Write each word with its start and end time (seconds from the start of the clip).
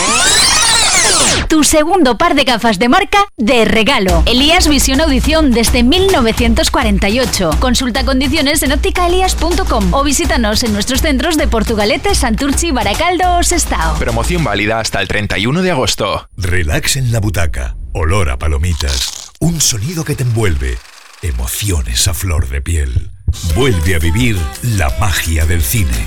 Tu 1.48 1.62
segundo 1.62 2.18
par 2.18 2.34
de 2.34 2.42
gafas 2.42 2.78
de 2.78 2.88
marca 2.88 3.18
de 3.36 3.64
regalo. 3.64 4.22
Elías 4.26 4.66
Visión 4.68 5.00
Audición 5.00 5.52
desde 5.52 5.84
1948. 5.84 7.50
Consulta 7.60 8.04
condiciones 8.04 8.62
en 8.64 8.73
ópticaelías.com 8.73 9.95
o 9.95 10.02
visítanos 10.02 10.64
en 10.64 10.73
nuestros 10.73 11.02
centros 11.02 11.37
de 11.37 11.46
Portugalete, 11.46 12.14
Santurchi, 12.14 12.73
Baracaldo 12.73 13.38
o 13.38 13.42
Sestao. 13.45 13.96
Promoción 13.98 14.42
válida 14.42 14.80
hasta 14.80 15.01
el 15.01 15.06
31 15.06 15.62
de 15.62 15.70
agosto. 15.70 16.28
Relax 16.37 16.96
en 16.96 17.12
la 17.12 17.20
butaca, 17.20 17.76
olor 17.92 18.30
a 18.30 18.38
palomitas, 18.38 19.32
un 19.38 19.60
sonido 19.60 20.04
que 20.04 20.16
te 20.16 20.24
envuelve, 20.24 20.78
emociones 21.23 22.09
a 22.09 22.15
flor 22.15 22.48
de 22.48 22.60
piel. 22.60 23.10
Vuelve 23.54 23.95
a 23.95 23.98
vivir 23.98 24.37
la 24.62 24.90
magia 24.98 25.46
del 25.46 25.62
cine. 25.62 26.06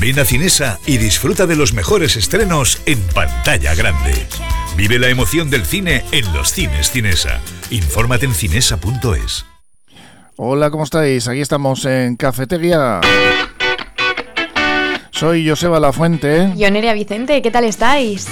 Ven 0.00 0.18
a 0.18 0.24
Cinesa 0.24 0.78
y 0.86 0.98
disfruta 0.98 1.46
de 1.46 1.56
los 1.56 1.72
mejores 1.72 2.16
estrenos 2.16 2.80
en 2.86 3.00
pantalla 3.14 3.74
grande. 3.74 4.26
Vive 4.76 4.98
la 4.98 5.08
emoción 5.08 5.50
del 5.50 5.64
cine 5.64 6.04
en 6.12 6.32
los 6.32 6.52
cines 6.52 6.90
Cinesa. 6.90 7.40
Infórmate 7.70 8.26
en 8.26 8.34
cinesa.es. 8.34 9.44
Hola, 10.36 10.70
¿cómo 10.70 10.84
estáis? 10.84 11.26
Aquí 11.26 11.40
estamos 11.40 11.84
en 11.84 12.14
Cafetería. 12.14 13.00
Soy 15.10 15.48
Joseba 15.48 15.80
Lafuente. 15.80 16.52
Yo 16.56 16.70
Nerea 16.70 16.94
Vicente, 16.94 17.42
¿qué 17.42 17.50
tal 17.50 17.64
estáis? 17.64 18.28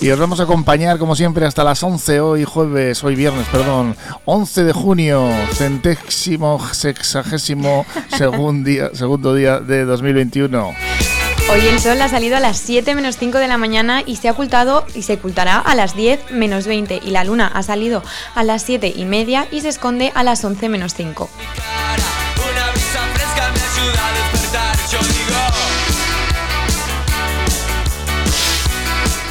Y 0.00 0.10
os 0.10 0.18
vamos 0.18 0.40
a 0.40 0.42
acompañar 0.42 0.98
como 0.98 1.16
siempre 1.16 1.46
hasta 1.46 1.64
las 1.64 1.82
11 1.82 2.20
hoy 2.20 2.44
jueves, 2.44 3.02
hoy 3.02 3.16
viernes, 3.16 3.46
perdón, 3.48 3.96
11 4.26 4.64
de 4.64 4.72
junio, 4.72 5.30
centésimo, 5.54 6.60
sexagésimo 6.72 7.86
segundo 8.16 8.68
día, 8.68 8.90
segundo 8.92 9.34
día 9.34 9.58
de 9.58 9.84
2021. 9.84 10.74
Hoy 11.48 11.60
el 11.60 11.78
sol 11.78 12.00
ha 12.02 12.08
salido 12.08 12.36
a 12.36 12.40
las 12.40 12.58
7 12.58 12.94
menos 12.94 13.16
5 13.16 13.38
de 13.38 13.48
la 13.48 13.56
mañana 13.56 14.02
y 14.04 14.16
se 14.16 14.28
ha 14.28 14.32
ocultado 14.32 14.84
y 14.94 15.02
se 15.02 15.14
ocultará 15.14 15.58
a 15.58 15.74
las 15.74 15.94
10 15.94 16.32
menos 16.32 16.66
20 16.66 17.00
y 17.02 17.10
la 17.10 17.24
luna 17.24 17.46
ha 17.46 17.62
salido 17.62 18.02
a 18.34 18.42
las 18.42 18.62
7 18.62 18.92
y 18.94 19.04
media 19.06 19.46
y 19.50 19.62
se 19.62 19.68
esconde 19.68 20.12
a 20.14 20.24
las 20.24 20.44
11 20.44 20.68
menos 20.68 20.94
5. 20.94 21.30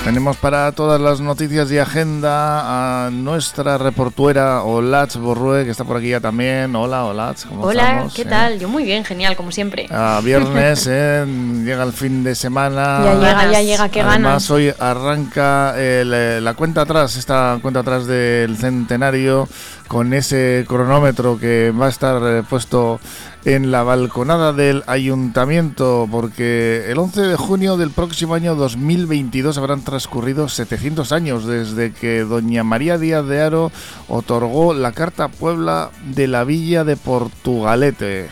Tenemos 0.06 0.38
para 0.38 0.72
todas 0.72 1.02
las 1.02 1.20
noticias 1.20 1.72
y 1.72 1.80
agenda 1.80 3.08
a 3.08 3.09
nuestra 3.09 3.80
reportuera 3.80 4.62
Olach 4.62 5.16
Borrue, 5.16 5.66
que 5.66 5.72
está 5.72 5.84
por 5.84 5.97
aquí 5.97 6.09
ya 6.09 6.20
también. 6.20 6.75
Hola, 6.75 7.06
Olach, 7.06 7.44
¿cómo 7.47 7.64
Hola, 7.64 8.08
¿qué 8.14 8.23
tal? 8.23 8.59
Yo 8.59 8.70
muy 8.70 8.84
bien, 8.84 9.03
genial, 9.03 9.36
como 9.36 9.52
siempre. 9.52 9.88
A 9.89 10.22
viernes, 10.23 10.86
¿eh? 10.92 11.25
llega 11.25 11.81
el 11.81 11.92
fin 11.92 12.23
de 12.23 12.36
semana. 12.36 13.02
Ya 13.03 13.16
llega, 13.16 13.52
ya 13.52 13.62
llega, 13.64 13.89
qué 13.89 14.02
ganas. 14.02 14.14
Además, 14.14 14.52
hoy 14.52 14.72
arranca 14.78 15.73
eh, 15.75 16.40
la 16.40 16.53
cuenta 16.53 16.81
atrás, 16.81 17.16
esta 17.16 17.58
cuenta 17.59 17.80
atrás 17.80 18.06
del 18.06 18.58
centenario, 18.58 19.50
con 19.88 20.14
ese 20.14 20.66
cronómetro 20.67 21.38
que 21.39 21.72
va 21.72 21.88
a 21.88 21.89
estar 21.89 22.22
eh, 22.23 22.44
puesto 22.47 23.00
en 23.45 23.72
la 23.72 23.83
balconada 23.83 24.53
del 24.53 24.83
ayuntamiento, 24.88 26.08
porque 26.11 26.86
el 26.89 26.97
11 26.97 27.22
de 27.22 27.36
junio 27.36 27.78
del 27.78 27.91
próximo 27.91 28.34
año 28.34 28.56
2022 28.56 29.57
habrán 29.59 29.84
transcurrido 29.84 30.50
700 30.50 31.12
años 31.12 31.45
desde 31.45 31.94
que 31.94 32.22
doña 32.22 32.63
María 32.63 32.97
Díaz 32.97 33.28
de 33.28 33.41
Aro 33.41 33.72
otorgó 34.07 34.74
la 34.74 34.94
Carta 34.94 35.28
Puebla 35.28 35.91
de 36.03 36.28
la 36.28 36.44
Villa 36.44 36.84
de 36.84 36.97
Portugalete. 36.97 38.29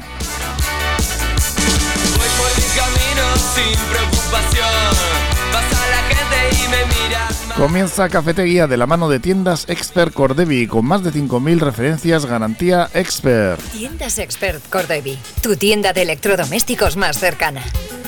Comienza 7.57 8.07
Cafetería 8.09 8.65
de 8.65 8.77
la 8.77 8.87
mano 8.87 9.09
de 9.09 9.19
tiendas 9.19 9.65
Expert 9.69 10.11
Cordevi 10.11 10.65
con 10.65 10.85
más 10.85 11.03
de 11.03 11.11
5.000 11.11 11.59
referencias 11.59 12.25
garantía 12.25 12.89
Expert. 12.95 13.61
Tiendas 13.71 14.17
Expert 14.17 14.67
Cordevi, 14.69 15.19
tu 15.41 15.55
tienda 15.55 15.93
de 15.93 16.01
electrodomésticos 16.01 16.97
más 16.97 17.19
cercana. 17.19 17.61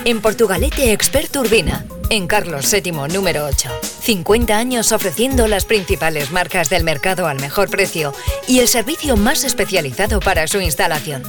En 0.03 0.19
Portugalete 0.19 0.93
Expert 0.93 1.35
Urbina, 1.35 1.85
en 2.09 2.25
Carlos 2.25 2.71
VII 2.71 2.91
número 3.13 3.45
8. 3.45 3.69
50 4.01 4.57
años 4.57 4.91
ofreciendo 4.91 5.47
las 5.47 5.65
principales 5.65 6.31
marcas 6.31 6.71
del 6.71 6.83
mercado 6.83 7.27
al 7.27 7.39
mejor 7.39 7.69
precio 7.69 8.15
y 8.47 8.57
el 8.59 8.67
servicio 8.67 9.15
más 9.15 9.43
especializado 9.43 10.21
para 10.21 10.47
su 10.47 10.59
instalación. 10.59 11.21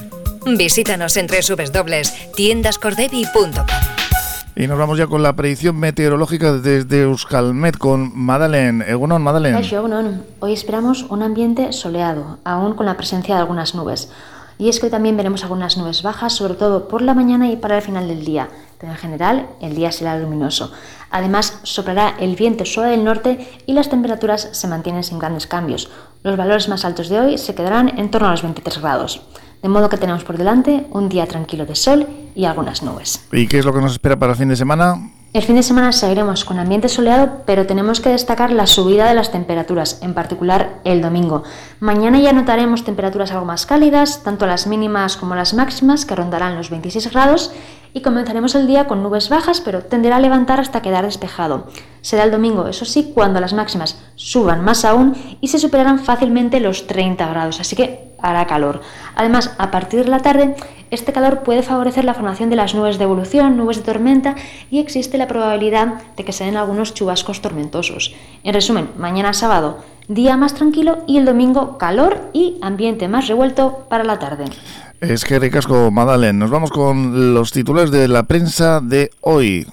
Visítanos 0.57 1.17
en 1.17 1.27
www.tiendascordevi.com. 1.27 3.96
Y 4.59 4.65
nos 4.65 4.79
vamos 4.79 4.97
ya 4.97 5.05
con 5.05 5.21
la 5.21 5.35
predicción 5.35 5.77
meteorológica 5.77 6.51
desde 6.53 7.03
Euskalmet 7.03 7.77
con 7.77 8.11
Madalen. 8.17 8.81
Egunon, 8.81 9.21
Madalen. 9.21 9.55
Hoy 10.39 10.51
esperamos 10.51 11.03
un 11.09 11.21
ambiente 11.21 11.71
soleado, 11.73 12.39
aún 12.43 12.73
con 12.73 12.87
la 12.87 12.97
presencia 12.97 13.35
de 13.35 13.41
algunas 13.41 13.75
nubes. 13.75 14.11
Y 14.57 14.69
es 14.69 14.79
que 14.79 14.87
hoy 14.87 14.91
también 14.91 15.15
veremos 15.15 15.43
algunas 15.43 15.77
nubes 15.77 16.01
bajas, 16.01 16.33
sobre 16.33 16.55
todo 16.55 16.87
por 16.87 17.03
la 17.03 17.13
mañana 17.13 17.51
y 17.51 17.57
para 17.57 17.75
el 17.75 17.83
final 17.83 18.07
del 18.07 18.25
día. 18.25 18.49
Pero 18.79 18.93
en 18.93 18.97
general, 18.97 19.47
el 19.61 19.75
día 19.75 19.91
será 19.91 20.17
luminoso. 20.17 20.71
Además, 21.11 21.59
soplará 21.61 22.15
el 22.19 22.35
viento 22.35 22.65
suave 22.65 22.89
del 22.89 23.03
norte 23.03 23.47
y 23.67 23.73
las 23.73 23.91
temperaturas 23.91 24.49
se 24.53 24.67
mantienen 24.67 25.03
sin 25.03 25.19
grandes 25.19 25.45
cambios. 25.45 25.91
Los 26.23 26.35
valores 26.35 26.67
más 26.67 26.83
altos 26.83 27.09
de 27.09 27.19
hoy 27.19 27.37
se 27.37 27.53
quedarán 27.53 27.99
en 27.99 28.09
torno 28.09 28.29
a 28.29 28.31
los 28.31 28.41
23 28.41 28.81
grados. 28.81 29.21
De 29.61 29.69
modo 29.69 29.89
que 29.89 29.97
tenemos 29.97 30.23
por 30.23 30.37
delante 30.37 30.87
un 30.91 31.09
día 31.09 31.25
tranquilo 31.25 31.65
de 31.65 31.75
sol 31.75 32.07
y 32.35 32.45
algunas 32.45 32.83
nubes. 32.83 33.25
¿Y 33.31 33.47
qué 33.47 33.59
es 33.59 33.65
lo 33.65 33.73
que 33.73 33.81
nos 33.81 33.93
espera 33.93 34.17
para 34.17 34.33
el 34.33 34.37
fin 34.37 34.49
de 34.49 34.55
semana? 34.55 35.11
El 35.33 35.43
fin 35.43 35.55
de 35.55 35.61
semana 35.61 35.91
seguiremos 35.91 36.45
con 36.45 36.57
ambiente 36.57 36.87
soleado, 36.87 37.43
pero 37.45 37.67
tenemos 37.67 37.99
que 37.99 38.09
destacar 38.09 38.51
la 38.51 38.65
subida 38.65 39.07
de 39.07 39.13
las 39.13 39.31
temperaturas, 39.31 39.99
en 40.01 40.13
particular 40.13 40.79
el 40.85 41.01
domingo. 41.01 41.43
Mañana 41.79 42.19
ya 42.19 42.31
notaremos 42.31 42.85
temperaturas 42.85 43.31
algo 43.31 43.45
más 43.45 43.65
cálidas, 43.65 44.23
tanto 44.23 44.47
las 44.47 44.67
mínimas 44.67 45.17
como 45.17 45.35
las 45.35 45.53
máximas, 45.53 46.05
que 46.05 46.15
rondarán 46.15 46.55
los 46.55 46.69
26 46.69 47.11
grados, 47.11 47.51
y 47.93 48.01
comenzaremos 48.01 48.55
el 48.55 48.67
día 48.67 48.87
con 48.87 49.03
nubes 49.03 49.29
bajas, 49.29 49.61
pero 49.61 49.83
tenderá 49.83 50.15
a 50.15 50.21
levantar 50.21 50.59
hasta 50.59 50.81
quedar 50.81 51.05
despejado. 51.05 51.67
Será 52.01 52.23
el 52.23 52.31
domingo, 52.31 52.67
eso 52.67 52.85
sí, 52.85 53.11
cuando 53.13 53.41
las 53.41 53.53
máximas 53.53 53.99
suban 54.15 54.63
más 54.63 54.85
aún 54.85 55.15
y 55.41 55.49
se 55.49 55.59
superarán 55.59 55.99
fácilmente 55.99 56.59
los 56.61 56.87
30 56.87 57.27
grados, 57.27 57.59
así 57.59 57.75
que 57.75 58.06
hará 58.21 58.45
calor. 58.47 58.81
Además, 59.15 59.53
a 59.57 59.71
partir 59.71 60.03
de 60.03 60.09
la 60.09 60.19
tarde, 60.19 60.55
este 60.89 61.11
calor 61.11 61.43
puede 61.43 61.63
favorecer 61.63 62.05
la 62.05 62.13
formación 62.13 62.49
de 62.49 62.55
las 62.55 62.73
nubes 62.73 62.97
de 62.97 63.03
evolución, 63.03 63.57
nubes 63.57 63.77
de 63.77 63.83
tormenta 63.83 64.35
y 64.71 64.79
existe 64.79 65.17
la 65.17 65.27
probabilidad 65.27 65.95
de 66.15 66.23
que 66.23 66.31
se 66.31 66.45
den 66.45 66.55
algunos 66.55 66.93
chubascos 66.93 67.41
tormentosos. 67.41 68.15
En 68.43 68.53
resumen, 68.53 68.89
mañana 68.97 69.33
sábado, 69.33 69.79
día 70.07 70.37
más 70.37 70.53
tranquilo 70.53 70.99
y 71.05 71.17
el 71.17 71.25
domingo 71.25 71.77
calor 71.77 72.29
y 72.31 72.57
ambiente 72.61 73.07
más 73.07 73.27
revuelto 73.27 73.85
para 73.89 74.05
la 74.05 74.19
tarde. 74.19 74.45
Es 75.01 75.25
que 75.25 75.37
ricasco, 75.39 75.91
Madalen. 75.91 76.39
Nos 76.39 76.49
vamos 76.49 76.71
con 76.71 77.33
los 77.33 77.51
titulares 77.51 77.91
de 77.91 78.07
la 78.07 78.23
prensa 78.23 78.79
de 78.81 79.11
hoy. 79.21 79.67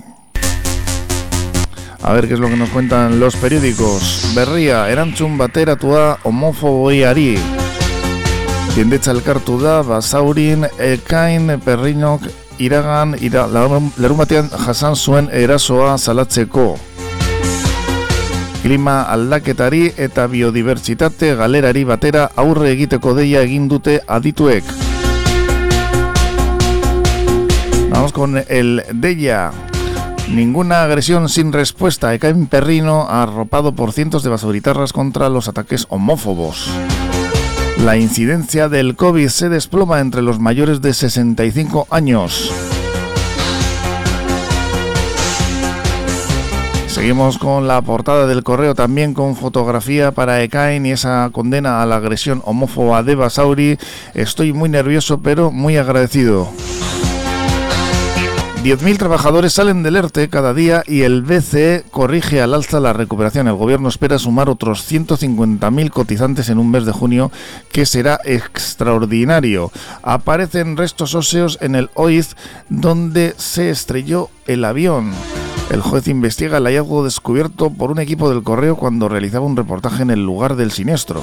A 2.03 2.12
ver 2.12 2.28
qué 2.28 2.34
es 2.34 2.41
lo 2.41 2.49
que 2.49 2.56
nos 2.56 2.69
cuentan 2.69 3.19
los 3.19 3.34
periódicos. 3.37 4.33
Berria, 4.34 4.91
erantzun 4.91 5.38
bateratua 5.38 6.19
homofoboiari. 6.25 7.64
Jendetza 8.74 9.12
elkartu 9.15 9.54
da, 9.62 9.84
basaurin, 9.86 10.65
ekain, 10.82 11.60
perrinok, 11.62 12.24
iragan, 12.59 13.12
ira, 13.22 13.44
larun 13.47 13.92
batean 14.18 14.48
jasan 14.50 14.97
zuen 14.98 15.28
erasoa 15.30 15.92
salatzeko. 15.94 16.72
Klima 18.65 18.97
aldaketari 19.15 19.92
eta 19.94 20.26
biodibertsitate 20.26 21.36
galerari 21.38 21.84
batera 21.86 22.26
aurre 22.34 22.72
egiteko 22.72 23.15
deia 23.15 23.44
egin 23.47 23.68
dute 23.71 24.00
adituek. 24.09 24.66
Vamos 27.94 28.12
con 28.12 28.42
el 28.48 28.82
Deia. 28.91 29.53
Ninguna 30.28 30.82
agresión 30.82 31.28
sin 31.28 31.53
respuesta. 31.53 32.12
Ekain 32.12 32.48
Perrino 32.48 33.06
arropado 33.09 33.76
por 33.76 33.92
cientos 33.92 34.24
de 34.24 34.30
basuritarras 34.30 34.92
contra 34.92 35.28
los 35.28 35.47
ataques 35.47 35.86
homófobos. 35.91 36.68
La 37.78 37.97
incidencia 37.97 38.68
del 38.68 38.97
COVID 38.97 39.28
se 39.28 39.48
desploma 39.48 40.00
entre 40.00 40.22
los 40.22 40.38
mayores 40.38 40.80
de 40.80 40.94
65 40.94 41.86
años. 41.91 42.50
Seguimos 46.86 47.38
con 47.38 47.66
la 47.66 47.82
portada 47.82 48.26
del 48.26 48.44
correo, 48.44 48.74
también 48.74 49.12
con 49.12 49.34
fotografía 49.34 50.12
para 50.12 50.42
Ekain 50.42 50.86
y 50.86 50.92
esa 50.92 51.28
condena 51.32 51.82
a 51.82 51.86
la 51.86 51.97
agresión 51.97 52.41
homófoba 52.44 53.03
de 53.03 53.16
Basauri. 53.16 53.78
Estoy 54.15 54.53
muy 54.53 54.68
nervioso, 54.68 55.18
pero 55.18 55.50
muy 55.50 55.76
agradecido. 55.76 56.48
10.000 58.65 58.97
trabajadores 58.97 59.53
salen 59.53 59.83
del 59.83 59.97
ERTE 59.97 60.31
cada 60.31 60.55
día 60.55 60.83
y 60.87 61.03
el 61.03 61.21
BCE 61.21 61.84
corrige 61.91 62.41
al 62.41 62.55
alza 62.55 62.81
la 62.81 62.95
recuperación. 62.95 63.47
El 63.47 63.57
gobierno 63.57 63.91
espera 63.91 64.19
sumar 64.19 64.49
otros 64.49 64.91
150.000 64.91 65.91
cotizantes 65.91 66.49
en 66.49 66.57
un 66.57 66.71
mes 66.71 66.87
de 66.87 66.93
junio 66.93 67.31
que 67.71 67.84
será 67.84 68.19
extraordinario. 68.25 69.71
Aparecen 70.03 70.78
restos 70.78 71.15
óseos 71.15 71.59
en 71.61 71.75
el 71.75 71.91
OIZ 71.93 72.37
donde 72.71 73.34
se 73.37 73.69
estrelló 73.69 74.31
el 74.47 74.65
avión. 74.65 75.13
El 75.71 75.83
juez 75.83 76.09
investiga 76.09 76.57
el 76.57 76.65
hallazgo 76.65 77.05
descubierto 77.05 77.69
por 77.69 77.91
un 77.91 77.99
equipo 77.99 78.31
del 78.31 78.43
correo 78.43 78.77
cuando 78.77 79.10
realizaba 79.10 79.45
un 79.45 79.59
reportaje 79.59 80.01
en 80.01 80.10
el 80.10 80.25
lugar 80.25 80.57
del 80.57 80.72
siniestro. 80.72 81.22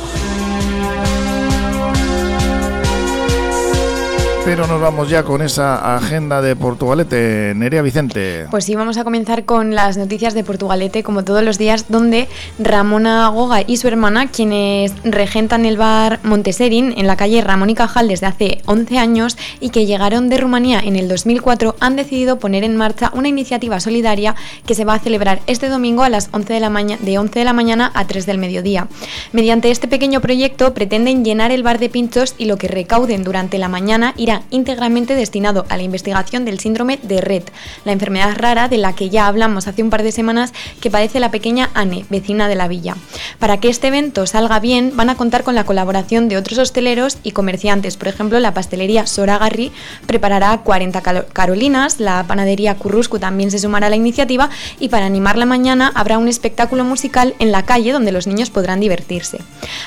Pero 4.43 4.65
nos 4.65 4.81
vamos 4.81 5.07
ya 5.07 5.21
con 5.21 5.43
esa 5.43 5.95
agenda 5.95 6.41
de 6.41 6.55
Portugalete. 6.55 7.53
Nerea 7.55 7.83
Vicente. 7.83 8.47
Pues 8.49 8.65
sí, 8.65 8.73
vamos 8.73 8.97
a 8.97 9.03
comenzar 9.03 9.45
con 9.45 9.75
las 9.75 9.97
noticias 9.97 10.33
de 10.33 10.43
Portugalete, 10.43 11.03
como 11.03 11.23
todos 11.23 11.43
los 11.43 11.59
días, 11.59 11.85
donde 11.89 12.27
Ramona 12.57 13.27
Goga 13.27 13.61
y 13.61 13.77
su 13.77 13.87
hermana, 13.87 14.31
quienes 14.31 14.93
regentan 15.03 15.65
el 15.65 15.77
bar 15.77 16.19
Monteserin 16.23 16.95
en 16.97 17.05
la 17.05 17.17
calle 17.17 17.41
Ramón 17.41 17.69
y 17.69 17.75
Cajal 17.75 18.07
desde 18.07 18.25
hace 18.25 18.61
11 18.65 18.97
años 18.97 19.37
y 19.59 19.69
que 19.69 19.85
llegaron 19.85 20.27
de 20.27 20.37
Rumanía 20.37 20.79
en 20.79 20.95
el 20.95 21.07
2004, 21.07 21.75
han 21.79 21.95
decidido 21.95 22.39
poner 22.39 22.63
en 22.63 22.75
marcha 22.75 23.11
una 23.13 23.27
iniciativa 23.27 23.79
solidaria 23.79 24.35
que 24.65 24.73
se 24.73 24.85
va 24.85 24.95
a 24.95 24.99
celebrar 24.99 25.39
este 25.45 25.69
domingo 25.69 26.01
a 26.01 26.09
las 26.09 26.29
11 26.31 26.51
de 26.51 26.59
la, 26.59 26.69
de 26.69 27.19
11 27.19 27.39
de 27.39 27.45
la 27.45 27.53
mañana 27.53 27.91
a 27.93 28.07
3 28.07 28.25
del 28.25 28.39
mediodía. 28.39 28.87
Mediante 29.33 29.69
este 29.69 29.87
pequeño 29.87 30.19
proyecto 30.19 30.73
pretenden 30.73 31.23
llenar 31.23 31.51
el 31.51 31.61
bar 31.61 31.77
de 31.77 31.89
pinchos 31.89 32.33
y 32.39 32.45
lo 32.45 32.57
que 32.57 32.67
recauden 32.67 33.23
durante 33.23 33.59
la 33.59 33.69
mañana 33.69 34.15
irá 34.17 34.30
íntegramente 34.49 35.15
destinado 35.15 35.65
a 35.69 35.77
la 35.77 35.83
investigación 35.83 36.45
del 36.45 36.59
síndrome 36.59 36.99
de 37.03 37.21
Red, 37.21 37.43
la 37.85 37.91
enfermedad 37.91 38.35
rara 38.35 38.67
de 38.69 38.77
la 38.77 38.93
que 38.93 39.09
ya 39.09 39.27
hablamos 39.27 39.67
hace 39.67 39.83
un 39.83 39.89
par 39.89 40.03
de 40.03 40.11
semanas 40.11 40.53
que 40.79 40.91
padece 40.91 41.19
la 41.19 41.31
pequeña 41.31 41.69
Anne, 41.73 42.05
vecina 42.09 42.47
de 42.47 42.55
la 42.55 42.67
villa. 42.67 42.95
Para 43.39 43.57
que 43.57 43.69
este 43.69 43.87
evento 43.87 44.25
salga 44.27 44.59
bien, 44.59 44.93
van 44.95 45.09
a 45.09 45.15
contar 45.15 45.43
con 45.43 45.55
la 45.55 45.65
colaboración 45.65 46.29
de 46.29 46.37
otros 46.37 46.57
hosteleros 46.57 47.17
y 47.23 47.31
comerciantes. 47.31 47.97
Por 47.97 48.07
ejemplo, 48.07 48.39
la 48.39 48.53
pastelería 48.53 49.07
Soragarri 49.07 49.71
preparará 50.05 50.57
40 50.59 51.01
carolinas, 51.33 51.99
la 51.99 52.23
panadería 52.27 52.75
Curruscu 52.75 53.19
también 53.19 53.51
se 53.51 53.59
sumará 53.59 53.87
a 53.87 53.89
la 53.89 53.95
iniciativa 53.95 54.49
y 54.79 54.89
para 54.89 55.05
animar 55.05 55.37
la 55.37 55.45
mañana 55.45 55.91
habrá 55.95 56.17
un 56.17 56.27
espectáculo 56.27 56.83
musical 56.83 57.35
en 57.39 57.51
la 57.51 57.63
calle 57.63 57.91
donde 57.91 58.11
los 58.11 58.27
niños 58.27 58.49
podrán 58.49 58.79
divertirse. 58.79 59.39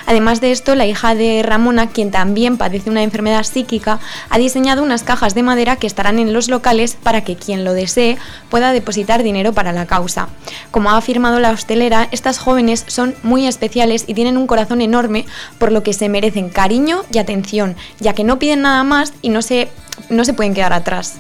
Además 0.07 0.41
de 0.41 0.53
esto, 0.53 0.75
la 0.75 0.87
hija 0.87 1.15
de 1.15 1.43
Ramona, 1.43 1.89
quien 1.89 2.11
también 2.11 2.57
padece 2.57 2.91
una 2.91 3.03
enfermedad 3.03 3.45
psíquica, 3.45 4.01
ha 4.35 4.39
diseñado 4.39 4.83
unas 4.83 5.05
cajas 5.05 5.37
de 5.37 5.45
madera 5.45 5.77
que 5.77 5.87
estarán 5.87 6.19
en 6.19 6.33
los 6.33 6.49
locales 6.49 6.97
para 7.01 7.23
que 7.23 7.37
quien 7.37 7.63
lo 7.63 7.73
desee 7.73 8.19
pueda 8.51 8.73
depositar 8.73 9.23
dinero 9.23 9.53
para 9.53 9.71
la 9.71 9.87
causa. 9.87 10.27
Como 10.73 10.91
ha 10.91 10.97
afirmado 10.97 11.39
la 11.39 11.53
hostelera, 11.53 12.09
estas 12.11 12.41
jóvenes 12.41 12.85
son 12.89 13.15
muy 13.23 13.47
especiales 13.47 14.03
y 14.09 14.15
tienen 14.15 14.37
un 14.37 14.49
corazón 14.49 14.81
enorme, 14.81 15.25
por 15.59 15.71
lo 15.71 15.85
que 15.85 15.93
se 15.93 16.09
merecen 16.09 16.49
cariño 16.49 17.05
y 17.13 17.19
atención, 17.19 17.77
ya 18.01 18.15
que 18.15 18.25
no 18.25 18.41
piden 18.41 18.63
nada 18.63 18.83
más 18.83 19.13
y 19.23 19.29
no 19.29 19.41
se, 19.41 19.69
no 20.11 20.25
se 20.25 20.35
pueden 20.35 20.53
quedar 20.53 20.73
atrás 20.73 21.15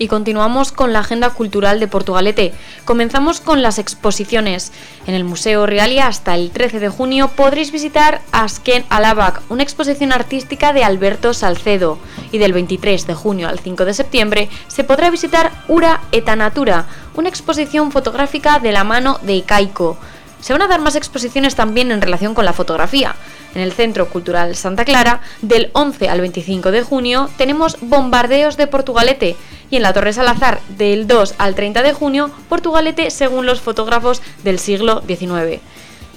y 0.00 0.08
continuamos 0.08 0.72
con 0.72 0.94
la 0.94 1.00
agenda 1.00 1.28
cultural 1.28 1.78
de 1.78 1.86
Portugalete. 1.86 2.54
Comenzamos 2.86 3.42
con 3.42 3.60
las 3.60 3.78
exposiciones. 3.78 4.72
En 5.06 5.14
el 5.14 5.24
Museo 5.24 5.66
Realia 5.66 6.06
hasta 6.06 6.34
el 6.34 6.50
13 6.52 6.80
de 6.80 6.88
junio 6.88 7.28
podréis 7.36 7.70
visitar 7.70 8.22
Asken 8.32 8.86
Alabac, 8.88 9.42
una 9.50 9.62
exposición 9.62 10.12
artística 10.12 10.72
de 10.72 10.84
Alberto 10.84 11.34
Salcedo. 11.34 11.98
Y 12.32 12.38
del 12.38 12.54
23 12.54 13.06
de 13.06 13.14
junio 13.14 13.46
al 13.46 13.58
5 13.58 13.84
de 13.84 13.92
septiembre 13.92 14.48
se 14.68 14.84
podrá 14.84 15.10
visitar 15.10 15.52
Ura 15.68 16.00
Etanatura, 16.12 16.86
una 17.14 17.28
exposición 17.28 17.92
fotográfica 17.92 18.58
de 18.58 18.72
la 18.72 18.84
mano 18.84 19.20
de 19.20 19.34
Ikaiko. 19.34 19.98
Se 20.40 20.54
van 20.54 20.62
a 20.62 20.68
dar 20.68 20.80
más 20.80 20.96
exposiciones 20.96 21.54
también 21.54 21.90
en 21.90 22.00
relación 22.00 22.32
con 22.34 22.46
la 22.46 22.54
fotografía. 22.54 23.14
En 23.54 23.60
el 23.60 23.72
Centro 23.72 24.08
Cultural 24.08 24.56
Santa 24.56 24.86
Clara, 24.86 25.20
del 25.42 25.70
11 25.74 26.08
al 26.08 26.20
25 26.22 26.70
de 26.70 26.82
junio, 26.82 27.28
tenemos 27.36 27.76
Bombardeos 27.82 28.56
de 28.56 28.66
Portugalete, 28.66 29.36
y 29.70 29.76
en 29.76 29.82
la 29.82 29.92
Torre 29.92 30.12
Salazar 30.12 30.60
del 30.76 31.06
2 31.06 31.36
al 31.38 31.54
30 31.54 31.82
de 31.82 31.92
junio, 31.92 32.30
Portugalete 32.48 33.10
según 33.10 33.46
los 33.46 33.60
fotógrafos 33.60 34.20
del 34.42 34.58
siglo 34.58 35.02
XIX. 35.06 35.60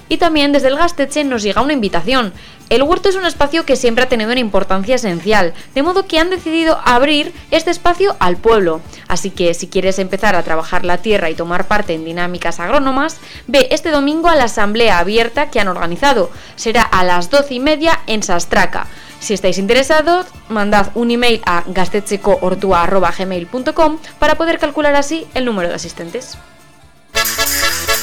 Y 0.08 0.18
también 0.18 0.52
desde 0.52 0.68
el 0.68 0.76
Gasteche 0.76 1.24
nos 1.24 1.42
llega 1.42 1.62
una 1.62 1.72
invitación. 1.72 2.32
El 2.70 2.82
huerto 2.82 3.10
es 3.10 3.16
un 3.16 3.26
espacio 3.26 3.66
que 3.66 3.76
siempre 3.76 4.04
ha 4.04 4.08
tenido 4.08 4.30
una 4.30 4.40
importancia 4.40 4.94
esencial, 4.94 5.52
de 5.74 5.82
modo 5.82 6.06
que 6.06 6.18
han 6.18 6.30
decidido 6.30 6.80
abrir 6.84 7.34
este 7.50 7.70
espacio 7.70 8.16
al 8.20 8.38
pueblo. 8.38 8.80
Así 9.06 9.28
que 9.30 9.52
si 9.52 9.68
quieres 9.68 9.98
empezar 9.98 10.34
a 10.34 10.42
trabajar 10.42 10.82
la 10.84 10.96
tierra 10.98 11.28
y 11.28 11.34
tomar 11.34 11.66
parte 11.66 11.92
en 11.92 12.06
dinámicas 12.06 12.60
agrónomas, 12.60 13.18
ve 13.46 13.68
este 13.70 13.90
domingo 13.90 14.28
a 14.28 14.34
la 14.34 14.44
asamblea 14.44 14.98
abierta 14.98 15.50
que 15.50 15.60
han 15.60 15.68
organizado. 15.68 16.30
Será 16.56 16.80
a 16.82 17.04
las 17.04 17.28
12 17.30 17.54
y 17.54 17.60
media 17.60 18.00
en 18.06 18.22
Sastraca. 18.22 18.86
Si 19.20 19.34
estáis 19.34 19.58
interesados, 19.58 20.26
mandad 20.48 20.88
un 20.94 21.10
email 21.10 21.42
a 21.46 21.64
gastechecoortua.gmail.com 21.66 23.98
para 24.18 24.36
poder 24.36 24.58
calcular 24.58 24.94
así 24.94 25.26
el 25.34 25.44
número 25.44 25.68
de 25.68 25.74
asistentes. 25.74 26.38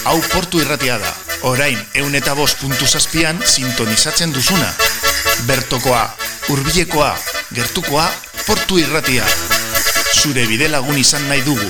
Hau 0.04 0.18
portu 0.32 0.58
irratiada, 0.58 1.10
orain 1.46 1.78
eun 2.02 2.16
eta 2.18 2.34
bost 2.34 2.58
puntu 2.62 2.88
zazpian 2.88 3.38
sintonizatzen 3.46 4.34
duzuna. 4.34 4.72
Bertokoa, 5.46 6.02
urbilekoa, 6.50 7.12
gertukoa, 7.54 8.08
portu 8.48 8.82
irratia. 8.82 9.28
Zure 10.22 10.48
bide 10.50 10.72
lagun 10.74 10.98
izan 10.98 11.28
nahi 11.30 11.46
dugu. 11.46 11.70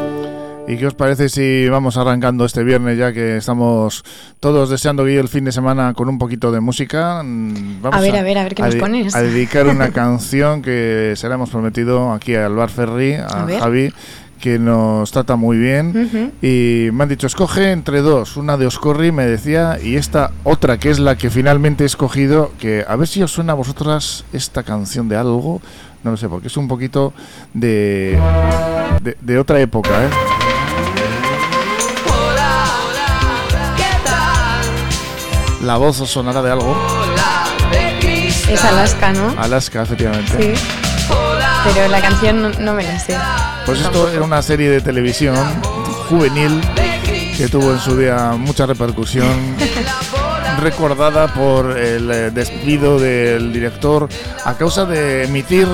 ¿Y 0.71 0.77
qué 0.77 0.87
os 0.87 0.93
parece 0.93 1.27
si 1.27 1.67
vamos 1.67 1.97
arrancando 1.97 2.45
este 2.45 2.63
viernes 2.63 2.97
ya 2.97 3.11
que 3.11 3.35
estamos 3.35 4.05
todos 4.39 4.69
deseando 4.69 5.03
que 5.03 5.19
el 5.19 5.27
fin 5.27 5.43
de 5.43 5.51
semana 5.51 5.93
con 5.93 6.07
un 6.07 6.17
poquito 6.17 6.49
de 6.49 6.61
música? 6.61 7.21
Mm, 7.21 7.81
vamos 7.81 7.99
a 7.99 8.01
ver, 8.01 8.15
a, 8.15 8.23
ver, 8.23 8.37
a 8.37 8.43
ver 8.43 8.55
qué 8.55 8.63
nos 8.63 8.75
pones. 8.75 9.13
A 9.13 9.21
dedicar 9.21 9.67
una 9.67 9.89
canción 9.91 10.61
que 10.61 11.11
se 11.17 11.27
la 11.27 11.35
hemos 11.35 11.49
prometido 11.49 12.13
aquí 12.13 12.35
al 12.35 12.55
Bar 12.55 12.69
Ferry, 12.69 13.15
a, 13.15 13.47
Javi, 13.59 13.91
que 14.39 14.59
nos 14.59 15.11
trata 15.11 15.35
muy 15.35 15.57
bien. 15.57 16.31
Y 16.41 16.87
me 16.93 17.03
han 17.03 17.09
dicho, 17.09 17.27
escoge 17.27 17.73
entre 17.73 17.99
dos, 17.99 18.37
una 18.37 18.55
de 18.55 18.65
Oscorri, 18.65 19.11
me 19.11 19.25
decía, 19.25 19.77
y 19.83 19.97
esta 19.97 20.31
otra 20.45 20.77
que 20.77 20.89
es 20.89 20.99
la 20.99 21.17
que 21.17 21.29
finalmente 21.29 21.83
he 21.83 21.87
escogido, 21.87 22.53
que 22.61 22.85
a 22.87 22.95
ver 22.95 23.09
si 23.09 23.21
os 23.21 23.33
suena 23.33 23.51
a 23.51 23.55
vosotras 23.57 24.23
esta 24.31 24.63
canción 24.63 25.09
de 25.09 25.17
algo. 25.17 25.61
No 26.05 26.11
lo 26.11 26.17
sé, 26.17 26.29
porque 26.29 26.47
es 26.47 26.57
un 26.57 26.69
poquito 26.69 27.13
de, 27.53 28.17
de, 29.03 29.17
de 29.21 29.37
otra 29.37 29.59
época, 29.59 30.05
¿eh? 30.05 30.09
La 35.61 35.77
voz 35.77 36.01
os 36.01 36.09
sonará 36.09 36.41
de 36.41 36.51
algo. 36.51 36.75
Es 38.49 38.63
Alaska, 38.65 39.13
¿no? 39.13 39.35
Alaska, 39.39 39.83
efectivamente. 39.83 40.55
Sí. 40.55 40.63
Pero 41.73 41.87
la 41.87 42.01
canción 42.01 42.55
no, 42.59 42.73
me 42.73 42.83
la 42.83 42.99
sé. 42.99 43.17
Pues 43.65 43.81
esto 43.81 44.09
era 44.09 44.23
una 44.23 44.41
serie 44.41 44.69
de 44.69 44.81
televisión 44.81 45.35
juvenil 46.09 46.61
que 47.37 47.47
tuvo 47.47 47.71
en 47.71 47.79
su 47.79 47.95
día 47.97 48.33
mucha 48.37 48.65
repercusión. 48.65 49.29
recordada 50.59 51.33
por 51.33 51.77
el 51.77 52.11
eh, 52.11 52.29
despido 52.29 52.99
del 52.99 53.51
director 53.51 54.07
a 54.45 54.53
causa 54.53 54.85
de 54.85 55.23
emitir 55.23 55.67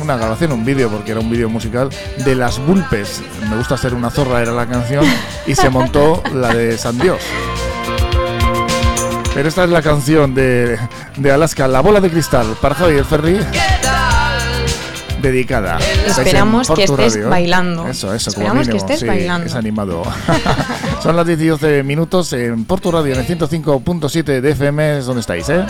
una 0.00 0.16
grabación, 0.16 0.52
un 0.52 0.64
vídeo, 0.64 0.88
porque 0.88 1.10
era 1.10 1.20
un 1.20 1.28
vídeo 1.28 1.48
musical, 1.48 1.90
de 2.24 2.34
las 2.36 2.58
Bulpes. 2.64 3.20
Me 3.48 3.56
gusta 3.56 3.76
ser 3.76 3.94
una 3.94 4.10
zorra, 4.10 4.42
era 4.42 4.52
la 4.52 4.66
canción, 4.66 5.04
y 5.46 5.56
se 5.56 5.70
montó 5.70 6.22
la 6.32 6.54
de 6.54 6.78
San 6.78 6.98
Dios. 6.98 7.20
Pero 9.34 9.48
esta 9.48 9.64
es 9.64 9.70
la 9.70 9.82
canción 9.82 10.34
de, 10.34 10.78
de 11.16 11.32
Alaska, 11.32 11.68
La 11.68 11.80
Bola 11.80 12.00
de 12.00 12.10
Cristal, 12.10 12.56
para 12.60 12.74
Javier 12.74 13.04
Ferri. 13.04 13.38
dedicada. 15.22 15.78
Esperamos 16.06 16.68
que 16.70 16.84
estés 16.84 17.28
bailando. 17.28 17.86
Eso, 17.86 18.12
eso, 18.12 18.30
Esperamos 18.30 18.68
que 18.68 18.76
estés 18.76 19.06
bailando. 19.06 19.46
Es 19.46 19.54
animado. 19.54 20.02
Son 21.02 21.16
las 21.16 21.26
10 21.26 21.40
y 21.40 21.46
12 21.46 21.82
minutos 21.82 22.32
en 22.32 22.64
Porto 22.64 22.90
Radio 22.90 23.14
en 23.14 23.20
el 23.20 23.26
105.7 23.26 24.40
de 24.40 24.50
FM, 24.50 24.98
es 24.98 25.06
donde 25.06 25.20
estáis, 25.20 25.48
¿eh? 25.48 25.64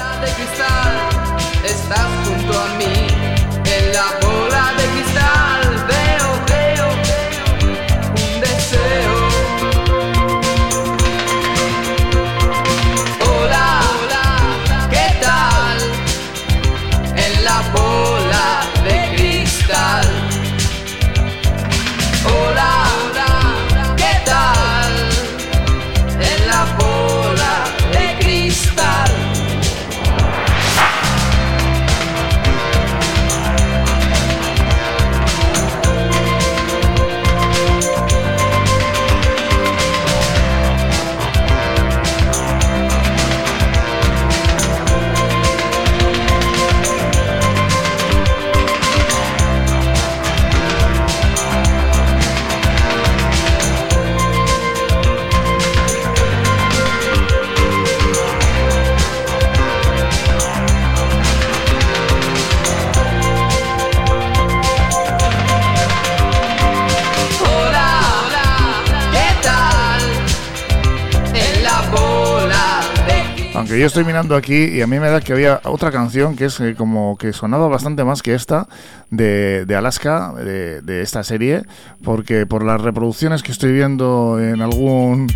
Yo 73.81 73.87
estoy 73.87 74.05
mirando 74.05 74.37
aquí 74.37 74.65
y 74.65 74.83
a 74.83 74.87
mí 74.87 75.01
me 75.01 75.09
da 75.09 75.23
que 75.23 75.33
había 75.33 75.63
otra 75.65 75.91
canción 75.91 76.37
que 76.37 76.45
es 76.45 76.61
eh, 76.61 76.75
como 76.77 77.17
que 77.17 77.33
sonaba 77.33 77.67
bastante 77.67 78.05
más 78.05 78.21
que 78.21 78.35
esta 78.35 78.69
de, 79.09 79.65
Alaska, 79.75 80.35
de, 80.35 81.01
esta 81.01 81.25
serie, 81.25 81.63
porque 82.05 82.45
por 82.45 82.63
las 82.63 82.79
reproducciones 82.83 83.43
que 83.43 83.53
estoy 83.53 83.73
viendo 83.73 84.39
en 84.39 84.61
algún 84.61 85.33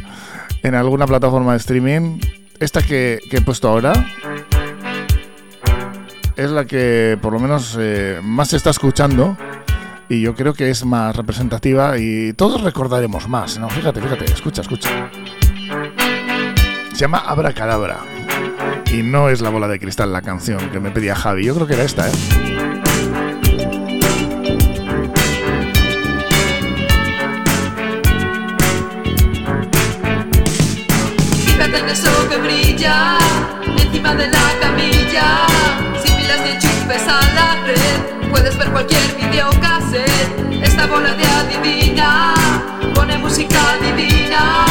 en 0.63 0.75
alguna 0.75 1.07
plataforma 1.07 1.53
de 1.53 1.59
streaming, 1.59 2.21
esta 2.61 2.83
que, 2.83 3.19
he 3.31 3.41
puesto 3.41 3.71
ahora 3.71 3.93
es 6.37 6.51
la 6.51 6.67
que 6.67 7.19
por 7.23 7.33
lo 7.33 7.41
menos 7.41 7.79
eh, 7.81 8.21
más 8.23 8.49
se 8.49 8.59
está 8.59 8.69
escuchando 8.69 9.39
y 10.11 10.21
yo 10.21 10.35
creo 10.35 10.53
que 10.53 10.69
es 10.69 10.85
más 10.85 11.17
representativa 11.17 11.97
y 11.97 12.35
todos 12.35 12.61
recordaremos 12.61 13.27
más, 13.27 13.59
¿no? 13.59 13.71
Fíjate, 13.71 14.03
fíjate, 14.03 14.27
escucha, 14.27 14.61
escucha. 14.61 15.11
Se 16.93 16.99
llama 16.99 17.19
Abracadabra. 17.19 18.14
Y 18.95 19.03
no 19.03 19.29
es 19.29 19.41
la 19.41 19.51
bola 19.51 19.67
de 19.67 19.81
cristal 19.81 20.13
la 20.13 20.23
canción 20.23 20.71
que 20.71 20.79
me 20.79 20.93
pedía 20.93 21.17
Javi. 21.17 21.45
Yo 21.45 21.53
creo 21.57 21.67
que 21.67 21.75
era 21.75 21.83
esta, 21.83 22.09
¿eh? 22.09 22.13
Fíjate 31.45 31.79
en 31.81 31.89
eso 31.89 32.29
que 32.29 32.37
brilla 32.37 33.19
encima 33.79 34.15
de 34.15 34.29
la 34.29 34.53
camilla. 34.61 35.47
Sin 36.01 36.17
pilas 36.17 36.41
ni 36.45 36.57
chupes 36.61 37.03
a 37.09 37.21
la 37.35 37.65
red, 37.67 38.31
puedes 38.31 38.57
ver 38.57 38.71
cualquier 38.71 39.03
videocassette. 39.17 40.63
Esta 40.63 40.87
bola 40.87 41.13
de 41.15 41.27
adivina 41.27 42.35
pone 42.95 43.19
música 43.19 43.59
divina 43.83 44.67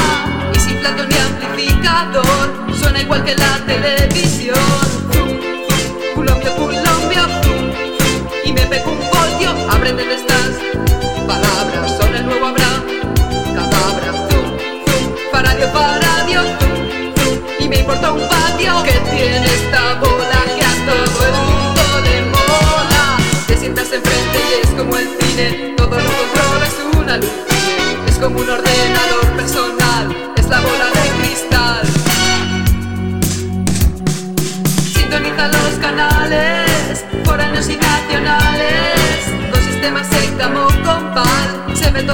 sin 0.64 0.78
plato 0.78 1.06
ni 1.06 1.16
amplificador 1.18 2.76
suena 2.80 3.02
igual 3.02 3.24
que 3.24 3.36
la 3.36 3.60
televisión. 3.66 4.56
Colombia, 6.16 6.56
Colombia, 6.56 7.24
y 8.46 8.54
me 8.54 8.62
pego 8.68 8.92
un 8.92 9.00
voltio. 9.00 9.50
Aprenden 9.70 10.10
estas 10.12 10.52
palabras, 11.28 11.98
son 12.00 12.16
el 12.16 12.26
nuevo 12.26 12.46
habrá. 12.48 12.72
Cadabra, 13.56 14.12
zum, 14.30 14.48
zum, 14.86 15.32
paradio, 15.32 15.68
paradio, 15.74 16.42
zum, 16.60 17.14
zum, 17.16 17.40
y 17.60 17.70
me 17.70 17.80
importa 17.80 18.12
un 18.12 18.28
patio 18.28 18.84
que 18.84 18.96
tiene 19.16 19.46
esta 19.46 19.96
bola 19.96 20.40
que 20.56 20.64
a 20.64 20.76
todo 20.86 21.26
el 21.30 21.36
mundo 21.50 21.84
le 22.06 22.22
mola. 22.36 23.18
Te 23.48 23.58
sientas 23.58 23.92
enfrente 23.92 24.38
y 24.50 24.66
es 24.66 24.72
como 24.78 24.96
el 24.98 25.08
cine, 25.20 25.74
todo 25.78 25.96
lo 25.98 26.12
controla, 26.20 26.66
es 26.68 26.98
una 26.98 27.18
luz. 27.18 27.32
Es 28.08 28.18
como 28.18 28.40
un 28.40 28.50
ordenador 28.50 28.63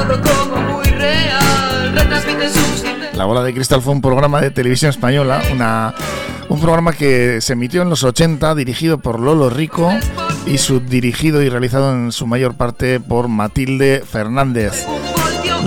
compal, 0.08 0.18
se 0.18 0.18
ve 0.18 0.18
todo 0.18 0.50
como 0.50 0.72
muy 0.74 0.86
real. 0.86 1.94
Retransmiten 1.94 2.50
sus 2.50 2.84
La 3.14 3.26
bola 3.26 3.44
de 3.44 3.54
cristal 3.54 3.82
fue 3.82 3.94
un 3.94 4.02
programa 4.02 4.42
de 4.42 4.52
televisión 4.52 4.90
española, 4.90 5.42
una, 5.52 5.94
un 6.50 6.60
programa 6.60 6.94
que 6.94 7.42
se 7.42 7.54
emitió 7.54 7.82
en 7.82 7.90
los 7.90 8.04
80, 8.04 8.56
dirigido 8.56 9.00
por 9.00 9.20
Lolo 9.20 9.50
Rico 9.50 9.92
y 10.46 10.58
subdirigido 10.58 11.42
y 11.42 11.50
realizado 11.50 11.94
en 11.94 12.12
su 12.12 12.28
mayor 12.28 12.56
parte 12.56 13.00
por 13.00 13.28
Matilde 13.28 14.04
Fernández. 14.06 14.86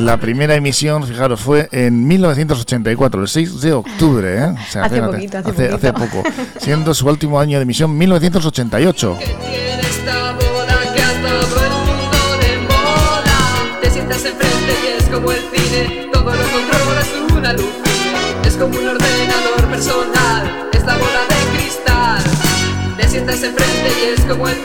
La 0.01 0.17
primera 0.17 0.55
emisión, 0.55 1.07
fijaros, 1.07 1.41
fue 1.41 1.69
en 1.71 2.07
1984, 2.07 3.21
el 3.21 3.29
6 3.29 3.61
de 3.61 3.73
octubre, 3.75 4.37
¿eh? 4.39 4.45
O 4.47 4.71
sea, 4.71 4.85
hace, 4.85 5.03
poquito, 5.03 5.39
hace, 5.39 5.69
hace, 5.69 5.93
poco. 5.93 6.23
Siendo 6.59 6.95
su 6.95 7.07
último 7.07 7.39
año 7.39 7.59
de 7.59 7.63
emisión 7.63 7.97
1988. 7.97 9.19
Como 18.63 18.79
un 18.79 18.87
ordenador 18.87 19.71
personal, 19.71 20.71
es 20.73 20.85
la 20.85 20.97
bola 20.97 21.23
de 21.29 21.59
cristal. 21.59 22.23
Te 22.97 23.09
sientas 23.09 23.43
enfrente 23.43 23.89
y 24.01 24.15
es 24.15 24.21
como 24.21 24.49
el 24.49 24.57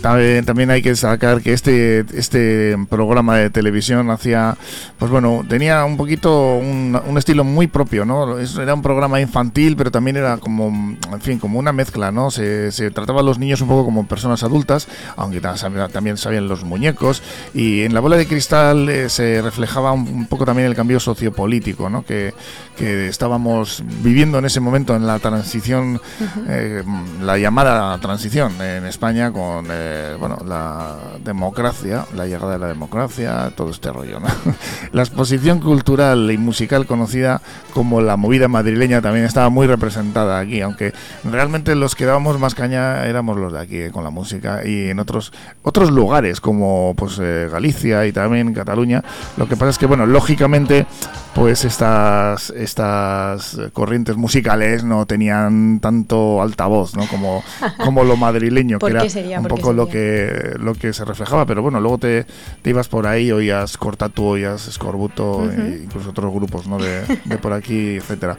También, 0.00 0.70
hay 0.70 0.82
que 0.82 0.96
sacar 0.96 1.42
que 1.42 1.52
este, 1.52 2.04
este 2.14 2.76
programa 2.88 3.36
de 3.36 3.50
televisión 3.50 4.10
hacía, 4.10 4.56
pues 4.98 5.10
bueno, 5.10 5.44
tenía 5.48 5.84
un 5.84 5.96
poquito 5.96 6.56
un, 6.56 6.98
estilo 7.18 7.44
muy 7.44 7.66
propio, 7.66 8.04
¿no? 8.04 8.38
Era 8.38 8.74
un 8.74 8.82
programa 8.82 9.20
infantil, 9.20 9.76
pero 9.76 9.90
también 9.90 10.16
era 10.16 10.38
como, 10.38 10.68
en 10.68 11.20
fin, 11.20 11.38
como 11.38 11.58
una 11.58 11.72
mezcla, 11.72 12.10
¿no? 12.10 12.30
Se, 12.30 12.70
trataba 12.92 13.20
a 13.20 13.22
los 13.22 13.38
niños 13.38 13.60
un 13.60 13.68
poco 13.68 13.84
como 13.84 14.06
personas 14.06 14.42
adultas, 14.42 14.88
aunque 15.16 15.40
también 15.40 16.16
sabían 16.16 16.48
los 16.48 16.64
muñecos, 16.64 17.22
y 17.52 17.82
en 17.82 17.92
la 17.92 18.00
bola 18.00 18.16
de 18.16 18.26
cristal 18.26 18.88
eh, 18.88 19.08
se 19.10 19.42
reflejaba 19.42 19.92
un, 19.92 20.26
poco 20.26 20.44
también 20.46 20.66
el 20.66 20.74
cambio 20.74 20.98
sociopolítico, 20.98 21.90
¿no? 21.90 22.04
Que, 22.04 22.32
que 22.76 23.08
estábamos 23.08 23.82
viviendo 24.02 24.38
en 24.38 24.46
ese 24.46 24.60
momento 24.60 24.96
en 24.96 25.06
la 25.06 25.18
transición, 25.18 26.00
eh, 26.48 26.82
la 27.20 27.36
llamada 27.36 27.98
transición 27.98 28.52
en 28.62 28.86
España 28.86 29.30
con... 29.30 29.66
Eh, 29.70 29.89
bueno, 30.18 30.38
la 30.46 30.96
democracia, 31.24 32.06
la 32.14 32.26
llegada 32.26 32.52
de 32.52 32.58
la 32.58 32.66
democracia, 32.68 33.52
todo 33.56 33.70
este 33.70 33.92
rollo. 33.92 34.18
La 34.92 35.02
exposición 35.02 35.60
cultural 35.60 36.30
y 36.30 36.38
musical 36.38 36.86
conocida 36.86 37.40
como 37.72 38.00
la 38.00 38.16
movida 38.16 38.48
madrileña 38.48 39.00
también 39.00 39.24
estaba 39.24 39.48
muy 39.48 39.66
representada 39.66 40.38
aquí, 40.38 40.60
aunque 40.60 40.92
realmente 41.24 41.74
los 41.74 41.94
que 41.94 42.06
dábamos 42.06 42.38
más 42.38 42.54
caña 42.54 43.06
éramos 43.06 43.36
los 43.36 43.52
de 43.52 43.60
aquí 43.60 43.76
eh, 43.76 43.90
con 43.90 44.04
la 44.04 44.10
música 44.10 44.66
y 44.66 44.90
en 44.90 44.98
otros 44.98 45.32
otros 45.62 45.90
lugares 45.90 46.40
como 46.40 46.94
pues 46.96 47.18
eh, 47.20 47.48
Galicia 47.50 48.06
y 48.06 48.12
también 48.12 48.52
Cataluña. 48.52 49.02
Lo 49.36 49.48
que 49.48 49.56
pasa 49.56 49.70
es 49.70 49.78
que 49.78 49.86
bueno, 49.86 50.06
lógicamente 50.06 50.86
pues 51.34 51.64
estas, 51.64 52.50
estas 52.50 53.58
corrientes 53.72 54.16
musicales 54.16 54.82
no 54.84 55.06
tenían 55.06 55.78
tanto 55.80 56.42
altavoz, 56.42 56.96
¿no? 56.96 57.06
Como, 57.06 57.42
como 57.84 58.04
lo 58.04 58.16
madrileño, 58.16 58.78
que 58.78 58.80
¿Por 58.80 58.90
era 58.90 59.08
sería? 59.08 59.38
un 59.38 59.44
¿Por 59.46 59.54
qué 59.56 59.60
poco 59.62 59.72
lo 59.72 59.88
que, 59.88 60.54
lo 60.58 60.74
que 60.74 60.92
se 60.92 61.04
reflejaba. 61.04 61.46
Pero 61.46 61.62
bueno, 61.62 61.80
luego 61.80 61.98
te, 61.98 62.26
te 62.62 62.70
ibas 62.70 62.88
por 62.88 63.06
ahí, 63.06 63.30
oías 63.30 63.76
Cortatu, 63.76 64.24
oías 64.24 64.62
Scorbuto, 64.72 65.38
Ujú. 65.38 65.50
e 65.50 65.80
incluso 65.84 66.10
otros 66.10 66.32
grupos, 66.32 66.66
¿no? 66.66 66.78
De, 66.78 67.02
de 67.24 67.38
por 67.38 67.52
aquí, 67.52 67.96
etcétera. 67.96 68.36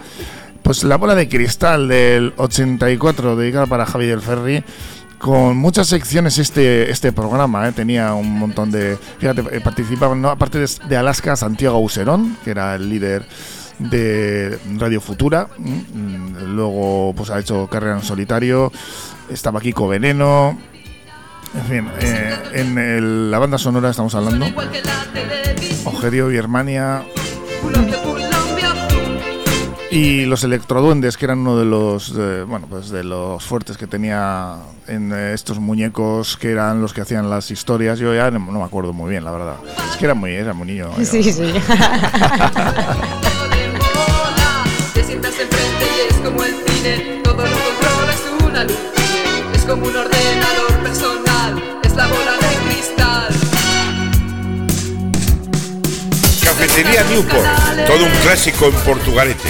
Pues 0.62 0.84
la 0.84 0.98
bola 0.98 1.16
de 1.16 1.28
cristal 1.28 1.88
del 1.88 2.34
84, 2.38 3.36
dedicada 3.36 3.66
para 3.66 3.86
Javi 3.86 4.06
del 4.06 4.22
Ferri, 4.22 4.64
con 5.22 5.56
muchas 5.58 5.88
secciones 5.88 6.38
este, 6.40 6.90
este 6.90 7.12
programa, 7.12 7.68
¿eh? 7.68 7.72
tenía 7.74 8.13
un 8.16 8.40
montón 8.40 8.72
de... 8.72 8.98
Fíjate, 9.20 9.44
eh, 9.51 9.62
participaban, 9.62 10.20
¿no? 10.22 10.30
aparte 10.30 10.58
de, 10.60 10.68
de 10.90 10.98
Alaska, 10.98 11.36
Santiago 11.36 11.78
Userón, 11.80 12.38
que 12.44 12.50
era 12.51 12.74
el 12.75 12.90
líder 12.90 13.25
de 13.78 14.58
Radio 14.78 15.00
Futura, 15.00 15.48
mm, 15.58 16.54
luego 16.56 17.13
pues 17.16 17.30
ha 17.30 17.40
hecho 17.40 17.68
carrera 17.68 17.98
en 17.98 18.04
solitario, 18.04 18.72
estaba 19.30 19.62
Kiko 19.62 19.88
Veneno, 19.88 20.58
en 21.56 21.66
fin, 21.66 21.88
eh, 22.00 22.36
en 22.54 22.78
el- 22.78 23.30
la 23.32 23.38
banda 23.40 23.58
sonora 23.58 23.90
estamos 23.92 24.13
hablando, 24.16 24.46
Ogerio 25.86 26.32
y 26.32 26.38
Hermania, 26.38 27.04
y 29.92 30.26
los 30.26 30.44
electroduendes, 30.46 31.18
que 31.18 31.26
eran 31.26 31.40
uno 31.40 31.58
de 31.58 31.66
los, 31.66 32.14
eh, 32.18 32.44
bueno, 32.48 32.66
pues 32.70 32.90
de 32.90 33.04
los 33.04 33.44
fuertes 33.44 33.76
que 33.78 33.88
tenía 33.88 34.56
en 34.88 35.12
eh, 35.12 35.34
estos 35.34 35.60
muñecos, 35.60 36.38
que 36.38 36.52
eran 36.52 36.82
los 36.82 36.94
que 36.94 37.02
hacían 37.02 37.30
las 37.30 37.52
historias. 37.52 38.00
Yo 38.00 38.16
ya 38.16 38.32
no, 38.32 38.40
no 38.40 38.60
me 38.60 38.64
acuerdo 38.64 38.94
muy 38.94 39.10
bien, 39.10 39.26
la 39.26 39.32
verdad. 39.32 39.56
Es 39.92 39.98
que 39.98 40.06
era 40.06 40.14
muy, 40.14 40.32
era 40.34 40.54
muy 40.54 40.68
niño. 40.68 40.90
yo. 40.98 41.06
Sí, 41.06 41.22
sí. 41.22 41.54
Te 44.94 45.04
sientas 45.04 45.34
enfrente 45.38 45.86
y 45.86 46.00
es 46.10 46.18
como 46.24 46.42
el 46.42 46.56
cine, 46.68 47.22
todo 47.24 47.46
lo 47.46 47.58
controlas 47.58 48.22
una 48.48 48.64
luz. 48.64 48.78
Es 49.54 49.66
como 49.66 49.86
un 49.88 49.96
ordenador 49.96 50.84
personal, 50.84 51.80
es 51.84 51.96
la 51.96 52.08
bola 52.08 52.38
de 52.40 52.48
cristal. 52.70 53.28
Cafetería 56.46 57.04
Newport, 57.10 57.46
todo 57.88 58.06
un 58.06 58.12
clásico 58.24 58.68
en 58.68 58.74
Portugalete. 58.86 59.50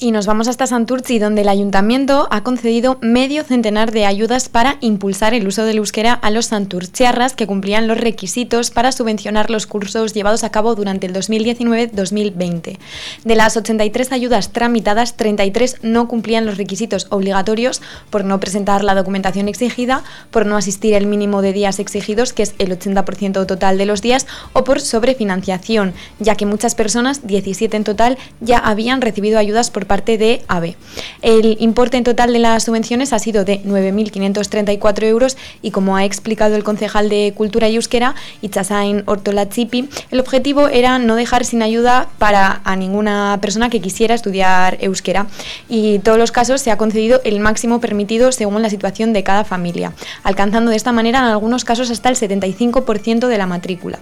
Y 0.00 0.12
nos 0.12 0.26
vamos 0.26 0.46
hasta 0.46 0.68
Santurci, 0.68 1.18
donde 1.18 1.42
el 1.42 1.48
ayuntamiento 1.48 2.28
ha 2.30 2.44
concedido 2.44 2.98
medio 3.00 3.42
centenar 3.42 3.90
de 3.90 4.06
ayudas 4.06 4.48
para 4.48 4.76
impulsar 4.80 5.34
el 5.34 5.48
uso 5.48 5.64
del 5.64 5.78
euskera 5.78 6.12
a 6.12 6.30
los 6.30 6.46
santurciarras 6.46 7.34
que 7.34 7.48
cumplían 7.48 7.88
los 7.88 7.98
requisitos 7.98 8.70
para 8.70 8.92
subvencionar 8.92 9.50
los 9.50 9.66
cursos 9.66 10.14
llevados 10.14 10.44
a 10.44 10.50
cabo 10.50 10.76
durante 10.76 11.08
el 11.08 11.14
2019-2020. 11.14 12.78
De 13.24 13.34
las 13.34 13.56
83 13.56 14.12
ayudas 14.12 14.52
tramitadas, 14.52 15.16
33 15.16 15.78
no 15.82 16.06
cumplían 16.06 16.46
los 16.46 16.58
requisitos 16.58 17.08
obligatorios 17.10 17.82
por 18.10 18.24
no 18.24 18.38
presentar 18.38 18.84
la 18.84 18.94
documentación 18.94 19.48
exigida, 19.48 20.04
por 20.30 20.46
no 20.46 20.56
asistir 20.56 20.94
el 20.94 21.08
mínimo 21.08 21.42
de 21.42 21.52
días 21.52 21.80
exigidos, 21.80 22.32
que 22.32 22.44
es 22.44 22.54
el 22.60 22.70
80% 22.70 23.46
total 23.46 23.78
de 23.78 23.86
los 23.86 24.00
días, 24.00 24.28
o 24.52 24.62
por 24.62 24.80
sobrefinanciación, 24.80 25.92
ya 26.20 26.36
que 26.36 26.46
muchas 26.46 26.76
personas, 26.76 27.26
17 27.26 27.76
en 27.76 27.82
total, 27.82 28.16
ya 28.40 28.58
habían 28.58 29.00
recibido 29.00 29.40
ayudas 29.40 29.72
por 29.72 29.87
parte 29.88 30.18
de 30.18 30.42
AVE. 30.46 30.76
El 31.22 31.56
importe 31.58 31.96
en 31.96 32.04
total 32.04 32.32
de 32.32 32.38
las 32.38 32.62
subvenciones 32.62 33.12
ha 33.12 33.18
sido 33.18 33.44
de 33.44 33.60
9.534 33.64 35.02
euros 35.04 35.36
y 35.62 35.72
como 35.72 35.96
ha 35.96 36.04
explicado 36.04 36.54
el 36.54 36.62
concejal 36.62 37.08
de 37.08 37.32
Cultura 37.36 37.68
y 37.68 37.74
Euskera, 37.74 38.14
Itzazain 38.42 39.02
Ortolatzipi, 39.06 39.88
el 40.10 40.20
objetivo 40.20 40.68
era 40.68 40.98
no 40.98 41.16
dejar 41.16 41.44
sin 41.44 41.62
ayuda 41.62 42.08
para 42.18 42.60
a 42.64 42.76
ninguna 42.76 43.38
persona 43.40 43.70
que 43.70 43.80
quisiera 43.80 44.14
estudiar 44.14 44.78
euskera 44.80 45.26
y 45.68 45.96
en 45.96 46.02
todos 46.02 46.18
los 46.18 46.30
casos 46.30 46.60
se 46.60 46.70
ha 46.70 46.78
concedido 46.78 47.20
el 47.24 47.40
máximo 47.40 47.80
permitido 47.80 48.30
según 48.30 48.62
la 48.62 48.70
situación 48.70 49.12
de 49.12 49.24
cada 49.24 49.44
familia, 49.44 49.92
alcanzando 50.22 50.70
de 50.70 50.76
esta 50.76 50.92
manera 50.92 51.18
en 51.18 51.24
algunos 51.24 51.64
casos 51.64 51.90
hasta 51.90 52.08
el 52.08 52.16
75% 52.16 53.26
de 53.26 53.38
la 53.38 53.46
matrícula. 53.46 53.98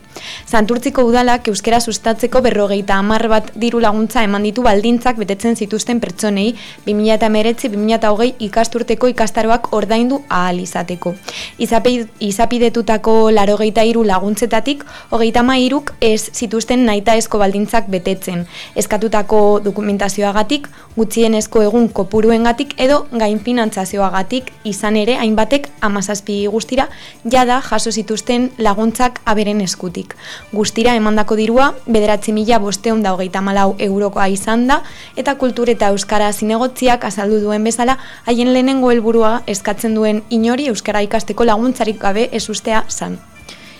Santurtziko 0.46 1.04
udalak 1.04 1.48
euskera 1.48 1.80
sustatzeko 1.80 2.42
berrogeita 2.42 2.96
hamar 2.96 3.28
bat 3.28 3.52
diru 3.54 3.80
laguntza 3.80 4.24
eman 4.24 4.42
ditu 4.42 4.62
baldintzak 4.62 5.16
betetzen 5.16 5.56
zituzten 5.76 6.00
pertsonei 6.00 6.54
2019-2020 6.86 8.34
ikasturteko 8.48 9.10
ikastaroak 9.12 9.72
ordaindu 9.76 10.22
ahal 10.28 10.60
izateko. 10.60 11.14
Izapi- 11.60 12.06
Izapidetutako 12.20 13.30
larogeita 13.30 13.82
hiru 13.84 14.04
laguntzetatik, 14.04 14.84
hogeita 15.10 15.44
iruk 15.56 15.92
ez 16.00 16.30
zituzten 16.32 16.84
naita 16.86 17.14
esko 17.14 17.38
baldintzak 17.38 17.88
betetzen. 17.88 18.46
Eskatutako 18.74 19.60
dokumentazioagatik, 19.64 20.68
gutxienezko 20.96 21.62
egun 21.62 21.88
kopuruengatik 21.88 22.74
edo 22.80 23.06
gainfinantzazioagatik 23.12 24.52
izan 24.64 24.96
ere 24.96 25.16
hainbatek 25.16 25.68
amazazpi 25.80 26.46
guztira 26.46 26.88
jada 27.24 27.60
jaso 27.60 27.90
zituzten 27.90 28.50
laguntzak 28.58 29.20
aberen 29.24 29.60
eskutik. 29.60 30.16
Guztira 30.52 30.94
emandako 30.94 31.36
dirua, 31.36 31.74
bederatzi 31.86 32.32
mila 32.32 32.58
bosteun 32.58 33.02
da 33.02 33.12
hogeita 33.12 33.40
malau 33.40 33.74
eurokoa 33.78 34.28
izan 34.28 34.66
da, 34.66 34.82
eta 35.16 35.34
kultur 35.66 35.74
eta 35.74 35.90
euskara 35.90 36.32
zinegotziak 36.32 37.04
azaldu 37.04 37.40
duen 37.40 37.64
bezala, 37.64 37.98
haien 38.26 38.52
lehenengo 38.52 38.90
helburua 38.92 39.42
eskatzen 39.46 39.94
duen 39.94 40.22
inori 40.30 40.68
euskara 40.68 41.02
ikasteko. 41.02 41.44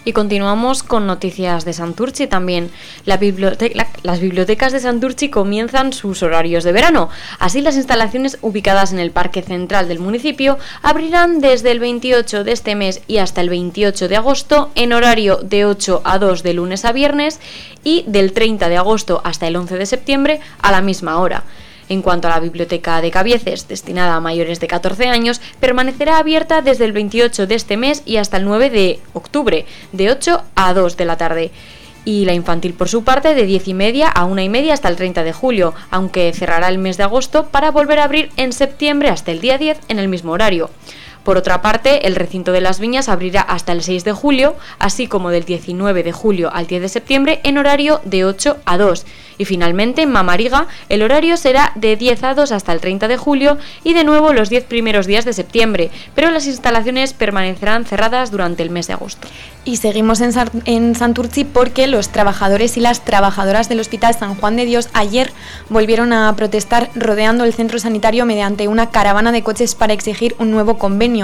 Y 0.04 0.12
continuamos 0.12 0.84
con 0.84 1.06
noticias 1.06 1.64
de 1.64 1.72
Santurchi 1.72 2.28
también. 2.28 2.70
Las 3.04 3.18
bibliotecas 3.18 4.72
de 4.72 4.78
Santurchi 4.78 5.30
comienzan 5.30 5.92
sus 5.92 6.22
horarios 6.22 6.62
de 6.62 6.70
verano. 6.70 7.08
Así 7.40 7.60
las 7.60 7.74
instalaciones 7.74 8.38
ubicadas 8.40 8.92
en 8.92 9.00
el 9.00 9.10
parque 9.10 9.42
central 9.42 9.88
del 9.88 9.98
municipio 9.98 10.58
abrirán 10.82 11.40
desde 11.40 11.72
el 11.72 11.80
28 11.80 12.44
de 12.44 12.52
este 12.52 12.76
mes 12.76 13.02
y 13.08 13.18
hasta 13.18 13.40
el 13.40 13.48
28 13.48 14.08
de 14.08 14.16
agosto 14.16 14.70
en 14.76 14.92
horario 14.92 15.38
de 15.42 15.64
8 15.64 16.02
a 16.04 16.18
2 16.18 16.42
de 16.44 16.54
lunes 16.54 16.84
a 16.84 16.92
viernes 16.92 17.40
y 17.82 18.04
del 18.06 18.32
30 18.32 18.68
de 18.68 18.76
agosto 18.76 19.20
hasta 19.24 19.48
el 19.48 19.56
11 19.56 19.76
de 19.76 19.86
septiembre 19.86 20.40
a 20.62 20.70
la 20.70 20.82
misma 20.82 21.18
hora. 21.18 21.42
En 21.88 22.02
cuanto 22.02 22.26
a 22.26 22.32
la 22.32 22.40
biblioteca 22.40 23.00
de 23.00 23.10
Cabieces, 23.10 23.68
destinada 23.68 24.16
a 24.16 24.20
mayores 24.20 24.58
de 24.58 24.66
14 24.66 25.06
años, 25.06 25.40
permanecerá 25.60 26.18
abierta 26.18 26.60
desde 26.60 26.84
el 26.84 26.92
28 26.92 27.46
de 27.46 27.54
este 27.54 27.76
mes 27.76 28.02
y 28.04 28.16
hasta 28.16 28.38
el 28.38 28.44
9 28.44 28.70
de 28.70 29.00
octubre, 29.12 29.66
de 29.92 30.10
8 30.10 30.42
a 30.56 30.74
2 30.74 30.96
de 30.96 31.04
la 31.04 31.16
tarde. 31.16 31.50
Y 32.04 32.24
la 32.24 32.34
infantil, 32.34 32.74
por 32.74 32.88
su 32.88 33.04
parte, 33.04 33.34
de 33.34 33.46
10 33.46 33.68
y 33.68 33.74
media 33.74 34.08
a 34.08 34.24
1 34.24 34.40
y 34.40 34.48
media 34.48 34.74
hasta 34.74 34.88
el 34.88 34.96
30 34.96 35.24
de 35.24 35.32
julio, 35.32 35.74
aunque 35.90 36.32
cerrará 36.32 36.68
el 36.68 36.78
mes 36.78 36.96
de 36.96 37.04
agosto 37.04 37.46
para 37.46 37.70
volver 37.70 37.98
a 37.98 38.04
abrir 38.04 38.30
en 38.36 38.52
septiembre 38.52 39.08
hasta 39.08 39.32
el 39.32 39.40
día 39.40 39.58
10 39.58 39.78
en 39.88 39.98
el 39.98 40.08
mismo 40.08 40.32
horario. 40.32 40.70
Por 41.26 41.38
otra 41.38 41.60
parte, 41.60 42.06
el 42.06 42.14
recinto 42.14 42.52
de 42.52 42.60
las 42.60 42.78
viñas 42.78 43.08
abrirá 43.08 43.40
hasta 43.40 43.72
el 43.72 43.82
6 43.82 44.04
de 44.04 44.12
julio, 44.12 44.54
así 44.78 45.08
como 45.08 45.30
del 45.30 45.44
19 45.44 46.04
de 46.04 46.12
julio 46.12 46.54
al 46.54 46.68
10 46.68 46.82
de 46.82 46.88
septiembre 46.88 47.40
en 47.42 47.58
horario 47.58 48.00
de 48.04 48.24
8 48.24 48.58
a 48.64 48.78
2. 48.78 49.04
Y 49.38 49.44
finalmente, 49.44 50.02
en 50.02 50.12
Mamariga, 50.12 50.68
el 50.88 51.02
horario 51.02 51.36
será 51.36 51.72
de 51.74 51.96
10 51.96 52.22
a 52.22 52.34
2 52.34 52.52
hasta 52.52 52.72
el 52.72 52.80
30 52.80 53.08
de 53.08 53.16
julio 53.16 53.58
y 53.82 53.92
de 53.92 54.04
nuevo 54.04 54.32
los 54.32 54.50
10 54.50 54.64
primeros 54.66 55.06
días 55.06 55.24
de 55.24 55.32
septiembre, 55.32 55.90
pero 56.14 56.30
las 56.30 56.46
instalaciones 56.46 57.12
permanecerán 57.12 57.84
cerradas 57.86 58.30
durante 58.30 58.62
el 58.62 58.70
mes 58.70 58.86
de 58.86 58.92
agosto. 58.92 59.26
Y 59.64 59.78
seguimos 59.78 60.20
en, 60.20 60.32
en 60.64 60.94
Santurci 60.94 61.42
porque 61.42 61.88
los 61.88 62.10
trabajadores 62.10 62.76
y 62.76 62.80
las 62.80 63.04
trabajadoras 63.04 63.68
del 63.68 63.80
Hospital 63.80 64.14
San 64.14 64.36
Juan 64.36 64.54
de 64.54 64.64
Dios 64.64 64.88
ayer 64.92 65.32
volvieron 65.70 66.12
a 66.12 66.32
protestar 66.36 66.88
rodeando 66.94 67.42
el 67.42 67.52
centro 67.52 67.80
sanitario 67.80 68.26
mediante 68.26 68.68
una 68.68 68.90
caravana 68.90 69.32
de 69.32 69.42
coches 69.42 69.74
para 69.74 69.92
exigir 69.92 70.36
un 70.38 70.52
nuevo 70.52 70.78
convenio 70.78 71.15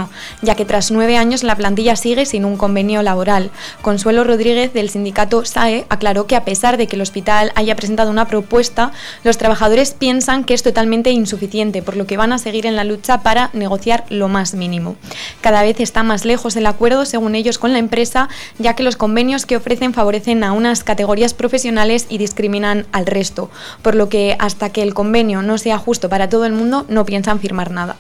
ya 0.43 0.55
que 0.55 0.65
tras 0.65 0.91
nueve 0.91 1.17
años 1.17 1.43
la 1.43 1.57
plantilla 1.57 1.97
sigue 1.97 2.25
sin 2.25 2.45
un 2.45 2.57
convenio 2.57 3.03
laboral. 3.03 3.51
Consuelo 3.83 4.25
Rodríguez 4.25 4.73
del 4.73 4.91
sindicato 4.91 5.45
SAE 5.45 5.85
aclaró 5.89 6.27
que 6.27 6.37
a 6.37 6.45
pesar 6.45 6.77
de 6.77 6.87
que 6.87 6.97
el 6.97 7.03
hospital 7.03 7.53
haya 7.55 7.77
presentado 7.77 8.11
una 8.11 8.27
propuesta, 8.27 8.93
los 9.25 9.39
trabajadores 9.39 9.93
piensan 9.93 10.45
que 10.45 10.55
es 10.55 10.63
totalmente 10.63 11.11
insuficiente, 11.11 11.83
por 11.83 11.97
lo 11.97 12.07
que 12.07 12.17
van 12.17 12.33
a 12.33 12.39
seguir 12.39 12.67
en 12.67 12.77
la 12.77 12.85
lucha 12.85 13.23
para 13.23 13.51
negociar 13.53 14.05
lo 14.09 14.29
más 14.29 14.55
mínimo. 14.55 14.97
Cada 15.41 15.63
vez 15.63 15.81
está 15.81 16.03
más 16.03 16.25
lejos 16.25 16.57
el 16.57 16.67
acuerdo, 16.67 17.05
según 17.05 17.35
ellos, 17.35 17.59
con 17.59 17.73
la 17.73 17.79
empresa, 17.79 18.29
ya 18.59 18.75
que 18.75 18.83
los 18.83 18.97
convenios 18.97 19.47
que 19.47 19.57
ofrecen 19.57 19.93
favorecen 19.93 20.45
a 20.45 20.53
unas 20.53 20.85
categorías 20.85 21.35
profesionales 21.35 22.07
y 22.09 22.19
discriminan 22.19 22.87
al 22.93 23.07
resto, 23.07 23.51
por 23.83 23.95
lo 23.95 24.09
que 24.09 24.37
hasta 24.39 24.71
que 24.71 24.83
el 24.83 24.95
convenio 24.95 25.43
no 25.43 25.59
sea 25.59 25.79
justo 25.79 26.09
para 26.09 26.29
todo 26.29 26.45
el 26.45 26.53
mundo, 26.53 26.87
no 26.89 27.05
piensan 27.05 27.41
firmar 27.41 27.71
nada. 27.71 27.97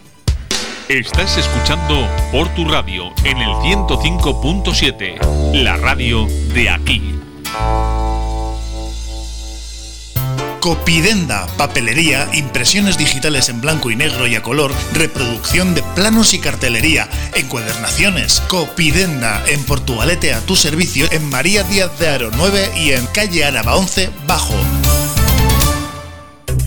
Estás 0.92 1.38
escuchando 1.38 2.06
por 2.30 2.54
tu 2.54 2.68
radio 2.68 3.14
en 3.24 3.38
el 3.38 3.48
105.7, 3.48 5.54
la 5.54 5.78
radio 5.78 6.26
de 6.52 6.68
aquí. 6.68 7.18
Copidenda, 10.60 11.46
papelería, 11.56 12.28
impresiones 12.34 12.98
digitales 12.98 13.48
en 13.48 13.62
blanco 13.62 13.90
y 13.90 13.96
negro 13.96 14.26
y 14.26 14.34
a 14.34 14.42
color, 14.42 14.70
reproducción 14.92 15.74
de 15.74 15.82
planos 15.94 16.34
y 16.34 16.40
cartelería, 16.40 17.08
encuadernaciones. 17.36 18.42
Copidenda, 18.42 19.42
en 19.46 19.64
Portugalete 19.64 20.34
a 20.34 20.42
tu 20.42 20.56
servicio, 20.56 21.10
en 21.10 21.26
María 21.30 21.62
Díaz 21.62 21.98
de 21.98 22.08
Aro 22.08 22.30
9 22.36 22.70
y 22.76 22.92
en 22.92 23.06
calle 23.06 23.46
Araba 23.46 23.76
11, 23.76 24.10
Bajo. 24.26 24.56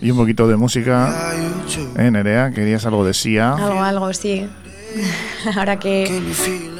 Y 0.00 0.10
un 0.10 0.16
poquito 0.16 0.46
de 0.46 0.56
música. 0.56 1.32
Eh, 1.96 2.10
Nerea, 2.10 2.50
querías 2.50 2.84
algo 2.86 3.04
de 3.04 3.14
Sia. 3.14 3.54
Algo, 3.54 3.82
algo, 3.82 4.12
sí. 4.12 4.48
Ahora 5.56 5.78
que 5.78 6.20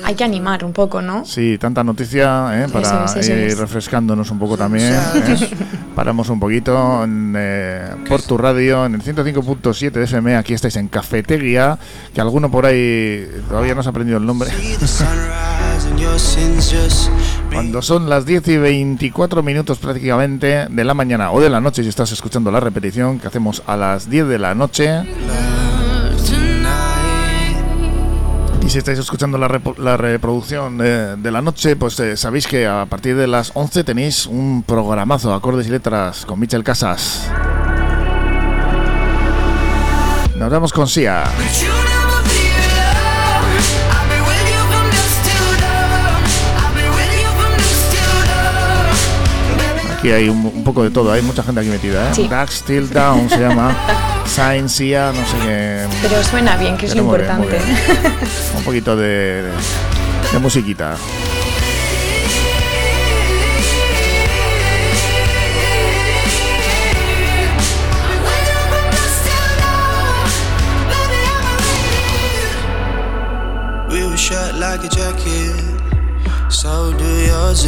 hay 0.05 0.15
que 0.15 0.25
animar 0.25 0.65
un 0.65 0.73
poco, 0.73 1.01
¿no? 1.01 1.25
Sí, 1.25 1.59
tanta 1.59 1.83
noticia 1.83 2.63
¿eh? 2.63 2.69
para 2.69 3.07
Eso 3.07 3.19
es, 3.19 3.27
eso 3.29 3.33
ir 3.33 3.39
es. 3.49 3.59
refrescándonos 3.59 4.31
un 4.31 4.39
poco 4.39 4.57
también. 4.57 4.93
¿eh? 4.95 5.49
Paramos 5.95 6.29
un 6.29 6.39
poquito 6.39 7.05
en, 7.05 7.35
eh, 7.37 7.91
por 8.09 8.23
tu 8.23 8.37
radio 8.39 8.87
en 8.87 8.95
el 8.95 9.03
105.7 9.03 9.91
de 9.91 10.05
FM. 10.05 10.37
Aquí 10.37 10.55
estáis 10.55 10.77
en 10.77 10.89
Cafetería, 10.89 11.79
que 12.15 12.21
alguno 12.21 12.51
por 12.51 12.67
ahí 12.67 13.27
todavía 13.49 13.75
no 13.75 13.83
se 13.83 13.89
ha 13.89 13.91
aprendido 13.91 14.19
el 14.19 14.27
nombre. 14.27 14.51
Cuando 17.53 17.83
son 17.83 18.09
las 18.09 18.25
10 18.25 18.49
y 18.49 18.57
24 18.57 19.43
minutos 19.43 19.79
prácticamente 19.79 20.67
de 20.69 20.85
la 20.85 20.95
mañana 20.95 21.33
o 21.33 21.41
de 21.41 21.51
la 21.51 21.61
noche, 21.61 21.83
si 21.83 21.89
estás 21.89 22.11
escuchando 22.13 22.51
la 22.51 22.61
repetición 22.61 23.19
que 23.19 23.27
hacemos 23.29 23.63
a 23.67 23.77
las 23.77 24.09
10 24.09 24.29
de 24.29 24.39
la 24.39 24.55
noche. 24.55 25.03
Y 28.65 28.71
si 28.71 28.79
estáis 28.79 28.99
escuchando 28.99 29.39
la, 29.39 29.49
reproducción 29.49 30.79
de, 30.79 31.17
de 31.17 31.31
la 31.31 31.43
noche, 31.43 31.77
pues 31.77 31.99
eh, 32.01 32.17
sabéis 32.17 32.47
que 32.47 32.67
a 32.67 32.87
partir 32.87 33.17
de 33.17 33.27
las 33.27 33.51
11 33.55 33.85
tenéis 33.85 34.27
un 34.27 34.63
programazo, 34.63 35.35
acordes 35.35 35.67
y 35.67 35.71
letras, 35.71 36.25
con 36.25 36.41
Michel 36.41 36.65
Casas. 36.65 37.29
Nos 40.37 40.51
vamos 40.51 40.73
con 40.73 40.89
Sia. 40.89 41.25
Aquí 50.03 50.11
hay 50.11 50.29
un, 50.29 50.45
un 50.45 50.65
poco 50.65 50.83
de 50.83 50.91
todo, 50.91 51.13
hay 51.13 51.23
mucha 51.23 51.45
gente 51.45 51.61
aquí 51.61 51.71
metida, 51.71 52.11
¿eh? 52.11 52.13
Sí. 52.13 52.27
Dark 52.27 52.51
Still 52.51 52.91
Down 52.91 53.31
se 53.31 53.39
llama. 53.39 53.73
Sia, 54.67 55.13
no 55.13 55.25
sé 55.25 55.37
qué. 55.47 55.87
Pero 56.03 56.25
suena 56.25 56.57
bien, 56.57 56.77
que 56.77 56.87
es 56.87 56.97
lo 56.97 57.09
Pero 57.09 57.35
muy 57.35 57.47
bien, 57.47 57.63
muy 57.63 57.71
importante. 57.77 58.03
bien. 58.03 58.57
Un 58.57 58.65
poquito 58.65 58.97
de, 58.97 59.07
de, 59.07 59.51
de 60.33 60.39
musiquita. 60.41 60.97
We 73.91 74.07
were 74.07 74.17
shut 74.17 74.55
like 74.55 74.83
a 74.85 74.89
jacket, 74.89 75.53
so 76.51 76.93
do 76.97 77.11
yours. 77.29 77.67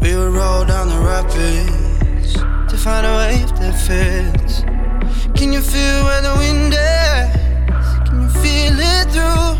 We 0.00 0.14
would 0.14 0.32
roll 0.32 0.64
down 0.64 0.88
the 0.88 1.00
rapids 1.00 2.34
to 2.70 2.76
find 2.76 3.04
a 3.06 3.16
wave 3.16 3.50
that 3.58 3.74
fits. 3.86 4.62
Can 5.38 5.52
you 5.52 5.60
feel 5.60 6.04
where 6.04 6.22
the 6.22 6.34
wind 6.38 6.72
is? 6.72 7.28
Can 8.06 8.22
you 8.22 8.28
feel 8.42 8.76
it 8.78 9.10
through 9.12 9.50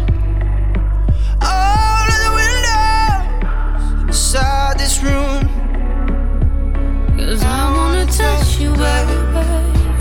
all 1.43 2.07
of 2.15 2.19
the 2.27 2.33
windows 2.41 4.09
inside 4.09 4.79
this 4.79 5.03
room? 5.03 5.43
Cause 7.19 7.43
I 7.43 7.71
wanna 7.77 8.07
touch 8.07 8.59
you, 8.61 8.71
baby. 8.71 9.17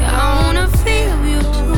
I 0.05 0.43
wanna 0.43 0.67
feel 0.83 1.17
you 1.25 1.41
too. 1.41 1.75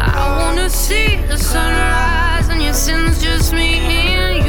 I 0.00 0.38
wanna 0.38 0.68
see 0.68 1.16
the 1.28 1.38
sunrise 1.38 2.48
and 2.48 2.60
your 2.62 2.74
sins, 2.74 3.22
just 3.22 3.52
me 3.52 3.78
and 3.78 4.36
you. 4.36 4.39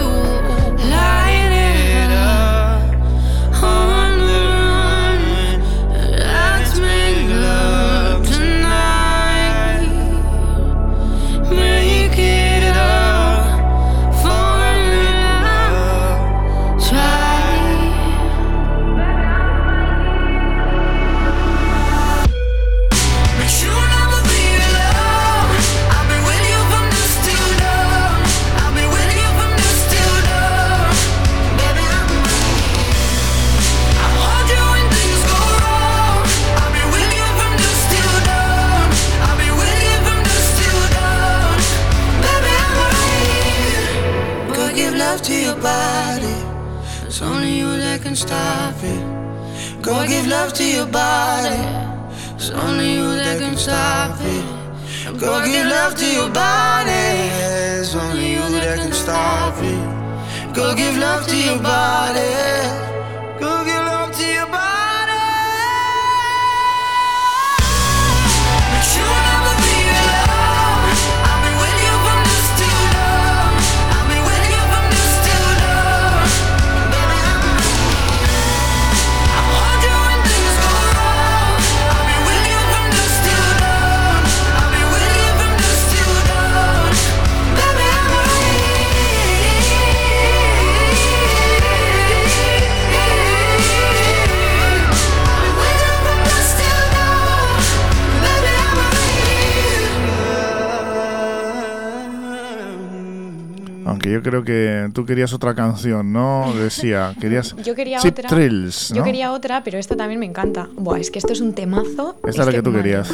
Tú 105.02 105.08
querías 105.08 105.34
otra 105.34 105.56
canción, 105.56 106.14
¿no? 106.14 106.54
Decía, 106.54 107.16
querías 107.20 107.56
Yo 107.64 107.74
quería 107.74 107.98
Chip 107.98 108.20
otra. 108.20 108.30
Thrills, 108.30 108.90
Yo 108.90 108.98
¿no? 108.98 109.04
quería 109.04 109.32
otra, 109.32 109.64
pero 109.64 109.80
esta 109.80 109.96
también 109.96 110.20
me 110.20 110.28
encanta. 110.28 110.68
Buah, 110.76 111.00
es 111.00 111.10
que 111.10 111.18
esto 111.18 111.34
es 111.34 111.42
un 111.42 111.54
temazo. 111.54 112.18
Esta 112.24 112.30
es 112.30 112.38
la 112.38 112.46
que, 112.46 112.58
que 112.58 112.62
tú 112.62 112.70
madre 112.70 112.84
querías. 112.84 113.12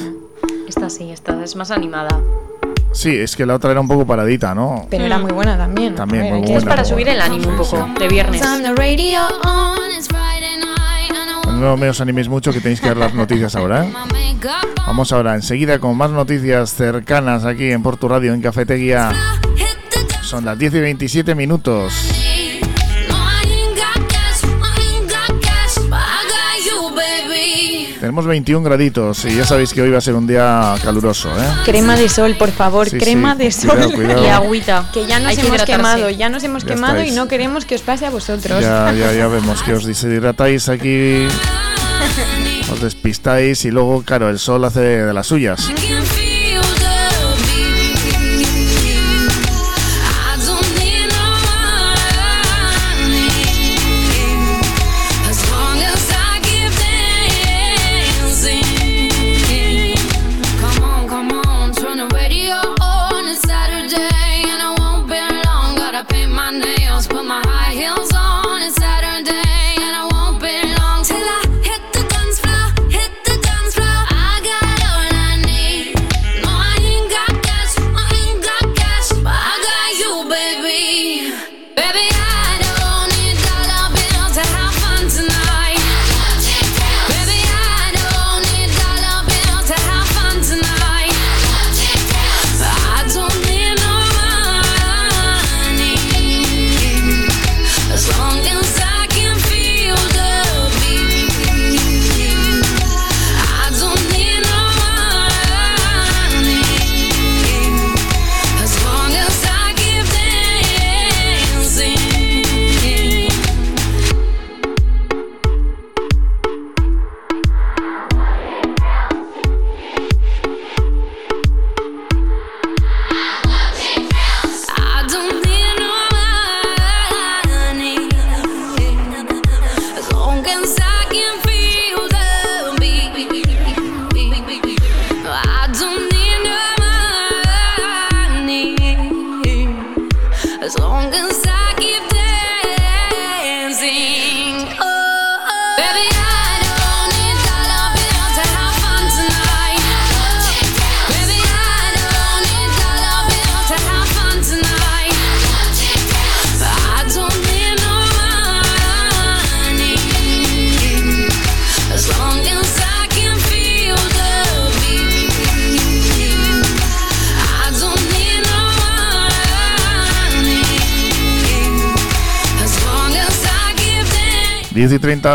Esta 0.67 0.89
sí, 0.89 1.09
esta 1.11 1.41
es 1.43 1.55
más 1.55 1.71
animada. 1.71 2.19
Sí, 2.91 3.15
es 3.15 3.35
que 3.37 3.45
la 3.45 3.55
otra 3.55 3.71
era 3.71 3.79
un 3.79 3.87
poco 3.87 4.05
paradita, 4.05 4.53
¿no? 4.53 4.87
Pero 4.89 5.05
era 5.05 5.17
muy 5.17 5.31
buena 5.31 5.57
también. 5.57 5.95
También, 5.95 6.23
ver, 6.23 6.33
muy 6.33 6.41
buena. 6.41 6.57
Es 6.57 6.65
para 6.65 6.83
subir 6.83 7.05
buena. 7.05 7.25
el 7.25 7.31
ánimo 7.31 7.51
un 7.51 7.57
poco, 7.57 7.87
de 7.97 8.07
viernes. 8.09 8.41
No 11.53 11.77
me 11.77 11.89
os 11.89 12.01
animéis 12.01 12.27
mucho 12.27 12.51
que 12.51 12.59
tenéis 12.59 12.81
que 12.81 12.89
ver 12.89 12.97
las 12.97 13.13
noticias 13.13 13.55
ahora, 13.55 13.85
¿eh? 13.85 13.93
Vamos 14.85 15.11
ahora 15.11 15.35
enseguida 15.35 15.79
con 15.79 15.95
más 15.95 16.11
noticias 16.11 16.73
cercanas 16.73 17.45
aquí 17.45 17.71
en 17.71 17.81
Portu 17.81 18.07
Radio, 18.09 18.33
en 18.33 18.41
Cafetería. 18.41 19.11
Son 20.27 20.43
las 20.43 20.57
10 20.59 20.73
y 20.75 20.79
27 20.81 21.35
minutos. 21.35 21.93
Tenemos 27.99 28.27
21 28.27 28.63
graditos 28.63 29.25
y 29.25 29.35
ya 29.35 29.45
sabéis 29.45 29.73
que 29.73 29.81
hoy 29.81 29.89
va 29.89 29.97
a 29.97 30.01
ser 30.01 30.13
un 30.13 30.27
día 30.27 30.75
caluroso, 30.83 31.29
¿eh? 31.29 31.43
Crema 31.65 31.95
de 31.95 32.07
sol, 32.07 32.35
por 32.37 32.51
favor, 32.51 32.87
Sí, 32.87 32.97
crema 32.97 33.33
sí, 33.35 33.43
de 33.45 33.51
sol. 33.51 33.71
cuidado, 33.71 33.91
cuidado. 33.93 34.23
Y 34.23 34.29
agüita. 34.29 34.89
Que 34.93 35.07
ya 35.07 35.19
nos 35.19 35.29
Hay 35.37 35.45
hemos 35.45 35.63
quemado, 35.63 36.09
ya 36.11 36.29
nos 36.29 36.43
hemos 36.43 36.63
Ya 36.63 36.69
quemado 36.75 36.95
estáis. 36.97 37.13
y 37.13 37.15
no 37.15 37.27
queremos 37.27 37.65
que 37.65 37.75
os 37.75 37.81
pase 37.81 38.05
a 38.05 38.11
vosotros. 38.11 38.61
Ya, 38.61 38.93
ya, 38.93 39.11
ya 39.13 39.27
vemos 39.27 39.63
que 39.63 39.73
os 39.73 39.83
deshidratáis 39.83 40.69
aquí, 40.69 41.25
os 42.71 42.81
despistáis 42.81 43.65
y 43.65 43.71
luego, 43.71 44.03
claro, 44.03 44.29
el 44.29 44.37
sol 44.37 44.63
hace 44.65 44.79
de 44.79 45.13
las 45.13 45.25
suyas. 45.27 45.67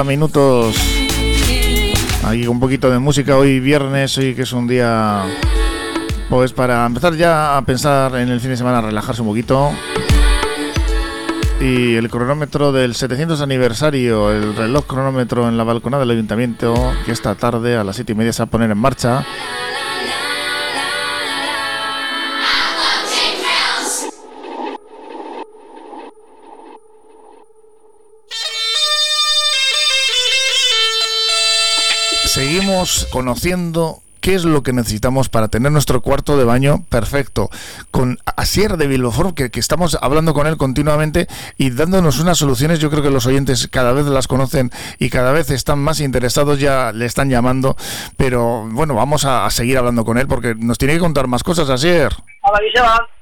10 0.02 0.14
y 0.14 0.28
30 0.28 0.30
minutos. 0.30 0.76
Aquí 2.24 2.46
un 2.46 2.60
poquito 2.60 2.90
de 2.90 2.98
música 2.98 3.36
hoy 3.36 3.60
viernes, 3.60 4.16
hoy 4.18 4.34
que 4.34 4.42
es 4.42 4.52
un 4.52 4.66
día 4.66 5.24
pues 6.28 6.52
para 6.52 6.86
empezar 6.86 7.14
ya 7.14 7.56
a 7.56 7.62
pensar 7.62 8.16
en 8.16 8.30
el 8.30 8.40
fin 8.40 8.50
de 8.50 8.56
semana, 8.56 8.80
relajarse 8.80 9.20
un 9.20 9.28
poquito. 9.28 9.70
Y 11.60 11.94
el 11.94 12.08
cronómetro 12.10 12.72
del 12.72 12.94
700 12.94 13.40
aniversario, 13.40 14.32
el 14.32 14.56
reloj 14.56 14.86
cronómetro 14.86 15.48
en 15.48 15.56
la 15.56 15.64
balconada 15.64 16.00
del 16.00 16.10
ayuntamiento, 16.10 16.74
que 17.04 17.12
esta 17.12 17.34
tarde 17.34 17.76
a 17.76 17.84
las 17.84 17.96
7 17.96 18.12
y 18.12 18.14
media 18.14 18.32
se 18.32 18.42
va 18.42 18.46
a 18.46 18.50
poner 18.50 18.70
en 18.70 18.78
marcha. 18.78 19.24
Conociendo 33.12 34.00
qué 34.22 34.34
es 34.34 34.44
lo 34.44 34.62
que 34.62 34.72
necesitamos 34.72 35.28
para 35.28 35.48
tener 35.48 35.70
nuestro 35.70 36.00
cuarto 36.00 36.38
de 36.38 36.44
baño 36.44 36.82
perfecto. 36.88 37.50
Con 37.90 38.18
Asier 38.36 38.78
de 38.78 38.86
Bilboform, 38.86 39.34
que, 39.34 39.50
estamos 39.52 39.98
hablando 40.00 40.32
con 40.32 40.46
él 40.46 40.56
continuamente 40.56 41.26
y 41.58 41.68
dándonos 41.70 42.20
unas 42.20 42.38
soluciones. 42.38 42.78
Yo 42.78 42.88
creo 42.88 43.02
que 43.02 43.10
los 43.10 43.26
oyentes 43.26 43.68
cada 43.68 43.92
vez 43.92 44.06
las 44.06 44.28
conocen 44.28 44.70
y 44.98 45.10
cada 45.10 45.32
vez 45.32 45.50
están 45.50 45.78
más 45.78 46.00
interesados, 46.00 46.58
ya 46.58 46.92
le 46.92 47.04
están 47.04 47.28
llamando. 47.28 47.76
Pero 48.16 48.66
bueno, 48.70 48.94
vamos 48.94 49.26
a, 49.26 49.50
seguir 49.50 49.76
hablando 49.76 50.06
con 50.06 50.16
él 50.16 50.26
porque 50.26 50.54
nos 50.54 50.78
tiene 50.78 50.94
que 50.94 51.00
contar 51.00 51.26
más 51.26 51.42
cosas, 51.42 51.68
Asier. 51.68 52.12
Hola. 52.42 53.21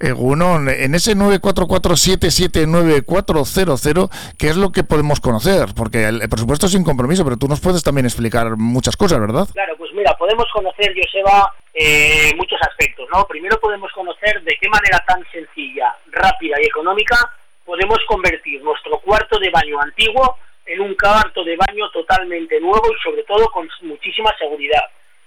Egunon, 0.00 0.68
en 0.68 0.94
ese 0.94 1.16
944779400, 1.16 4.10
¿qué 4.38 4.48
es 4.48 4.56
lo 4.56 4.70
que 4.72 4.84
podemos 4.84 5.20
conocer? 5.20 5.68
Porque 5.76 6.04
el, 6.04 6.28
presupuesto 6.28 6.66
es 6.66 6.72
sin 6.72 6.84
compromiso, 6.84 7.24
pero 7.24 7.36
tú 7.36 7.48
nos 7.48 7.60
puedes 7.60 7.82
también 7.82 8.06
explicar 8.06 8.56
muchas 8.56 8.96
cosas, 8.96 9.20
¿verdad? 9.20 9.48
Claro, 9.52 9.76
pues 9.76 9.92
mira, 9.92 10.16
podemos 10.16 10.46
conocer, 10.52 10.94
Joseba, 10.94 11.52
eh, 11.74 12.32
muchos 12.36 12.60
aspectos, 12.62 13.08
¿no? 13.12 13.26
Primero 13.26 13.58
podemos 13.60 13.92
conocer 13.92 14.40
de 14.42 14.56
qué 14.60 14.68
manera 14.68 15.04
tan 15.06 15.24
sencilla, 15.30 15.94
rápida 16.10 16.56
y 16.60 16.64
económica 16.66 17.16
podemos 17.64 17.98
convertir 18.06 18.62
nuestro 18.62 18.98
cuarto 18.98 19.38
de 19.38 19.50
baño 19.50 19.80
antiguo 19.80 20.36
en 20.66 20.80
un 20.80 20.94
cuarto 20.94 21.44
de 21.44 21.56
baño 21.56 21.90
totalmente 21.90 22.60
nuevo 22.60 22.84
y 22.92 23.02
sobre 23.02 23.22
todo 23.24 23.50
con 23.50 23.68
muchísima 23.82 24.32
seguridad. 24.38 24.82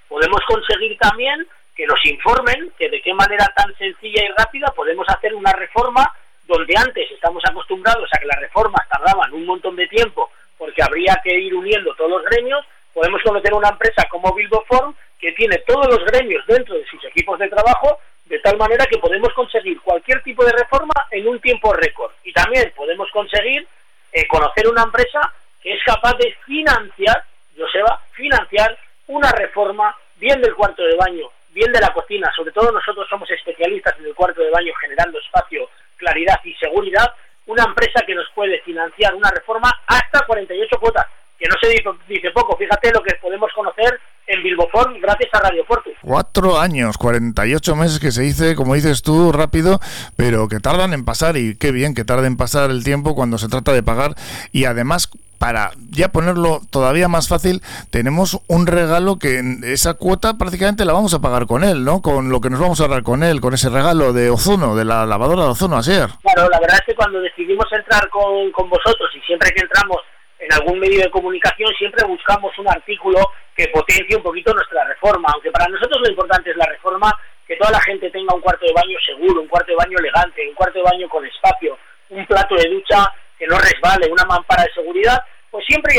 Podemos 0.08 0.40
conseguir 0.48 0.98
también 0.98 1.46
que 1.76 1.86
nos 1.86 2.04
informen 2.06 2.72
que 2.78 2.90
de 2.90 3.02
qué 3.02 3.14
manera 3.14 3.52
tan 3.56 3.76
sencilla 3.78 4.24
y 4.24 4.30
rápida 4.38 4.68
podemos 4.76 5.08
hacer 5.10 5.36
una 5.36 5.52
reforma 5.52 6.10
donde 6.48 6.74
antes 6.78 7.12
estamos 7.12 7.44
acostumbrados 7.46 8.10
a 8.14 8.20
que 8.20 8.28
las 8.28 8.40
reformas 8.40 8.88
tardaban 8.88 9.34
un 9.34 9.46
montón 9.46 9.76
de 9.76 9.88
tiempo 9.88 10.32
porque 10.58 10.82
habría 10.82 11.20
que 11.24 11.38
ir 11.38 11.54
uniendo 11.54 11.94
todos 11.96 12.12
los 12.12 12.24
gremios, 12.24 12.66
podemos 12.94 13.22
conocer 13.22 13.54
una 13.54 13.70
empresa 13.70 14.08
como 14.10 14.34
Bilboform 14.34 14.96
que 15.20 15.34
tiene 15.34 15.58
todos 15.60 15.88
los 15.88 16.06
gremios 16.06 16.46
dentro 16.48 16.76
de 16.76 16.86
sus 16.86 17.04
equipos 17.06 17.38
de 17.40 17.50
trabajo 17.50 18.00
de 18.26 18.40
tal 18.40 18.58
manera 18.58 18.86
que 18.86 18.98
podemos 18.98 19.34
conseguir 19.34 19.80
cualquier 19.82 20.22
tipo 20.24 20.44
de 20.44 20.52
reforma 20.52 20.94
en 21.12 21.28
un 21.28 21.40
tiempo 21.40 21.74
récord. 21.74 22.12
Y 22.24 22.34
también 22.34 22.72
podemos 22.76 23.10
conseguir 23.12 23.68
eh, 24.12 24.28
conocer 24.28 24.68
una 24.68 24.84
empresa 24.84 25.32
que 25.62 25.74
es 25.74 25.84
capaz 25.84 26.14
de 26.18 26.36
financiar, 26.46 27.24
Joseba, 27.58 28.02
financiar 28.14 28.78
una 29.08 29.32
reforma 29.32 29.96
bien 30.18 30.42
del 30.42 30.56
cuarto 30.56 30.84
de 30.84 30.96
baño, 30.96 31.30
bien 31.56 31.72
de 31.72 31.80
la 31.80 31.94
cocina. 31.94 32.30
Sobre 32.36 32.52
todo 32.52 32.72
nosotros 32.72 33.08
somos 33.10 33.32
especialistas 33.32 33.96
en 33.98 34.06
el 34.06 34.14
cuarto 34.14 34.42
de 34.42 34.52
baño 34.52 34.74
generando 34.80 35.18
espacio 35.18 35.70
claridad 35.98 36.40
y 36.44 36.54
seguridad 36.56 37.14
una 37.48 37.64
empresa 37.64 38.04
que 38.06 38.14
nos 38.14 38.26
puede 38.36 38.60
financiar 38.62 39.16
una 39.16 39.32
reforma 39.32 39.72
hasta 39.88 40.26
48 40.26 40.80
cuotas, 40.80 41.06
que 41.40 41.48
no 41.48 41.56
se 41.62 41.70
dice, 42.08 42.32
poco. 42.32 42.58
Fíjate 42.58 42.92
lo 42.92 43.02
que 43.02 43.16
podemos 43.16 43.52
conocer 43.54 44.00
en 44.28 44.44
Bilboform 44.44 45.00
gracias 45.00 45.30
a 45.34 45.40
Radio 45.40 45.64
Porto. 45.66 45.92
Cuatro 46.02 46.60
años, 46.60 46.98
48 46.98 47.76
meses 47.76 48.00
que 48.00 48.12
se 48.12 48.24
dice, 48.24 48.56
como 48.56 48.74
dices 48.74 49.04
tú, 49.04 49.32
rápido, 49.32 49.80
pero 50.18 50.48
que 50.50 50.60
tardan 50.60 50.94
en 50.94 51.06
pasar 51.06 51.38
y 51.38 51.56
qué 51.58 51.72
bien 51.72 51.94
que 51.94 52.04
tarden 52.04 52.34
en 52.34 52.38
pasar 52.38 52.72
el 52.72 52.84
tiempo 52.84 53.16
cuando 53.16 53.38
se 53.38 53.48
trata 53.48 53.72
de 53.72 53.84
pagar 53.84 54.16
y 54.52 54.66
además 54.66 55.10
para 55.38 55.72
ya 55.92 56.10
ponerlo 56.10 56.62
todavía 56.72 57.08
más 57.08 57.28
fácil, 57.28 57.62
tenemos 57.92 58.40
un 58.48 58.68
regalo 58.68 59.18
que 59.20 59.42
esa 59.64 59.94
cuota 59.96 60.38
prácticamente 60.38 60.86
la 60.86 60.94
vamos 60.94 61.14
a 61.14 61.22
pagar 61.22 61.46
con 61.46 61.64
él, 61.64 61.84
¿no? 61.84 62.02
Con 62.02 62.30
lo 62.30 62.42
que 62.42 62.50
nos 62.50 62.60
vamos 62.60 62.80
a 62.80 62.84
ahorrar 62.84 63.04
con 63.04 63.24
él, 63.24 63.42
con 63.42 63.54
ese 63.54 63.70
regalo 63.70 64.14
de 64.14 64.30
ozono, 64.30 64.76
de 64.76 64.86
la 64.86 65.06
lavadora 65.06 65.44
de 65.44 65.50
ozono, 65.50 65.78
ayer. 65.78 66.10
Claro, 66.22 66.50
la 66.50 66.60
verdad 66.60 66.78
es 66.80 66.86
que 66.86 66.96
cuando 66.96 67.20
decidimos 67.22 67.66
entrar 67.72 68.10
con, 68.10 68.52
con 68.52 68.70
vosotros 68.70 69.10
y 69.16 69.22
siempre 69.22 69.52
que 69.52 69.62
entramos 69.62 70.02
en 70.40 70.54
algún 70.54 70.80
medio 70.80 71.02
de 71.02 71.10
comunicación 71.10 71.70
siempre 71.78 72.06
buscamos 72.06 72.58
un 72.60 72.68
artículo 72.68 73.32
que 73.56 73.68
potencie 73.70 74.16
un 74.16 74.24
poquito 74.24 74.54
nuestra 74.54 74.84
reforma, 74.84 75.30
aunque 75.34 75.52
para 75.52 75.68
nosotros 75.68 76.02
lo 76.02 76.10
importante 76.10 76.52
es 76.52 76.58
la 76.58 76.66
reforma, 76.66 77.18
que 77.48 77.56
toda 77.56 77.72
la 77.72 77.82
gente 77.82 78.10
tenga 78.10 78.36
un 78.36 78.42
cuarto 78.42 78.66
de 78.66 78.74
baño 78.74 78.98
seguro, 79.06 79.42
un 79.42 79.48
cuarto 79.48 79.72
de 79.72 79.78
baño 79.78 79.98
elegante, 79.98 80.48
un 80.48 80.56
cuarto 80.56 80.80
de 80.80 80.86
baño 80.86 81.08
con 81.10 81.26
espacio, 81.26 81.78
un 82.10 82.26
plato 82.26 82.56
de 82.56 82.70
ducha 82.70 83.12
que 83.46 83.52
no 83.52 83.60
resbale, 83.60 84.12
una 84.12 84.26
mampara 84.26 84.64
de 84.64 84.74
seguridad, 84.74 85.24
pues 85.52 85.66
siempre 85.66 85.94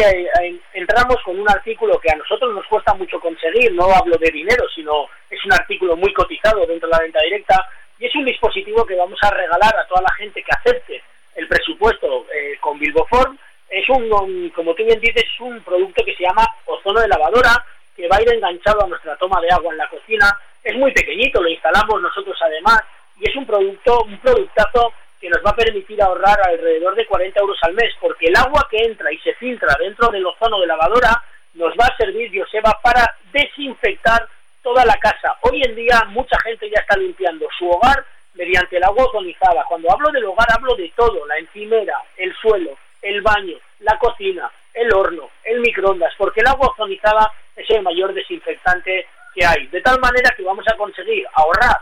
entramos 0.74 1.16
con 1.24 1.38
un 1.38 1.48
artículo 1.48 1.98
que 1.98 2.10
a 2.10 2.16
nosotros 2.16 2.52
nos 2.52 2.66
cuesta 2.66 2.92
mucho 2.94 3.20
conseguir, 3.20 3.72
no 3.72 3.84
hablo 3.84 4.16
de 4.18 4.30
dinero, 4.30 4.64
sino 4.74 5.06
es 5.30 5.42
un 5.44 5.52
artículo 5.52 5.96
muy 5.96 6.12
cotizado 6.12 6.66
dentro 6.66 6.88
de 6.88 6.96
la 6.96 7.02
venta 7.02 7.20
directa 7.22 7.68
y 7.98 8.06
es 8.06 8.14
un 8.16 8.24
dispositivo 8.24 8.84
que 8.84 8.96
vamos 8.96 9.18
a 9.22 9.30
regalar 9.30 9.74
a 9.76 9.86
toda 9.86 10.02
la 10.02 10.12
gente 10.14 10.42
que 10.42 10.52
acepte 10.52 11.02
el 11.36 11.48
presupuesto 11.48 12.26
eh, 12.34 12.58
con 12.60 12.78
Bilboform. 12.78 13.38
Es 13.70 13.88
un, 13.88 14.50
como 14.50 14.74
tú 14.74 14.84
bien 14.84 15.00
dices, 15.00 15.24
es 15.24 15.40
un 15.40 15.60
producto 15.62 16.04
que 16.04 16.14
se 16.14 16.24
llama 16.24 16.46
ozono 16.66 17.00
de 17.00 17.08
lavadora, 17.08 17.64
que 17.96 18.08
va 18.08 18.16
a 18.16 18.22
ir 18.22 18.32
enganchado 18.32 18.84
a 18.84 18.88
nuestra 18.88 19.16
toma 19.16 19.40
de 19.40 19.50
agua 19.50 19.72
en 19.72 19.78
la 19.78 19.88
cocina. 19.88 20.36
Es 20.62 20.76
muy 20.76 20.92
pequeñito, 20.92 21.40
lo 21.40 21.48
instalamos 21.48 22.02
nosotros 22.02 22.36
además, 22.42 22.80
y 23.18 23.28
es 23.28 23.36
un 23.36 23.46
producto, 23.46 24.02
un 24.02 24.18
productazo 24.18 24.92
que 25.20 25.28
nos 25.30 25.44
va 25.44 25.50
a 25.50 25.56
permitir 25.56 26.02
ahorrar 26.02 26.38
alrededor 26.46 26.94
de 26.94 27.06
40 27.06 27.40
euros 27.40 27.58
al 27.62 27.74
mes, 27.74 27.94
porque 28.00 28.26
el 28.26 28.36
agua 28.36 28.66
que 28.70 28.84
entra 28.84 29.12
y 29.12 29.18
se 29.18 29.34
filtra 29.34 29.76
dentro 29.80 30.08
del 30.08 30.26
ozono 30.26 30.60
de 30.60 30.66
lavadora 30.66 31.22
nos 31.54 31.72
va 31.72 31.86
a 31.86 31.96
servir, 31.96 32.30
Joseba, 32.38 32.78
para 32.82 33.16
desinfectar 33.32 34.28
toda 34.62 34.84
la 34.84 34.96
casa. 34.96 35.36
Hoy 35.42 35.62
en 35.62 35.74
día 35.74 36.04
mucha 36.08 36.38
gente 36.40 36.68
ya 36.68 36.80
está 36.80 36.96
limpiando 36.96 37.46
su 37.58 37.68
hogar 37.70 38.04
mediante 38.34 38.76
el 38.76 38.84
agua 38.84 39.06
ozonizada. 39.06 39.64
Cuando 39.68 39.90
hablo 39.90 40.10
del 40.10 40.24
hogar 40.24 40.48
hablo 40.52 40.74
de 40.74 40.92
todo, 40.94 41.26
la 41.26 41.38
encimera, 41.38 42.02
el 42.16 42.34
suelo, 42.36 42.76
el 43.00 43.22
baño, 43.22 43.56
la 43.80 43.98
cocina, 43.98 44.50
el 44.74 44.92
horno, 44.92 45.30
el 45.44 45.60
microondas, 45.60 46.12
porque 46.18 46.40
el 46.40 46.48
agua 46.48 46.68
ozonizada 46.68 47.32
es 47.54 47.68
el 47.70 47.82
mayor 47.82 48.12
desinfectante 48.12 49.06
que 49.34 49.46
hay. 49.46 49.66
De 49.68 49.80
tal 49.80 49.98
manera 50.00 50.34
que 50.36 50.42
vamos 50.42 50.66
a 50.68 50.76
conseguir 50.76 51.26
ahorrar 51.32 51.76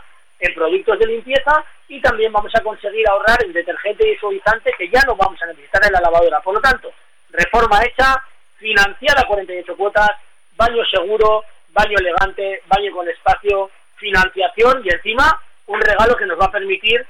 en 0.45 0.53
productos 0.53 0.99
de 0.99 1.07
limpieza 1.07 1.63
y 1.87 2.01
también 2.01 2.31
vamos 2.31 2.53
a 2.55 2.61
conseguir 2.61 3.07
ahorrar 3.07 3.43
en 3.43 3.53
detergente 3.53 4.09
y 4.09 4.17
suavizante 4.17 4.73
que 4.77 4.89
ya 4.89 5.01
no 5.05 5.15
vamos 5.15 5.41
a 5.41 5.47
necesitar 5.47 5.85
en 5.85 5.93
la 5.93 6.01
lavadora. 6.01 6.41
Por 6.41 6.55
lo 6.55 6.61
tanto, 6.61 6.91
reforma 7.31 7.83
hecha, 7.83 8.21
financiada 8.57 9.21
a 9.21 9.27
48 9.27 9.75
cuotas, 9.75 10.11
baño 10.55 10.83
seguro, 10.85 11.43
baño 11.69 11.97
elegante, 11.97 12.61
baño 12.67 12.91
con 12.93 13.07
espacio, 13.09 13.69
financiación 13.97 14.81
y 14.83 14.89
encima 14.89 15.39
un 15.67 15.81
regalo 15.81 16.15
que 16.15 16.25
nos 16.25 16.39
va 16.39 16.45
a 16.45 16.51
permitir, 16.51 17.05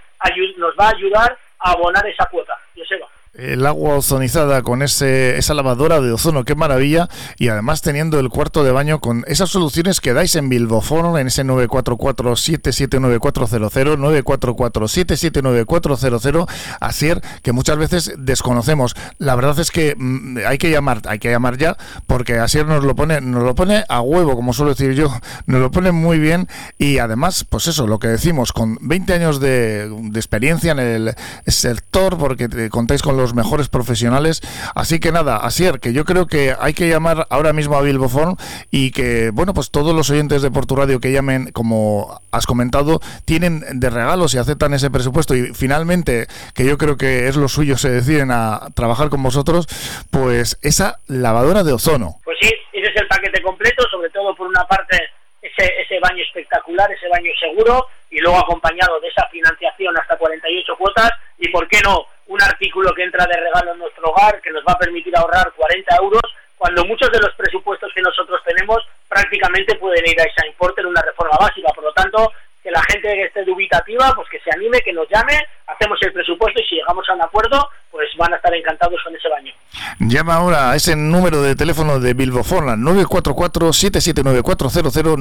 nos 0.57 0.75
va 0.75 0.87
a 0.87 0.95
ayudar 0.95 1.37
a 1.59 1.71
abonar 1.71 2.05
esa 2.07 2.25
cuota. 2.25 2.57
Joseba 2.75 3.07
el 3.37 3.65
agua 3.65 3.95
ozonizada 3.95 4.61
con 4.61 4.81
ese, 4.81 5.37
esa 5.37 5.53
lavadora 5.53 6.01
de 6.01 6.11
ozono, 6.11 6.43
qué 6.45 6.55
maravilla, 6.55 7.09
y 7.37 7.49
además 7.49 7.81
teniendo 7.81 8.19
el 8.19 8.29
cuarto 8.29 8.63
de 8.63 8.71
baño 8.71 8.99
con 8.99 9.23
esas 9.27 9.49
soluciones 9.49 9.99
que 10.01 10.13
dais 10.13 10.35
en 10.35 10.49
Bilbofono, 10.49 11.17
en 11.17 11.27
ese 11.27 11.43
944-779400, 11.45 13.97
944-779400, 14.23 16.47
así 16.79 17.05
que 17.43 17.51
muchas 17.51 17.77
veces 17.77 18.13
desconocemos. 18.17 18.95
La 19.19 19.35
verdad 19.35 19.59
es 19.59 19.69
que 19.69 19.95
mm, 19.97 20.37
hay 20.47 20.57
que 20.57 20.71
llamar, 20.71 21.01
hay 21.05 21.19
que 21.19 21.29
llamar 21.29 21.57
ya, 21.57 21.77
porque 22.07 22.39
así 22.39 22.57
nos 22.63 22.83
lo 22.83 22.95
pone, 22.95 23.21
nos 23.21 23.43
lo 23.43 23.53
pone 23.53 23.83
a 23.89 24.01
huevo, 24.01 24.35
como 24.35 24.53
suelo 24.53 24.71
decir 24.71 24.93
yo, 24.93 25.13
nos 25.45 25.61
lo 25.61 25.69
pone 25.71 25.91
muy 25.91 26.17
bien, 26.19 26.47
y 26.77 26.99
además, 26.99 27.45
pues 27.47 27.67
eso, 27.67 27.85
lo 27.85 27.99
que 27.99 28.07
decimos, 28.07 28.53
con 28.53 28.77
20 28.81 29.13
años 29.13 29.39
de 29.39 29.93
experiencia 30.15 30.71
en 30.71 30.79
el 30.79 31.15
sector, 31.47 32.17
porque 32.17 32.69
contáis 32.69 33.01
con 33.01 33.17
los 33.17 33.24
mejores 33.33 33.69
profesionales. 33.69 34.41
Así 34.75 34.99
que 34.99 35.11
nada, 35.11 35.37
Asier, 35.37 35.79
que 35.79 35.93
yo 35.93 36.05
creo 36.05 36.27
que 36.27 36.55
hay 36.59 36.73
que 36.73 36.89
llamar 36.89 37.27
ahora 37.29 37.53
mismo 37.53 37.77
a 37.77 37.81
Bilbofon 37.81 38.37
y 38.71 38.91
que, 38.91 39.31
bueno, 39.31 39.53
pues 39.53 39.71
todos 39.71 39.95
los 39.95 40.09
oyentes 40.09 40.41
de 40.41 40.51
Portu 40.51 40.75
Radio 40.75 40.99
que 40.99 41.11
llamen, 41.11 41.51
como 41.51 42.21
has 42.31 42.45
comentado, 42.45 42.99
tienen 43.25 43.63
de 43.79 43.89
regalos 43.89 44.33
y 44.33 44.37
aceptan 44.37 44.73
ese 44.73 44.91
presupuesto 44.91 45.35
y 45.35 45.53
finalmente, 45.53 46.27
que 46.53 46.65
yo 46.65 46.77
creo 46.77 46.97
que 46.97 47.27
es 47.27 47.35
lo 47.35 47.47
suyo, 47.47 47.77
se 47.77 47.89
deciden 47.89 48.31
a 48.31 48.67
trabajar 48.75 49.09
con 49.09 49.23
vosotros, 49.23 49.67
pues 50.11 50.57
esa 50.61 50.99
lavadora 51.07 51.63
de 51.63 51.73
ozono. 51.73 52.15
Pues 52.23 52.37
sí, 52.41 52.51
ese 52.73 52.87
es 52.87 52.95
el 52.95 53.07
paquete 53.07 53.41
completo, 53.41 53.83
sobre 53.89 54.09
todo 54.09 54.35
por 54.35 54.47
una 54.47 54.65
parte 54.65 54.97
ese, 55.41 55.81
ese 55.81 55.99
baño 55.99 56.23
espectacular, 56.23 56.91
ese 56.91 57.07
baño 57.07 57.31
seguro 57.39 57.87
y 58.09 58.19
luego 58.19 58.37
acompañado 58.37 58.99
de 58.99 59.09
esa 59.09 59.27
financiación 59.27 59.97
hasta 59.97 60.17
48 60.17 60.75
cuotas 60.77 61.11
y, 61.37 61.49
¿por 61.49 61.67
qué 61.67 61.81
no?, 61.81 62.05
un 62.27 62.41
artículo 62.41 62.93
que 62.93 63.03
entra 63.03 63.25
de 63.25 63.39
regalo 63.39 63.73
en 63.73 63.79
nuestro 63.79 64.09
hogar 64.09 64.41
que 64.41 64.51
nos 64.51 64.63
va 64.63 64.73
a 64.73 64.79
permitir 64.79 65.15
ahorrar 65.15 65.53
40 65.55 65.95
euros 66.01 66.21
cuando 66.57 66.83
muchos 66.85 67.11
de 67.11 67.19
los 67.19 67.33
presupuestos 67.35 67.91
que 67.93 68.01
nosotros 68.01 68.41
tenemos 68.45 68.81
prácticamente 69.07 69.75
pueden 69.75 70.03
ir 70.07 70.19
a 70.19 70.23
ese 70.23 70.47
importe 70.47 70.81
en 70.81 70.87
una 70.87 71.01
reforma 71.01 71.37
básica. 71.39 71.71
Por 71.73 71.83
lo 71.83 71.93
tanto, 71.93 72.33
que 72.63 72.71
la 72.71 72.81
gente 72.89 73.13
que 73.13 73.25
esté 73.25 73.43
dubitativa, 73.43 74.11
pues 74.15 74.27
que 74.29 74.39
se 74.39 74.49
anime, 74.51 74.81
que 74.81 74.91
nos 74.91 75.07
llame, 75.07 75.39
hacemos 75.67 75.99
el 76.01 76.11
presupuesto 76.11 76.59
y 76.59 76.65
si 76.65 76.73
llegamos 76.75 77.07
a 77.07 77.13
un 77.13 77.21
acuerdo, 77.21 77.69
pues 77.91 78.09
van 78.17 78.33
a 78.33 78.37
estar 78.37 78.51
encantados 78.55 78.99
con 79.03 79.15
ese 79.15 79.29
baño. 79.29 79.53
Llama 79.99 80.33
ahora 80.35 80.71
a 80.71 80.75
ese 80.75 80.95
número 80.95 81.43
de 81.43 81.55
teléfono 81.55 81.99
de 81.99 82.15
Bilbo 82.15 82.43
Forlan, 82.43 82.81
944-779-400, 82.81 85.15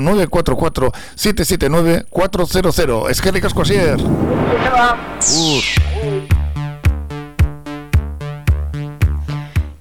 944-779-400. 1.19 3.11
Es 3.11 3.21
que 3.21 3.31
ricas 3.31 3.53
cosier. 3.53 3.99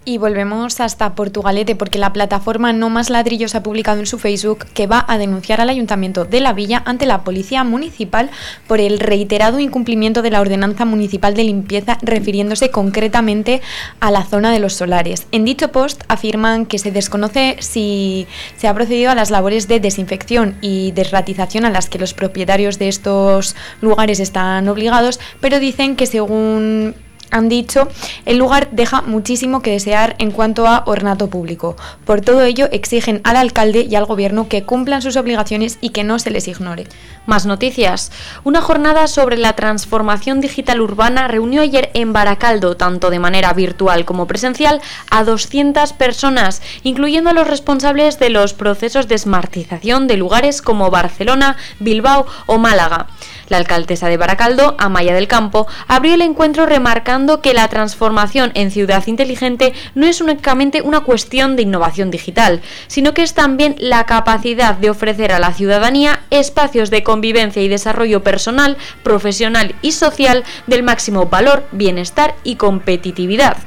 Y 0.05 0.17
volvemos 0.17 0.81
hasta 0.81 1.15
Portugalete 1.15 1.75
porque 1.75 1.97
la 1.97 2.11
plataforma 2.11 2.73
No 2.73 2.89
Más 2.89 3.09
Ladrillos 3.09 3.55
ha 3.55 3.63
publicado 3.63 4.01
en 4.01 4.05
su 4.05 4.19
Facebook 4.19 4.65
que 4.73 4.85
va 4.85 5.05
a 5.07 5.17
denunciar 5.17 5.61
al 5.61 5.69
Ayuntamiento 5.69 6.25
de 6.25 6.41
la 6.41 6.51
Villa 6.51 6.83
ante 6.85 7.05
la 7.05 7.23
Policía 7.23 7.63
Municipal 7.63 8.29
por 8.67 8.81
el 8.81 8.99
reiterado 8.99 9.61
incumplimiento 9.61 10.21
de 10.21 10.29
la 10.29 10.41
Ordenanza 10.41 10.83
Municipal 10.83 11.35
de 11.35 11.45
Limpieza 11.45 11.99
refiriéndose 12.01 12.69
concretamente 12.69 13.61
a 14.01 14.11
la 14.11 14.25
zona 14.25 14.51
de 14.51 14.59
los 14.59 14.73
solares. 14.73 15.25
En 15.31 15.45
dicho 15.45 15.71
post 15.71 16.03
afirman 16.09 16.65
que 16.65 16.79
se 16.79 16.91
desconoce 16.91 17.55
si 17.59 18.27
se 18.57 18.67
ha 18.67 18.73
procedido 18.73 19.09
a 19.09 19.15
las 19.15 19.31
labores 19.31 19.69
de 19.69 19.79
desinfección 19.79 20.57
y 20.59 20.91
desratización 20.91 21.63
a 21.63 21.69
las 21.69 21.87
que 21.87 21.99
los 21.99 22.13
propietarios 22.13 22.77
de 22.77 22.89
estos 22.89 23.55
lugares 23.79 24.19
están 24.19 24.67
obligados, 24.67 25.21
pero 25.39 25.61
dicen 25.61 25.95
que 25.95 26.07
según 26.07 26.93
han 27.33 27.49
dicho, 27.49 27.87
el 28.25 28.37
lugar 28.37 28.69
deja 28.71 29.01
muchísimo 29.01 29.61
que 29.61 29.71
desear 29.71 30.15
en 30.19 30.31
cuanto 30.31 30.67
a 30.67 30.83
ornato 30.85 31.29
público. 31.29 31.75
Por 32.05 32.21
todo 32.21 32.43
ello, 32.43 32.69
exigen 32.71 33.21
al 33.23 33.35
alcalde 33.35 33.87
y 33.89 33.95
al 33.95 34.05
gobierno 34.05 34.47
que 34.47 34.63
cumplan 34.63 35.01
sus 35.01 35.17
obligaciones 35.17 35.77
y 35.81 35.89
que 35.89 36.03
no 36.03 36.19
se 36.19 36.31
les 36.31 36.47
ignore. 36.47 36.87
Más 37.25 37.45
noticias. 37.45 38.11
Una 38.43 38.61
jornada 38.61 39.07
sobre 39.07 39.37
la 39.37 39.53
transformación 39.53 40.41
digital 40.41 40.81
urbana 40.81 41.27
reunió 41.27 41.61
ayer 41.61 41.89
en 41.93 42.13
Baracaldo, 42.13 42.77
tanto 42.77 43.09
de 43.09 43.19
manera 43.19 43.53
virtual 43.53 44.05
como 44.05 44.27
presencial, 44.27 44.81
a 45.09 45.23
200 45.23 45.93
personas, 45.93 46.61
incluyendo 46.83 47.31
a 47.31 47.33
los 47.33 47.47
responsables 47.47 48.19
de 48.19 48.29
los 48.29 48.53
procesos 48.53 49.07
de 49.07 49.17
smartización 49.17 50.07
de 50.07 50.17
lugares 50.17 50.61
como 50.61 50.91
Barcelona, 50.91 51.57
Bilbao 51.79 52.27
o 52.45 52.57
Málaga. 52.57 53.07
La 53.49 53.57
alcaldesa 53.57 54.07
de 54.07 54.17
Baracaldo, 54.17 54.75
Amaya 54.79 55.13
del 55.13 55.27
Campo, 55.27 55.67
abrió 55.87 56.13
el 56.13 56.21
encuentro 56.21 56.65
remarcando 56.65 57.41
que 57.41 57.53
la 57.53 57.67
transformación 57.67 58.51
en 58.55 58.71
ciudad 58.71 59.05
inteligente 59.07 59.73
no 59.95 60.05
es 60.05 60.21
únicamente 60.21 60.81
una 60.81 61.01
cuestión 61.01 61.55
de 61.55 61.63
innovación 61.63 62.11
digital, 62.11 62.61
sino 62.87 63.13
que 63.13 63.23
es 63.23 63.33
también 63.33 63.75
la 63.79 64.05
capacidad 64.05 64.75
de 64.75 64.89
ofrecer 64.89 65.31
a 65.31 65.39
la 65.39 65.53
ciudadanía 65.53 66.21
espacios 66.29 66.89
de 66.89 67.03
convivencia 67.03 67.61
y 67.61 67.67
desarrollo 67.67 68.23
personal, 68.23 68.77
profesional 69.03 69.75
y 69.81 69.91
social 69.91 70.43
del 70.67 70.83
máximo 70.83 71.25
valor, 71.25 71.65
bienestar 71.71 72.35
y 72.43 72.55
competitividad. 72.55 73.57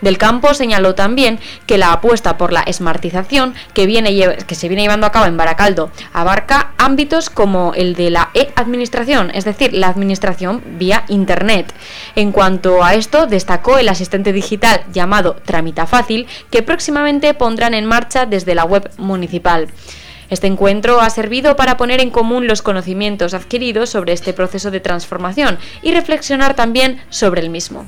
Del 0.00 0.18
Campo 0.18 0.54
señaló 0.54 0.94
también 0.94 1.38
que 1.66 1.78
la 1.78 1.92
apuesta 1.92 2.36
por 2.36 2.52
la 2.52 2.62
esmartización 2.62 3.54
que, 3.74 3.86
viene, 3.86 4.36
que 4.46 4.54
se 4.54 4.68
viene 4.68 4.82
llevando 4.82 5.06
a 5.06 5.12
cabo 5.12 5.26
en 5.26 5.36
Baracaldo 5.36 5.90
abarca 6.12 6.72
ámbitos 6.78 7.30
como 7.30 7.72
el 7.74 7.94
de 7.94 8.10
la 8.10 8.30
e-administración, 8.34 9.30
es 9.34 9.44
decir, 9.44 9.72
la 9.72 9.88
administración 9.88 10.62
vía 10.78 11.04
Internet. 11.08 11.72
En 12.14 12.32
cuanto 12.32 12.84
a 12.84 12.94
esto, 12.94 13.26
destacó 13.26 13.78
el 13.78 13.88
asistente 13.88 14.32
digital 14.32 14.82
llamado 14.92 15.36
Tramita 15.44 15.86
Fácil, 15.86 16.26
que 16.50 16.62
próximamente 16.62 17.34
pondrán 17.34 17.74
en 17.74 17.86
marcha 17.86 18.26
desde 18.26 18.54
la 18.54 18.64
web 18.64 18.90
municipal. 18.98 19.68
Este 20.28 20.46
encuentro 20.46 21.00
ha 21.00 21.10
servido 21.10 21.54
para 21.56 21.76
poner 21.76 22.00
en 22.00 22.10
común 22.10 22.46
los 22.46 22.62
conocimientos 22.62 23.32
adquiridos 23.32 23.90
sobre 23.90 24.12
este 24.12 24.32
proceso 24.32 24.70
de 24.70 24.80
transformación 24.80 25.58
y 25.82 25.92
reflexionar 25.92 26.54
también 26.54 27.00
sobre 27.10 27.40
el 27.40 27.50
mismo. 27.50 27.86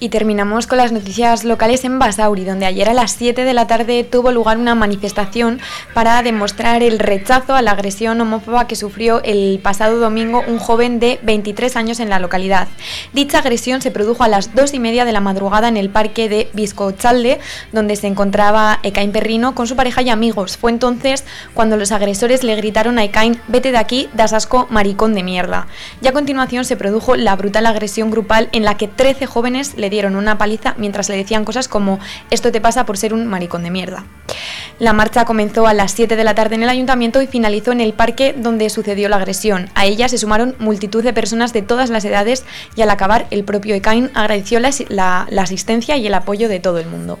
Y 0.00 0.08
terminamos 0.08 0.66
con 0.66 0.78
las 0.78 0.92
noticias 0.92 1.44
locales 1.44 1.84
en 1.84 1.98
Basauri, 1.98 2.44
donde 2.44 2.66
ayer 2.66 2.88
a 2.88 2.94
las 2.94 3.12
7 3.12 3.44
de 3.44 3.54
la 3.54 3.66
tarde 3.66 4.04
tuvo 4.04 4.32
lugar 4.32 4.58
una 4.58 4.74
manifestación 4.74 5.60
para 5.94 6.22
demostrar 6.22 6.82
el 6.82 6.98
rechazo 6.98 7.54
a 7.54 7.62
la 7.62 7.72
agresión 7.72 8.20
homófoba 8.20 8.66
que 8.66 8.76
sufrió 8.76 9.22
el 9.22 9.60
pasado 9.62 9.98
domingo 9.98 10.42
un 10.46 10.58
joven 10.58 11.00
de 11.00 11.18
23 11.22 11.76
años 11.76 12.00
en 12.00 12.10
la 12.10 12.18
localidad. 12.18 12.68
Dicha 13.12 13.38
agresión 13.38 13.80
se 13.82 13.90
produjo 13.90 14.24
a 14.24 14.28
las 14.28 14.54
2 14.54 14.74
y 14.74 14.78
media 14.78 15.04
de 15.04 15.12
la 15.12 15.20
madrugada 15.20 15.68
en 15.68 15.76
el 15.76 15.90
parque 15.90 16.28
de 16.28 16.48
Viscochalde, 16.52 17.40
donde 17.72 17.96
se 17.96 18.06
encontraba 18.06 18.80
Ekain 18.82 19.12
Perrino 19.12 19.54
con 19.54 19.66
su 19.66 19.76
pareja 19.76 20.02
y 20.02 20.10
amigos. 20.10 20.56
Fue 20.56 20.70
entonces 20.70 21.24
cuando 21.54 21.76
los 21.76 21.92
agresores 21.92 22.42
le 22.42 22.56
gritaron 22.56 22.98
a 22.98 23.04
Ekain, 23.04 23.40
vete 23.48 23.72
de 23.72 23.78
aquí, 23.78 24.08
das 24.14 24.32
asco, 24.32 24.66
maricón 24.70 25.14
de 25.14 25.22
mierda. 25.22 25.66
Y 26.02 26.08
a 26.08 26.12
continuación 26.12 26.64
se 26.64 26.76
produjo 26.76 27.16
la 27.16 27.36
brutal 27.36 27.66
agresión 27.66 28.10
grupal 28.10 28.48
en 28.52 28.64
la 28.64 28.76
que 28.76 28.88
13 28.88 29.26
jóvenes 29.26 29.53
le 29.76 29.90
dieron 29.90 30.16
una 30.16 30.36
paliza 30.36 30.74
mientras 30.78 31.08
le 31.08 31.16
decían 31.16 31.44
cosas 31.44 31.68
como 31.68 32.00
esto 32.30 32.50
te 32.50 32.60
pasa 32.60 32.84
por 32.84 32.98
ser 32.98 33.14
un 33.14 33.26
maricón 33.26 33.62
de 33.62 33.70
mierda. 33.70 34.04
La 34.80 34.92
marcha 34.92 35.24
comenzó 35.24 35.66
a 35.68 35.74
las 35.74 35.92
7 35.92 36.16
de 36.16 36.24
la 36.24 36.34
tarde 36.34 36.56
en 36.56 36.64
el 36.64 36.68
ayuntamiento 36.68 37.22
y 37.22 37.28
finalizó 37.28 37.70
en 37.70 37.80
el 37.80 37.92
parque 37.92 38.34
donde 38.36 38.68
sucedió 38.70 39.08
la 39.08 39.16
agresión. 39.16 39.70
A 39.74 39.86
ella 39.86 40.08
se 40.08 40.18
sumaron 40.18 40.56
multitud 40.58 41.04
de 41.04 41.12
personas 41.12 41.52
de 41.52 41.62
todas 41.62 41.90
las 41.90 42.04
edades 42.04 42.44
y 42.74 42.82
al 42.82 42.90
acabar 42.90 43.26
el 43.30 43.44
propio 43.44 43.74
Ekain 43.76 44.10
agradeció 44.14 44.58
la, 44.58 45.26
la 45.30 45.42
asistencia 45.42 45.96
y 45.96 46.06
el 46.06 46.14
apoyo 46.14 46.48
de 46.48 46.58
todo 46.58 46.78
el 46.78 46.86
mundo. 46.86 47.20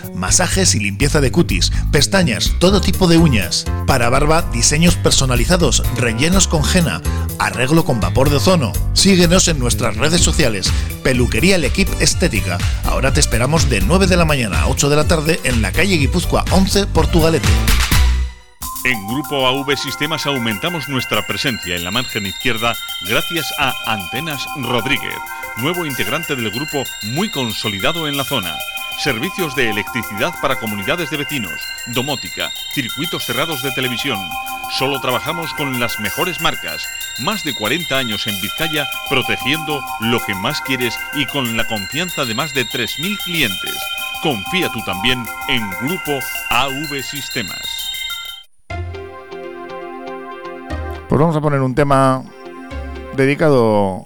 masajes 0.21 0.75
y 0.75 0.79
limpieza 0.79 1.19
de 1.19 1.31
cutis, 1.31 1.71
pestañas, 1.91 2.53
todo 2.59 2.79
tipo 2.79 3.07
de 3.07 3.17
uñas. 3.17 3.65
Para 3.87 4.07
barba, 4.09 4.43
diseños 4.53 4.95
personalizados, 4.95 5.83
rellenos 5.97 6.47
con 6.47 6.61
henna, 6.63 7.01
arreglo 7.39 7.83
con 7.83 7.99
vapor 7.99 8.29
de 8.29 8.35
ozono. 8.35 8.71
Síguenos 8.93 9.47
en 9.47 9.57
nuestras 9.57 9.97
redes 9.97 10.21
sociales. 10.21 10.71
Peluquería 11.03 11.55
El 11.55 11.65
Equipe 11.65 11.91
Estética. 11.99 12.59
Ahora 12.85 13.11
te 13.11 13.19
esperamos 13.19 13.67
de 13.67 13.81
9 13.81 14.05
de 14.05 14.15
la 14.15 14.25
mañana 14.25 14.61
a 14.61 14.67
8 14.67 14.89
de 14.89 14.95
la 14.95 15.07
tarde 15.07 15.39
en 15.43 15.63
la 15.63 15.71
calle 15.71 15.97
Guipúzcoa 15.97 16.45
11, 16.51 16.85
Portugalete. 16.87 17.49
En 18.85 19.07
Grupo 19.07 19.47
AV 19.47 19.75
Sistemas 19.75 20.27
aumentamos 20.27 20.87
nuestra 20.87 21.25
presencia 21.25 21.75
en 21.75 21.83
la 21.83 21.91
margen 21.91 22.27
izquierda 22.27 22.75
gracias 23.09 23.51
a 23.57 23.73
Antenas 23.87 24.45
Rodríguez, 24.57 25.15
nuevo 25.57 25.85
integrante 25.85 26.35
del 26.35 26.51
grupo 26.51 26.83
muy 27.13 27.29
consolidado 27.29 28.07
en 28.07 28.17
la 28.17 28.23
zona 28.23 28.55
servicios 29.01 29.55
de 29.55 29.69
electricidad 29.69 30.31
para 30.43 30.59
comunidades 30.59 31.09
de 31.09 31.17
vecinos, 31.17 31.59
domótica, 31.87 32.51
circuitos 32.73 33.25
cerrados 33.25 33.63
de 33.63 33.71
televisión. 33.71 34.19
Solo 34.77 35.01
trabajamos 35.01 35.51
con 35.55 35.79
las 35.79 35.99
mejores 35.99 36.39
marcas. 36.39 36.85
Más 37.23 37.43
de 37.43 37.55
40 37.55 37.97
años 37.97 38.27
en 38.27 38.39
Vizcaya 38.41 38.87
protegiendo 39.09 39.83
lo 40.01 40.19
que 40.19 40.35
más 40.35 40.61
quieres 40.61 40.95
y 41.15 41.25
con 41.25 41.57
la 41.57 41.65
confianza 41.65 42.25
de 42.25 42.35
más 42.35 42.53
de 42.53 42.63
3.000 42.65 43.17
clientes. 43.23 43.75
Confía 44.21 44.69
tú 44.69 44.79
también 44.85 45.25
en 45.49 45.67
Grupo 45.81 46.19
AV 46.51 47.01
Sistemas. 47.01 47.65
Pues 51.09 51.19
vamos 51.19 51.35
a 51.35 51.41
poner 51.41 51.61
un 51.61 51.73
tema 51.73 52.23
dedicado 53.15 54.05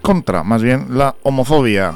contra, 0.00 0.42
más 0.42 0.62
bien, 0.62 0.86
la 0.96 1.14
homofobia. 1.22 1.92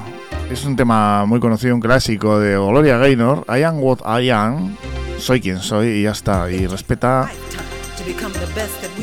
Es 0.51 0.65
un 0.65 0.75
tema 0.75 1.25
muy 1.27 1.39
conocido, 1.39 1.77
un 1.77 1.81
clásico 1.81 2.41
de 2.41 2.57
Gloria 2.57 2.99
Gaynor. 2.99 3.47
I 3.49 3.63
am 3.63 3.81
what 3.81 4.01
I 4.05 4.31
am. 4.31 4.77
Soy 5.17 5.41
quien 5.41 5.61
soy 5.61 5.87
y 5.89 6.03
ya 6.03 6.11
está. 6.11 6.51
Y 6.51 6.67
respeta. 6.67 7.31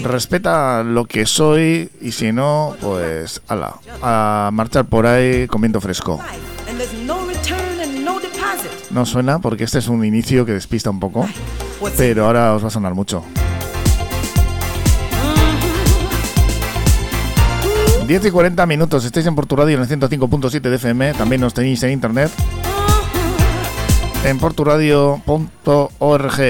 Respeta 0.04 0.84
lo 0.84 1.06
que 1.06 1.26
soy 1.26 1.90
y 2.02 2.12
si 2.12 2.34
no, 2.34 2.76
pues 2.82 3.42
ala, 3.48 3.76
a 4.02 4.50
marchar 4.52 4.86
por 4.86 5.06
ahí 5.06 5.48
con 5.48 5.62
viento 5.62 5.80
fresco. 5.80 6.20
No 8.92 9.06
suena 9.06 9.40
porque 9.40 9.64
este 9.64 9.80
es 9.80 9.88
un 9.88 10.04
inicio 10.04 10.46
que 10.46 10.52
despista 10.52 10.90
un 10.90 11.00
poco, 11.00 11.30
pero 11.96 12.26
ahora 12.26 12.56
os 12.56 12.64
va 12.64 12.68
a 12.68 12.72
sonar 12.72 12.94
mucho. 12.94 13.24
10 18.08 18.26
y 18.26 18.32
40 18.32 18.66
minutos, 18.66 19.04
estáis 19.04 19.26
en 19.26 19.36
Porturadio 19.36 19.76
en 19.76 19.84
el 19.84 19.90
105.7 19.90 20.62
de 20.62 20.76
FM, 20.78 21.14
también 21.14 21.42
nos 21.42 21.54
tenéis 21.54 21.84
en 21.84 21.92
internet 21.92 22.32
en 24.24 24.40
porturadio.org. 24.40 26.42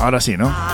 Ahora 0.00 0.20
sí, 0.20 0.36
¿no? 0.36 0.69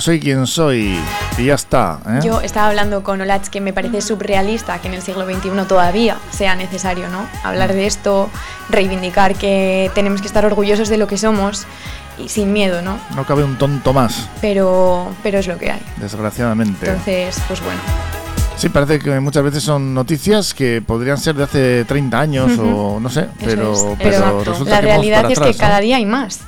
Porque 0.00 0.18
soy 0.18 0.20
quien 0.20 0.46
soy 0.46 0.98
y 1.38 1.44
ya 1.44 1.54
está. 1.54 1.98
¿eh? 2.08 2.20
Yo 2.24 2.40
estaba 2.40 2.68
hablando 2.68 3.02
con 3.02 3.20
Olach 3.20 3.48
que 3.48 3.60
me 3.60 3.72
parece 3.74 4.00
surrealista 4.00 4.78
que 4.80 4.88
en 4.88 4.94
el 4.94 5.02
siglo 5.02 5.24
XXI 5.26 5.50
todavía 5.68 6.16
sea 6.30 6.54
necesario 6.56 7.08
¿no? 7.08 7.26
hablar 7.44 7.74
de 7.74 7.86
esto, 7.86 8.30
reivindicar 8.70 9.34
que 9.34 9.90
tenemos 9.94 10.20
que 10.22 10.26
estar 10.26 10.44
orgullosos 10.46 10.88
de 10.88 10.96
lo 10.96 11.06
que 11.06 11.18
somos 11.18 11.66
y 12.18 12.28
sin 12.30 12.52
miedo, 12.52 12.80
¿no? 12.82 12.98
No 13.14 13.24
cabe 13.24 13.44
un 13.44 13.56
tonto 13.56 13.92
más, 13.92 14.28
Pero, 14.40 15.10
pero 15.22 15.38
es 15.38 15.46
lo 15.46 15.58
que 15.58 15.70
hay. 15.70 15.80
desgraciadamente. 15.96 16.86
Entonces, 16.88 17.36
pues 17.46 17.60
bueno. 17.62 17.80
Sí, 18.56 18.68
parece 18.68 18.98
que 18.98 19.18
muchas 19.20 19.42
veces 19.42 19.62
son 19.62 19.94
noticias 19.94 20.52
que 20.52 20.82
podrían 20.86 21.16
ser 21.18 21.34
de 21.34 21.44
hace 21.44 21.84
30 21.86 22.20
años 22.20 22.52
Ujú. 22.58 22.76
o 22.96 23.00
no 23.00 23.08
sé, 23.10 23.26
pero, 23.42 23.72
es. 23.72 23.84
pero 23.98 24.10
Exacto. 24.16 24.44
resulta 24.44 24.70
La 24.72 24.80
que 24.80 24.86
vamos 24.86 24.96
realidad 25.06 25.16
para 25.22 25.32
es 25.32 25.38
atrás, 25.38 25.56
que 25.56 25.62
¿no? 25.62 25.68
cada 25.68 25.80
día 25.80 25.96
hay 25.96 26.04
más. 26.06 26.40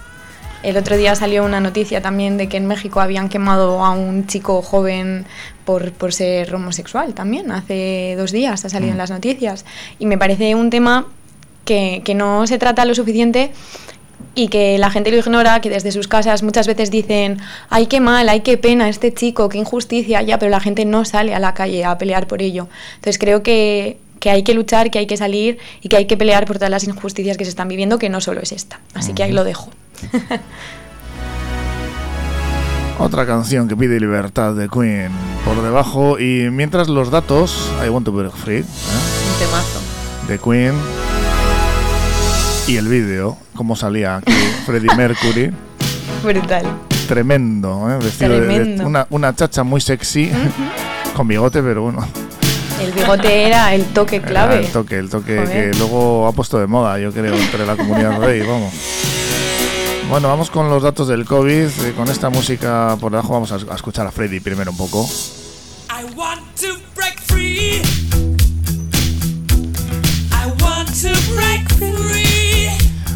El 0.62 0.76
otro 0.76 0.96
día 0.96 1.14
salió 1.16 1.44
una 1.44 1.60
noticia 1.60 2.00
también 2.00 2.36
de 2.36 2.48
que 2.48 2.56
en 2.56 2.66
México 2.66 3.00
habían 3.00 3.28
quemado 3.28 3.84
a 3.84 3.90
un 3.90 4.26
chico 4.28 4.62
joven 4.62 5.24
por, 5.64 5.92
por 5.92 6.12
ser 6.12 6.54
homosexual 6.54 7.14
también. 7.14 7.50
Hace 7.50 8.14
dos 8.16 8.30
días 8.30 8.64
ha 8.64 8.68
salido 8.68 8.90
Mm. 8.90 8.94
en 8.94 8.98
las 8.98 9.10
noticias. 9.10 9.64
Y 9.98 10.06
me 10.06 10.18
parece 10.18 10.54
un 10.54 10.70
tema 10.70 11.06
que, 11.64 12.02
que 12.04 12.14
no 12.14 12.46
se 12.46 12.58
trata 12.58 12.84
lo 12.84 12.94
suficiente 12.94 13.50
y 14.36 14.48
que 14.48 14.78
la 14.78 14.90
gente 14.90 15.10
lo 15.10 15.16
ignora, 15.16 15.60
que 15.60 15.68
desde 15.68 15.90
sus 15.90 16.06
casas 16.06 16.42
muchas 16.44 16.66
veces 16.68 16.90
dicen, 16.92 17.38
ay, 17.68 17.86
qué 17.86 18.00
mal, 18.00 18.28
ay, 18.28 18.40
qué 18.40 18.56
pena 18.56 18.88
este 18.88 19.12
chico, 19.12 19.48
qué 19.48 19.58
injusticia, 19.58 20.22
ya, 20.22 20.38
pero 20.38 20.50
la 20.50 20.60
gente 20.60 20.84
no 20.84 21.04
sale 21.04 21.34
a 21.34 21.38
la 21.40 21.54
calle 21.54 21.84
a 21.84 21.98
pelear 21.98 22.26
por 22.28 22.40
ello. 22.40 22.68
Entonces 22.94 23.18
creo 23.18 23.42
que, 23.42 23.98
que 24.20 24.30
hay 24.30 24.44
que 24.44 24.54
luchar, 24.54 24.90
que 24.92 25.00
hay 25.00 25.06
que 25.06 25.16
salir 25.16 25.58
y 25.82 25.88
que 25.88 25.96
hay 25.96 26.06
que 26.06 26.16
pelear 26.16 26.46
por 26.46 26.56
todas 26.56 26.70
las 26.70 26.84
injusticias 26.84 27.36
que 27.36 27.44
se 27.44 27.50
están 27.50 27.66
viviendo, 27.68 27.98
que 27.98 28.08
no 28.08 28.20
solo 28.20 28.40
es 28.40 28.52
esta. 28.52 28.80
Así 28.94 29.12
que 29.12 29.24
ahí 29.24 29.32
lo 29.32 29.42
dejo. 29.44 29.70
Otra 32.98 33.26
canción 33.26 33.68
que 33.68 33.76
pide 33.76 33.98
libertad 33.98 34.54
de 34.54 34.68
Queen 34.68 35.10
por 35.44 35.60
debajo 35.62 36.18
y 36.20 36.48
mientras 36.50 36.88
los 36.88 37.10
datos, 37.10 37.70
I 37.84 37.88
Want 37.88 38.06
to 38.06 38.12
Break 38.12 38.32
Free, 38.32 38.58
¿eh? 38.58 38.64
Un 38.64 39.38
temazo. 39.38 39.80
de 40.28 40.38
Queen 40.38 40.74
y 42.68 42.76
el 42.76 42.86
vídeo, 42.86 43.36
cómo 43.56 43.74
salía 43.74 44.16
aquí 44.18 44.32
Freddie 44.66 44.94
Mercury. 44.96 45.52
Brutal. 46.22 46.64
Tremendo, 47.08 47.90
¿eh? 47.90 47.98
vestido 48.02 48.40
de- 48.40 48.80
una, 48.84 49.06
una 49.10 49.34
chacha 49.34 49.64
muy 49.64 49.80
sexy, 49.80 50.30
con 51.16 51.26
bigote, 51.26 51.60
pero 51.62 51.82
bueno. 51.82 52.06
El 52.80 52.92
bigote 52.92 53.46
era 53.48 53.74
el 53.74 53.84
toque 53.86 54.16
Era 54.16 54.26
clave. 54.26 54.58
el 54.60 54.66
toque, 54.68 54.98
el 54.98 55.10
toque 55.10 55.38
Joder. 55.38 55.70
que 55.72 55.78
luego 55.78 56.28
ha 56.28 56.32
puesto 56.32 56.58
de 56.60 56.66
moda, 56.68 56.98
yo 57.00 57.10
creo, 57.12 57.34
entre 57.34 57.66
la 57.66 57.74
comunidad 57.76 58.20
rey, 58.20 58.40
vamos. 58.42 58.72
Bueno, 60.12 60.28
vamos 60.28 60.50
con 60.50 60.68
los 60.68 60.82
datos 60.82 61.08
del 61.08 61.24
COVID. 61.24 61.68
eh, 61.86 61.94
con 61.96 62.06
esta 62.10 62.28
música 62.28 62.98
por 63.00 63.12
debajo 63.12 63.32
vamos 63.32 63.50
a, 63.50 63.54
a 63.54 63.74
escuchar 63.74 64.06
a 64.06 64.10
Freddy 64.10 64.40
primero 64.40 64.70
un 64.70 64.76
poco. 64.76 65.08
I 65.88 66.04
want 66.14 66.42
to 66.60 66.76
break 66.94 67.18
free. 67.22 67.80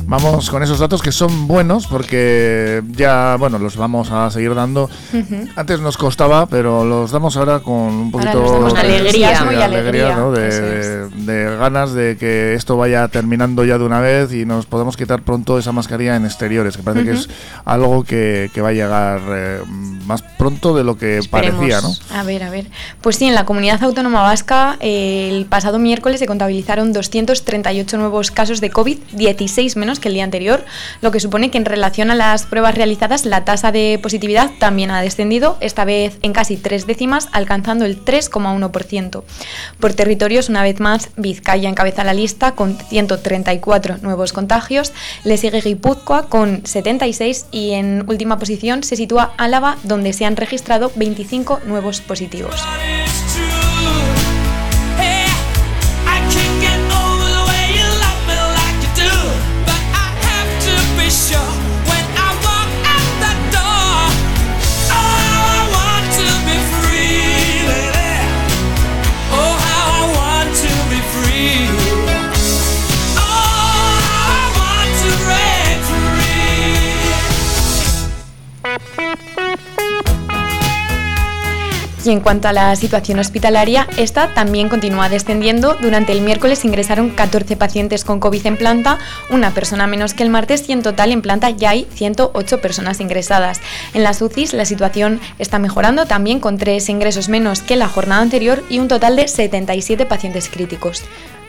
Vamos 0.09 0.51
con 0.51 0.63
esos 0.63 0.79
datos 0.79 1.03
que 1.03 1.11
son 1.11 1.49
buenos 1.49 1.89
porque 1.89 2.81
ya, 2.93 3.37
bueno, 3.41 3.59
los 3.59 3.77
vamos 3.77 4.11
a 4.13 4.31
seguir 4.31 4.55
dando. 4.55 4.85
Ujú. 5.13 5.49
Antes 5.57 5.81
nos 5.81 5.97
costaba, 5.97 6.47
pero 6.47 6.85
los 6.85 7.11
damos 7.11 7.37
ahora 7.37 7.59
con 7.59 7.75
un 7.75 8.11
poquito 8.13 8.41
damos 8.41 8.75
de, 8.75 8.99
entusiasmo 8.99 9.51
de 9.51 9.65
alegría, 9.65 10.17
¿no? 10.17 10.31
de, 10.31 10.49
eso 10.49 11.09
de- 11.17 11.57
ganas 11.57 11.93
de 11.93 12.17
que 12.17 12.55
esto 12.55 12.77
vaya 12.77 13.09
terminando 13.09 13.65
ya 13.65 13.79
de 13.79 13.85
una 13.85 14.01
vez 14.01 14.33
y 14.33 14.45
nos 14.45 14.67
podamos 14.67 14.97
quitar 14.97 15.23
pronto 15.23 15.59
esa 15.59 15.73
mascarilla 15.73 16.15
en 16.15 16.25
exteriores, 16.25 16.77
que 16.77 16.85
parece 16.85 17.05
que 17.05 17.11
Ujú. 17.13 17.21
es 17.23 17.29
algo 17.65 18.05
que, 18.05 18.49
que 18.55 18.61
va 18.61 18.69
a 18.69 18.73
llegar 18.73 19.21
eh, 19.29 19.61
más 20.07 20.23
pronto 20.23 20.77
de 20.77 20.85
lo 20.85 20.97
que 20.97 21.21
parecía, 21.29 21.81
¿no? 21.81 21.91
A 22.15 22.23
ver, 22.23 22.45
a 22.45 22.51
ver. 22.51 22.67
Pues 23.01 23.17
sí, 23.17 23.25
en 23.27 23.35
la 23.35 23.45
comunidad 23.45 23.83
autónoma 23.83 24.23
vasca 24.23 24.77
eh, 24.79 25.31
el 25.33 25.47
pasado 25.47 25.81
miércoles 25.81 26.21
se 26.21 26.27
contabilizaron 26.27 26.93
238 26.93 27.99
nuevos 27.99 28.31
casos 28.31 28.61
de 28.61 28.71
COVID, 28.71 28.99
16 29.13 29.77
menos 29.77 29.96
que 29.99 30.09
el 30.09 30.15
día 30.15 30.25
anterior, 30.25 30.65
lo 31.01 31.11
que 31.11 31.21
supone 31.21 31.51
que 31.51 31.59
en 31.59 31.65
relación 31.65 32.11
a 32.11 32.15
las 32.15 32.47
pruebas 32.47 32.75
realizadas 32.75 33.25
la 33.25 33.45
tasa 33.45 33.73
de 33.73 33.99
positividad 34.03 34.51
también 34.59 34.91
ha 34.91 35.01
descendido, 35.01 35.57
esta 35.61 35.85
vez 35.85 36.19
en 36.23 36.33
casi 36.33 36.57
tres 36.57 36.87
décimas, 36.87 37.29
alcanzando 37.33 37.85
el 37.85 38.05
3,1%. 38.05 39.23
Por 39.81 39.95
territorios, 39.95 40.49
una 40.49 40.63
vez 40.63 40.81
más, 40.81 41.11
Vizcaya 41.17 41.69
encabeza 41.69 42.05
la 42.05 42.15
lista 42.15 42.53
con 42.53 42.79
134 42.79 43.99
nuevos 44.03 44.33
contagios, 44.33 44.93
le 45.25 45.37
sigue 45.37 45.61
Guipúzcoa 45.61 46.29
con 46.29 46.67
76 46.67 47.47
y 47.51 47.73
en 47.73 48.05
última 48.09 48.39
posición 48.39 48.83
se 48.83 48.97
sitúa 48.97 49.33
Álava, 49.37 49.77
donde 49.83 50.13
se 50.13 50.25
han 50.25 50.37
registrado 50.37 50.93
25 50.97 51.61
nuevos 51.67 52.01
positivos. 52.01 52.63
Y 82.07 82.13
en 82.13 82.21
cuanto 82.21 82.47
a 82.47 82.53
la 82.53 82.77
situación 82.77 83.19
hospitalaria, 83.19 83.89
esta 83.97 84.33
también 84.33 84.69
continúa 84.69 85.09
descendiendo. 85.09 85.77
Durante 85.83 86.13
el 86.13 86.21
miércoles 86.21 86.65
ingresaron 86.65 87.11
14 87.11 87.57
pacientes 87.57 88.05
con 88.05 88.21
COVID 88.21 88.47
en 88.47 88.57
planta, 88.57 89.01
una 89.29 89.51
persona 89.51 89.89
menos 89.89 90.15
que 90.15 90.23
el 90.23 90.31
martes 90.31 90.69
y 90.69 90.73
en 90.73 90.85
total 90.85 91.11
en 91.11 91.21
planta 91.21 91.51
ya 91.51 91.71
hay 91.71 91.89
108 91.93 92.61
personas 92.61 93.01
ingresadas. 93.01 93.61
En 93.93 94.05
las 94.05 94.23
UCIs 94.23 94.53
la 94.53 94.67
situación 94.67 95.21
está 95.41 95.59
mejorando 95.59 96.07
también 96.07 96.39
con 96.39 96.59
3 96.59 96.89
ingresos 96.91 97.29
menos 97.29 97.61
que 97.61 97.75
la 97.75 97.89
jornada 97.89 98.23
anterior 98.23 98.63
y 98.71 98.79
un 98.79 98.87
total 98.87 99.17
de 99.17 99.27
77 99.27 100.07
pacientes 100.07 100.49
críticos. 100.49 101.03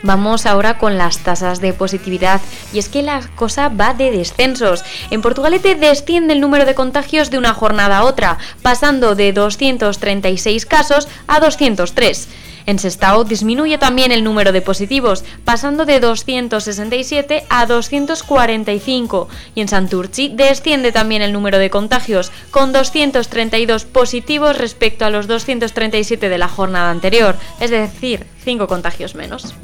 Vamos 0.03 0.45
ahora 0.45 0.77
con 0.77 0.97
las 0.97 1.19
tasas 1.19 1.59
de 1.59 1.73
positividad 1.73 2.39
y 2.71 2.79
es 2.79 2.87
que 2.87 3.01
la 3.01 3.21
cosa 3.35 3.69
va 3.69 3.93
de 3.93 4.11
descensos. 4.11 4.83
En 5.09 5.21
Portugalete 5.21 5.75
desciende 5.75 6.33
el 6.33 6.41
número 6.41 6.65
de 6.65 6.75
contagios 6.75 7.31
de 7.31 7.37
una 7.37 7.53
jornada 7.53 7.97
a 7.99 8.03
otra, 8.03 8.37
pasando 8.61 9.15
de 9.15 9.33
236 9.33 10.65
casos 10.65 11.07
a 11.27 11.39
203. 11.39 12.27
En 12.67 12.79
Sestao 12.79 13.23
disminuye 13.23 13.77
también 13.77 14.11
el 14.11 14.25
número 14.25 14.51
de 14.51 14.61
positivos, 14.61 15.23
pasando 15.45 15.85
de 15.85 16.01
267 16.01 17.45
a 17.49 17.65
245. 17.65 19.29
Y 19.55 19.61
en 19.61 19.69
Santurci 19.69 20.27
desciende 20.27 20.91
también 20.91 21.21
el 21.21 21.31
número 21.31 21.57
de 21.59 21.69
contagios, 21.69 22.31
con 22.51 22.73
232 22.73 23.85
positivos 23.85 24.57
respecto 24.57 25.05
a 25.05 25.09
los 25.09 25.27
237 25.27 26.27
de 26.27 26.37
la 26.37 26.49
jornada 26.49 26.91
anterior, 26.91 27.37
es 27.61 27.71
decir, 27.71 28.27
5 28.43 28.67
contagios 28.67 29.15
menos. 29.15 29.55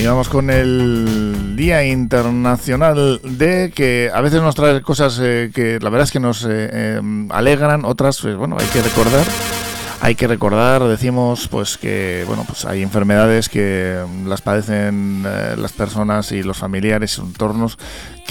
Y 0.00 0.06
vamos 0.06 0.30
con 0.30 0.48
el 0.48 1.56
Día 1.56 1.84
Internacional 1.84 3.20
de 3.22 3.70
que 3.74 4.10
a 4.14 4.22
veces 4.22 4.40
nos 4.40 4.54
trae 4.54 4.80
cosas 4.80 5.20
eh, 5.22 5.50
que 5.54 5.78
la 5.78 5.90
verdad 5.90 6.04
es 6.04 6.10
que 6.10 6.20
nos 6.20 6.42
eh, 6.44 6.48
eh, 6.48 7.00
alegran, 7.28 7.84
otras, 7.84 8.18
pues 8.18 8.34
bueno, 8.34 8.56
hay 8.58 8.66
que 8.68 8.80
recordar. 8.80 9.26
Hay 10.02 10.14
que 10.14 10.26
recordar, 10.26 10.82
decimos, 10.84 11.46
pues 11.48 11.76
que 11.76 12.24
bueno, 12.26 12.44
pues 12.46 12.64
hay 12.64 12.82
enfermedades 12.82 13.50
que 13.50 14.02
las 14.24 14.40
padecen 14.40 15.22
eh, 15.26 15.56
las 15.58 15.72
personas 15.72 16.32
y 16.32 16.42
los 16.42 16.56
familiares 16.56 17.18
y 17.18 17.20
entornos 17.20 17.76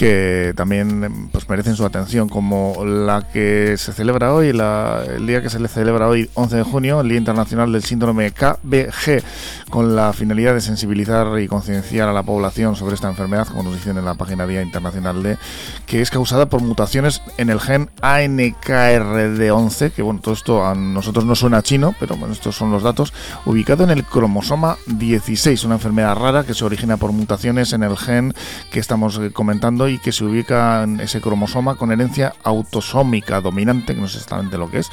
que 0.00 0.54
también 0.56 1.28
pues, 1.30 1.46
merecen 1.46 1.76
su 1.76 1.84
atención, 1.84 2.30
como 2.30 2.86
la 2.86 3.28
que 3.30 3.76
se 3.76 3.92
celebra 3.92 4.32
hoy, 4.32 4.54
la, 4.54 5.04
el 5.06 5.26
día 5.26 5.42
que 5.42 5.50
se 5.50 5.60
le 5.60 5.68
celebra 5.68 6.08
hoy, 6.08 6.30
11 6.32 6.56
de 6.56 6.62
junio, 6.62 7.02
el 7.02 7.10
Día 7.10 7.18
Internacional 7.18 7.70
del 7.70 7.84
Síndrome 7.84 8.32
KBG, 8.32 9.22
con 9.68 9.94
la 9.94 10.14
finalidad 10.14 10.54
de 10.54 10.62
sensibilizar 10.62 11.38
y 11.38 11.48
concienciar 11.48 12.08
a 12.08 12.14
la 12.14 12.22
población 12.22 12.76
sobre 12.76 12.94
esta 12.94 13.10
enfermedad, 13.10 13.46
como 13.46 13.64
nos 13.64 13.74
dicen 13.74 13.98
en 13.98 14.06
la 14.06 14.14
página 14.14 14.46
Día 14.46 14.62
Internacional 14.62 15.22
de, 15.22 15.36
que 15.84 16.00
es 16.00 16.10
causada 16.10 16.48
por 16.48 16.62
mutaciones 16.62 17.20
en 17.36 17.50
el 17.50 17.60
gen 17.60 17.90
ANKRD11, 18.00 19.92
que 19.92 20.00
bueno, 20.00 20.20
todo 20.22 20.32
esto 20.32 20.64
a 20.64 20.74
nosotros 20.74 21.26
no 21.26 21.34
suena 21.34 21.62
chino, 21.62 21.94
pero 22.00 22.16
bueno, 22.16 22.32
estos 22.32 22.56
son 22.56 22.70
los 22.70 22.82
datos, 22.82 23.12
ubicado 23.44 23.84
en 23.84 23.90
el 23.90 24.04
cromosoma 24.04 24.78
16, 24.86 25.62
una 25.64 25.74
enfermedad 25.74 26.16
rara 26.16 26.44
que 26.44 26.54
se 26.54 26.64
origina 26.64 26.96
por 26.96 27.12
mutaciones 27.12 27.74
en 27.74 27.82
el 27.82 27.98
gen 27.98 28.32
que 28.70 28.80
estamos 28.80 29.18
eh, 29.18 29.30
comentando 29.30 29.89
y 29.90 29.98
que 29.98 30.12
se 30.12 30.24
ubica 30.24 30.82
en 30.82 31.00
ese 31.00 31.20
cromosoma 31.20 31.74
con 31.74 31.92
herencia 31.92 32.34
autosómica 32.42 33.40
dominante, 33.40 33.94
que 33.94 34.00
no 34.00 34.08
sé 34.08 34.18
exactamente 34.18 34.58
lo 34.58 34.70
que 34.70 34.78
es, 34.78 34.90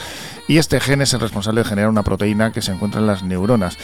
y 0.48 0.58
este 0.58 0.80
gen 0.80 1.02
es 1.02 1.14
el 1.14 1.20
responsable 1.20 1.62
de 1.62 1.70
generar 1.70 1.90
una 1.90 2.04
proteína 2.04 2.52
que 2.52 2.62
se 2.62 2.72
encuentra 2.72 3.00
en 3.00 3.08
las 3.08 3.24
neuronas. 3.24 3.78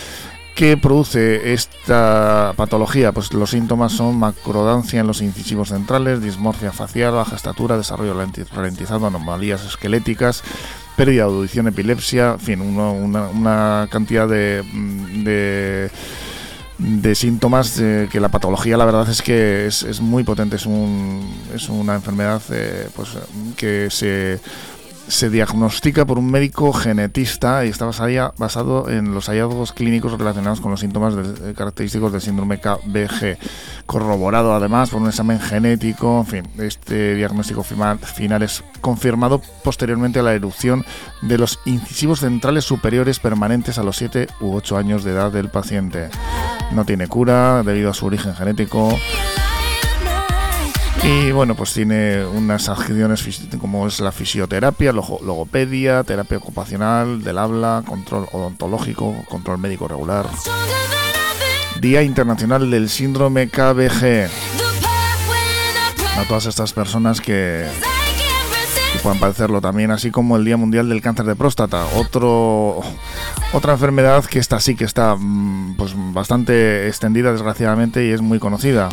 ¿Qué 0.56 0.78
produce 0.78 1.54
esta 1.54 2.54
patología? 2.56 3.12
Pues 3.12 3.34
los 3.34 3.50
síntomas 3.50 3.92
son 3.92 4.20
macrodancia 4.20 5.00
en 5.00 5.08
los 5.08 5.22
incisivos 5.22 5.70
centrales, 5.70 6.22
dismorfia 6.22 6.72
facial, 6.72 7.14
baja 7.14 7.36
estatura, 7.36 7.76
desarrollo 7.76 8.14
ralentizado, 8.54 9.08
anomalías 9.08 9.66
esqueléticas, 9.66 10.44
pérdida 10.96 11.24
de 11.24 11.32
audición, 11.32 11.68
epilepsia, 11.68 12.34
en 12.34 12.40
fin, 12.40 12.62
una, 12.62 13.88
cantidad 13.90 14.28
de, 14.28 14.62
de 15.24 15.90
síntomas 17.14 17.80
que 18.12 18.20
la 18.20 18.30
patología 18.30 18.78
la 18.78 18.86
verdad 18.86 19.08
es 19.10 19.22
que 19.22 19.68
es, 19.68 20.02
muy 20.02 20.24
potente 20.24 20.56
es 20.56 20.66
un 20.66 21.34
es 21.54 21.70
una 21.70 21.96
enfermedad 21.96 22.42
eh, 22.52 22.90
pues 22.96 23.10
que 23.56 23.90
se 23.90 24.40
se 25.08 25.30
diagnostica 25.30 26.06
por 26.06 26.18
un 26.18 26.32
médico 26.32 26.72
genetista 26.74 27.66
y 27.66 27.70
está 27.70 27.86
basado 27.86 28.90
en 28.90 29.14
los 29.14 29.28
hallazgos 29.28 29.74
clínicos 29.74 30.18
relacionados 30.18 30.62
con 30.62 30.72
los 30.72 30.80
síntomas 30.80 31.14
eh, 31.16 31.54
característicos 31.56 32.12
del 32.12 32.22
síndrome 32.22 32.60
KBG, 32.60 33.38
corroborado 33.86 34.54
además 34.54 34.90
por 34.90 35.02
un 35.02 35.10
examen 35.10 35.40
genético. 35.40 36.20
En 36.20 36.26
fin, 36.26 36.48
este 36.60 37.16
diagnóstico 37.16 37.64
final 37.64 38.44
es 38.44 38.64
confirmado 38.82 39.42
posteriormente 39.64 40.20
a 40.20 40.24
la 40.24 40.34
erupción 40.34 40.86
de 41.22 41.38
los 41.38 41.60
incisivos 41.66 42.22
centrales 42.22 42.64
superiores 42.64 43.20
permanentes 43.20 43.78
a 43.78 43.84
los 43.84 43.98
7 43.98 44.28
u 44.40 44.56
8 44.56 44.78
años 44.78 45.04
de 45.04 45.12
edad 45.12 45.32
del 45.32 45.50
paciente. 45.50 46.10
No 46.72 46.86
tiene 46.86 47.08
cura 47.08 47.62
debido 47.64 47.92
a 47.92 47.94
su 47.94 48.06
origen 48.06 48.36
genético. 48.36 48.98
Y 51.06 51.34
bueno, 51.34 51.54
pues 51.56 51.74
tiene 51.74 52.26
unas 52.26 52.70
acciones 52.70 53.28
como 53.60 53.88
es 53.88 54.00
la 54.00 54.14
fisioterapia, 54.14 54.94
logopedia, 54.94 56.04
terapia 56.06 56.38
ocupacional 56.38 57.22
del 57.24 57.38
habla, 57.40 57.84
control 57.86 58.28
odontológico, 58.32 59.14
control 59.30 59.58
médico 59.58 59.90
regular. 59.90 60.26
Día 61.82 62.04
Internacional 62.04 62.72
del 62.72 62.88
Síndrome 62.88 63.50
KBG. 63.50 64.30
A 66.18 66.24
todas 66.26 66.46
estas 66.46 66.72
personas 66.72 67.20
que, 67.20 67.68
puedan 69.02 69.20
padecerlo 69.20 69.60
también, 69.60 69.92
así 69.92 70.10
como 70.10 70.38
el 70.38 70.46
Día 70.46 70.56
Mundial 70.56 70.88
del 70.88 71.02
Cáncer 71.02 71.26
de 71.26 71.36
Próstata, 71.36 71.86
otro, 71.98 72.80
otra 73.52 73.74
enfermedad 73.74 74.24
que 74.24 74.40
esta 74.40 74.62
sí 74.62 74.76
que 74.76 74.86
está 74.86 75.18
mm, 75.20 75.76
pues, 75.76 75.94
bastante 76.14 76.88
extendida 76.88 77.34
desgraciadamente 77.34 78.06
y 78.06 78.12
es 78.12 78.22
muy 78.22 78.40
conocida. 78.40 78.88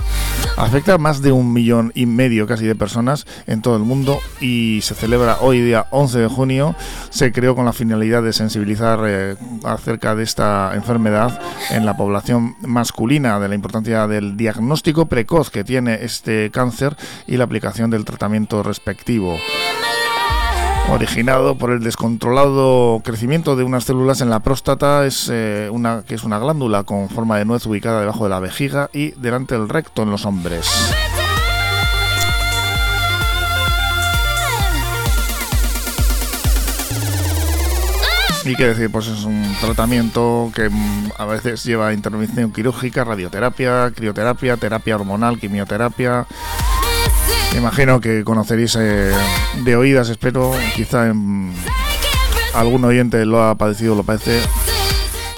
Afecta 0.57 0.95
a 0.95 0.99
más 0.99 1.23
de 1.23 1.33
un 1.33 1.53
millón 1.53 1.91
y 1.95 2.07
medio 2.07 2.47
casi 2.47 2.67
de 2.67 2.75
personas 2.75 3.27
en 3.47 3.63
todo 3.63 3.77
el 3.77 3.83
mundo 3.83 4.19
y 4.41 4.81
se 4.83 4.95
celebra 4.95 5.39
hoy 5.41 5.61
día 5.61 5.87
11 5.91 6.19
de 6.19 6.27
junio. 6.29 6.77
Se 7.09 7.33
creó 7.33 7.55
con 7.55 7.65
la 7.65 7.73
finalidad 7.73 8.23
de 8.23 8.33
sensibilizar 8.33 9.01
eh, 9.07 9.37
acerca 9.65 10.15
de 10.15 10.23
esta 10.23 10.73
enfermedad 10.75 11.41
en 11.71 11.87
la 11.87 11.97
población 11.97 12.57
masculina, 12.61 13.41
de 13.41 13.49
la 13.49 13.55
importancia 13.55 14.07
del 14.07 14.37
diagnóstico 14.37 15.07
precoz 15.07 15.51
que 15.51 15.65
tiene 15.65 16.01
este 16.03 16.51
cáncer 16.51 16.97
y 17.27 17.37
la 17.37 17.45
aplicación 17.45 17.91
del 17.91 18.05
tratamiento 18.05 18.63
respectivo 18.63 19.37
originado 20.91 21.57
por 21.57 21.71
el 21.71 21.83
descontrolado 21.83 23.01
crecimiento 23.05 23.55
de 23.57 23.65
unas 23.65 23.85
células 23.85 24.21
en 24.21 24.31
la 24.31 24.41
próstata, 24.41 25.07
es, 25.07 25.29
eh, 25.33 25.69
una, 25.71 26.03
que 26.07 26.15
es 26.15 26.25
una 26.25 26.39
glándula 26.39 26.83
con 26.83 27.09
forma 27.09 27.39
de 27.39 27.45
nuez 27.45 27.65
ubicada 27.67 28.01
debajo 28.01 28.25
de 28.25 28.31
la 28.31 28.41
vejiga 28.41 28.91
y 28.93 29.13
delante 29.13 29.57
del 29.57 29.69
recto 29.69 30.03
en 30.03 30.11
los 30.11 30.27
hombres. 30.27 30.69
Y 38.45 38.57
qué 38.57 38.69
decir, 38.69 38.91
pues 38.91 39.07
es 39.07 39.25
un 39.25 39.55
tratamiento 39.61 40.51
que 40.55 40.71
mm, 40.71 41.11
a 41.19 41.27
veces 41.27 41.63
lleva 41.63 41.93
intervención 41.93 42.53
quirúrgica, 42.53 43.05
radioterapia, 43.05 43.93
crioterapia, 43.95 44.57
terapia 44.57 44.97
hormonal, 44.97 45.39
quimioterapia, 45.39 46.27
imagino 47.57 48.01
que 48.01 48.25
conoceréis 48.25 48.77
eh, 48.77 49.13
de 49.65 49.77
oídas, 49.77 50.09
espero, 50.09 50.53
quizá 50.75 51.09
en, 51.09 51.53
algún 52.55 52.85
oyente 52.85 53.25
lo 53.27 53.43
ha 53.43 53.55
padecido, 53.55 53.95
lo 53.95 54.03
padece, 54.03 54.41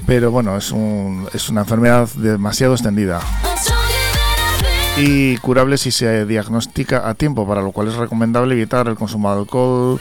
pero 0.07 0.31
bueno, 0.31 0.57
es, 0.57 0.71
un, 0.73 1.29
es 1.33 1.49
una 1.49 1.63
enfermedad 1.63 2.09
demasiado 2.17 2.75
extendida 2.75 3.21
y 4.97 5.37
curable 5.39 5.79
si 5.79 5.91
se 5.91 6.27
diagnostica 6.27 7.09
a 7.09 7.15
tiempo, 7.15 7.47
para 7.47 7.63
lo 7.63 7.73
cual 7.73 7.89
es 7.89 7.95
recomendable 7.95 8.55
evitar 8.55 8.89
el 8.89 8.95
consumo 8.95 9.33
de 9.33 9.41
alcohol, 9.41 10.01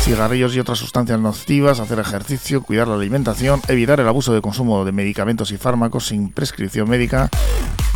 cigarrillos 0.00 0.54
y 0.54 0.60
otras 0.60 0.78
sustancias 0.78 1.20
nocivas, 1.20 1.80
hacer 1.80 1.98
ejercicio, 1.98 2.62
cuidar 2.62 2.88
la 2.88 2.94
alimentación, 2.94 3.60
evitar 3.68 4.00
el 4.00 4.08
abuso 4.08 4.34
de 4.34 4.40
consumo 4.40 4.84
de 4.84 4.92
medicamentos 4.92 5.52
y 5.52 5.58
fármacos 5.58 6.08
sin 6.08 6.30
prescripción 6.30 6.88
médica 6.88 7.30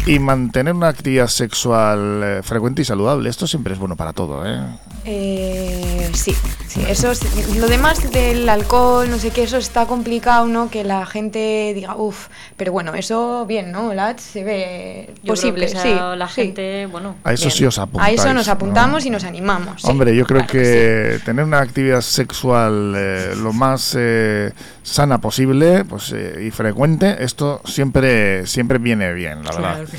y 0.06 0.18
mantener 0.18 0.74
una 0.74 0.88
actividad 0.88 1.28
sexual 1.28 2.22
eh, 2.22 2.40
frecuente 2.42 2.82
y 2.82 2.84
saludable. 2.84 3.28
Esto 3.28 3.46
siempre 3.46 3.74
es 3.74 3.78
bueno 3.78 3.96
para 3.96 4.12
todo, 4.12 4.46
¿eh? 4.46 4.60
Eh, 5.06 6.10
sí, 6.12 6.34
sí, 6.66 6.82
eso 6.86 7.12
lo 7.56 7.66
demás 7.68 8.10
del 8.12 8.46
alcohol, 8.48 9.08
no 9.08 9.18
sé 9.18 9.30
qué, 9.30 9.44
eso 9.44 9.56
está 9.56 9.86
complicado, 9.86 10.46
¿no? 10.46 10.70
Que 10.70 10.84
la 10.84 11.06
gente 11.06 11.72
diga, 11.74 11.96
uff, 11.96 12.28
pero 12.58 12.72
bueno, 12.72 12.94
eso 12.94 13.46
bien, 13.46 13.72
¿no? 13.72 13.94
La 13.94 14.16
se 14.18 14.44
ve 14.44 15.14
posible, 15.26 15.68
sí. 15.68 15.94
La 16.16 16.28
gente, 16.28 16.86
bueno. 16.86 17.16
A 17.24 17.32
eso 17.32 17.48
sí 17.48 17.64
os 17.64 17.78
apuntamos. 17.78 18.06
A 18.06 18.10
eso 18.12 18.34
nos 18.34 18.48
apuntamos 18.48 19.06
y 19.06 19.10
nos 19.10 19.24
animamos. 19.24 19.84
Hombre, 19.86 20.14
yo 20.14 20.26
creo 20.26 20.46
que 20.46 21.18
tener 21.24 21.44
una 21.44 21.60
actividad 21.60 22.02
sexual 22.02 22.94
eh, 22.94 23.34
lo 23.36 23.54
más 23.54 23.96
eh, 23.98 24.52
sana 24.82 25.18
posible, 25.18 25.84
pues 25.86 26.12
y 26.12 26.50
frecuente, 26.50 27.16
esto 27.24 27.62
siempre, 27.64 28.46
siempre 28.46 28.78
viene 28.78 29.12
bien, 29.14 29.44
la 29.44 29.52
verdad. 29.52 29.89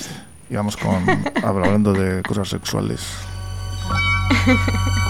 Y 0.50 0.56
vamos 0.56 0.78
con 0.78 1.06
hablando 1.44 1.94
de 1.94 2.22
cosas 2.24 2.50
sexuales 2.50 3.02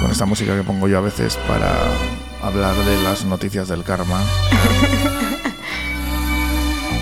con 0.01 0.11
esta 0.11 0.25
música 0.25 0.55
que 0.55 0.63
pongo 0.63 0.87
yo 0.87 0.97
a 0.97 1.01
veces 1.01 1.37
para 1.47 1.71
hablar 2.41 2.75
de 2.75 3.01
las 3.03 3.25
noticias 3.25 3.67
del 3.67 3.83
karma. 3.83 4.21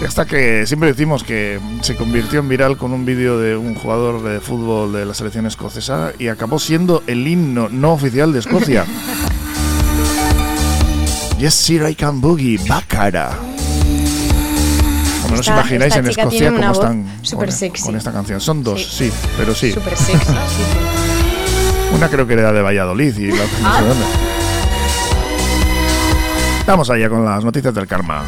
Hasta 0.05 0.25
que 0.25 0.65
siempre 0.65 0.89
decimos 0.89 1.23
que 1.23 1.59
se 1.81 1.95
convirtió 1.95 2.39
en 2.39 2.49
viral 2.49 2.77
con 2.77 2.93
un 2.93 3.05
vídeo 3.05 3.37
de 3.37 3.57
un 3.57 3.75
jugador 3.75 4.23
de 4.23 4.39
fútbol 4.39 4.93
de 4.93 5.05
la 5.05 5.13
selección 5.13 5.45
escocesa 5.45 6.13
y 6.17 6.29
acabó 6.29 6.57
siendo 6.57 7.03
el 7.07 7.27
himno 7.27 7.67
no 7.69 7.93
oficial 7.93 8.33
de 8.33 8.39
Escocia. 8.39 8.85
Yes, 11.39 11.53
sir, 11.53 11.87
I 11.89 11.95
can 11.95 12.19
boogie, 12.19 12.57
Bacara. 12.67 13.58
No 15.39 15.41
os 15.41 15.47
imagináis 15.47 15.95
en 15.95 16.05
Escocia 16.05 16.51
cómo 16.51 16.71
están 16.73 17.07
con, 17.31 17.95
esta 17.95 18.11
canción. 18.11 18.41
Son 18.41 18.61
dos, 18.61 18.83
sí, 18.83 19.09
pero 19.37 19.55
sí. 19.55 19.71
Super 19.71 19.95
sexy, 19.95 20.33
una 21.95 22.09
creo 22.09 22.27
que 22.27 22.33
era 22.33 22.51
de 22.51 22.61
Valladolid 22.61 23.15
y 23.15 23.31
la 23.31 23.45
otra 23.45 23.59
no 23.61 23.75
sé 23.77 23.85
dónde. 23.87 24.05
Vamos 26.67 26.89
allá 26.89 27.07
con 27.07 27.23
las 27.23 27.41
noticias 27.45 27.73
del 27.73 27.87
karma. 27.87 28.25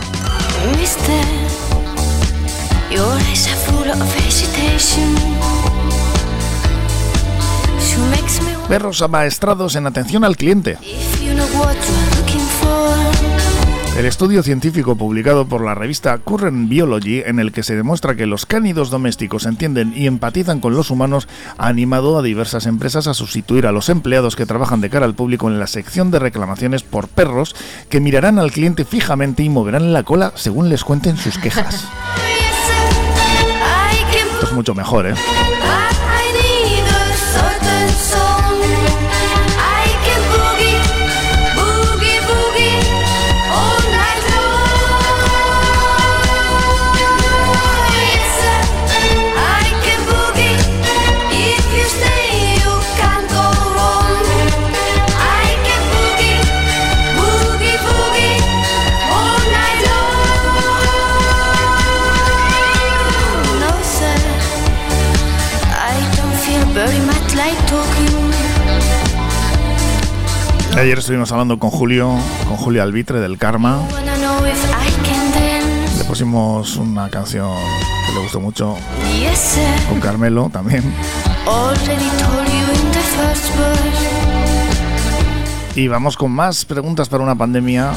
Perros 8.69 9.01
amaestrados 9.01 9.75
en 9.75 9.85
atención 9.85 10.23
al 10.23 10.37
cliente. 10.37 10.77
El 14.01 14.07
estudio 14.07 14.41
científico 14.41 14.95
publicado 14.95 15.45
por 15.45 15.63
la 15.63 15.75
revista 15.75 16.17
Current 16.17 16.67
Biology, 16.67 17.21
en 17.23 17.37
el 17.37 17.51
que 17.51 17.61
se 17.61 17.75
demuestra 17.75 18.15
que 18.15 18.25
los 18.25 18.47
cánidos 18.47 18.89
domésticos 18.89 19.45
entienden 19.45 19.93
y 19.95 20.07
empatizan 20.07 20.59
con 20.59 20.73
los 20.73 20.89
humanos, 20.89 21.27
ha 21.59 21.67
animado 21.67 22.17
a 22.17 22.23
diversas 22.23 22.65
empresas 22.65 23.05
a 23.05 23.13
sustituir 23.13 23.67
a 23.67 23.71
los 23.71 23.89
empleados 23.89 24.35
que 24.35 24.47
trabajan 24.47 24.81
de 24.81 24.89
cara 24.89 25.05
al 25.05 25.13
público 25.13 25.49
en 25.49 25.59
la 25.59 25.67
sección 25.67 26.09
de 26.09 26.17
reclamaciones 26.17 26.81
por 26.81 27.09
perros, 27.09 27.55
que 27.89 27.99
mirarán 27.99 28.39
al 28.39 28.51
cliente 28.51 28.85
fijamente 28.85 29.43
y 29.43 29.49
moverán 29.49 29.93
la 29.93 30.01
cola 30.01 30.31
según 30.33 30.69
les 30.69 30.83
cuenten 30.83 31.17
sus 31.17 31.37
quejas. 31.37 31.85
Esto 34.33 34.47
es 34.47 34.53
mucho 34.53 34.73
mejor, 34.73 35.05
¿eh? 35.05 35.13
Ayer 70.77 70.97
estuvimos 70.97 71.31
hablando 71.31 71.59
con 71.59 71.69
Julio, 71.69 72.15
con 72.47 72.57
Julio 72.57 72.81
Albitre 72.81 73.19
del 73.19 73.37
Karma. 73.37 73.81
Le 75.97 76.03
pusimos 76.05 76.77
una 76.77 77.09
canción 77.09 77.55
que 78.07 78.13
le 78.13 78.19
gustó 78.21 78.39
mucho 78.39 78.77
con 79.89 79.99
Carmelo 79.99 80.49
también. 80.51 80.83
Y 85.75 85.87
vamos 85.87 86.17
con 86.17 86.31
más 86.31 86.65
preguntas 86.65 87.09
para 87.09 87.23
una 87.23 87.35
pandemia 87.35 87.91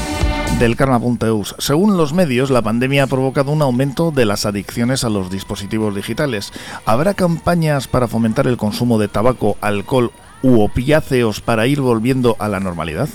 del 0.59 0.75
karma.eus. 0.75 1.55
Según 1.57 1.97
los 1.97 2.13
medios, 2.13 2.49
la 2.49 2.61
pandemia 2.61 3.03
ha 3.03 3.07
provocado 3.07 3.51
un 3.51 3.61
aumento 3.61 4.11
de 4.11 4.25
las 4.25 4.45
adicciones 4.45 5.03
a 5.03 5.09
los 5.09 5.31
dispositivos 5.31 5.95
digitales. 5.95 6.53
¿Habrá 6.85 7.13
campañas 7.13 7.87
para 7.87 8.07
fomentar 8.07 8.47
el 8.47 8.57
consumo 8.57 8.97
de 8.99 9.07
tabaco, 9.07 9.57
alcohol 9.61 10.11
u 10.41 10.61
opiáceos 10.61 11.41
para 11.41 11.67
ir 11.67 11.81
volviendo 11.81 12.35
a 12.39 12.47
la 12.47 12.59
normalidad? 12.59 13.09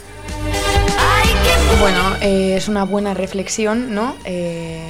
Bueno, 1.80 2.16
eh, 2.20 2.54
es 2.56 2.68
una 2.68 2.84
buena 2.84 3.14
reflexión, 3.14 3.94
¿no? 3.94 4.14
Eh, 4.24 4.86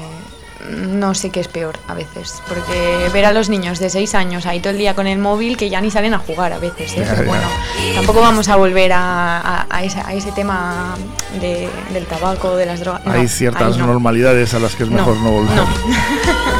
no 0.70 1.14
sé 1.14 1.30
qué 1.30 1.40
es 1.40 1.48
peor 1.48 1.78
a 1.88 1.94
veces, 1.94 2.42
porque 2.48 3.08
ver 3.12 3.24
a 3.24 3.32
los 3.32 3.48
niños 3.48 3.78
de 3.78 3.90
6 3.90 4.14
años 4.14 4.46
ahí 4.46 4.60
todo 4.60 4.72
el 4.72 4.78
día 4.78 4.94
con 4.94 5.06
el 5.06 5.18
móvil 5.18 5.56
que 5.56 5.68
ya 5.70 5.80
ni 5.80 5.90
salen 5.90 6.14
a 6.14 6.18
jugar 6.18 6.52
a 6.52 6.58
veces. 6.58 6.92
¿eh? 6.96 7.06
Pero 7.08 7.28
bueno, 7.28 7.46
tampoco 7.94 8.20
vamos 8.20 8.48
a 8.48 8.56
volver 8.56 8.92
a, 8.92 9.38
a- 9.40 9.66
a 9.70 9.84
ese, 9.84 10.00
a 10.00 10.12
ese 10.14 10.32
tema 10.32 10.94
de- 11.40 11.68
del 11.92 12.06
tabaco, 12.06 12.56
de 12.56 12.66
las 12.66 12.80
drogas. 12.80 13.04
No, 13.06 13.12
Hay 13.12 13.28
ciertas 13.28 13.76
no. 13.78 13.86
normalidades 13.86 14.52
a 14.54 14.58
las 14.58 14.74
que 14.74 14.82
es 14.84 14.90
mejor 14.90 15.16
no, 15.18 15.30
volver. 15.30 15.56
no. 15.56 15.64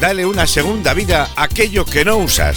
Dale 0.00 0.24
una 0.24 0.46
segunda 0.46 0.94
vida 0.94 1.28
a 1.36 1.42
aquello 1.42 1.84
que 1.84 2.06
no 2.06 2.16
usas. 2.16 2.56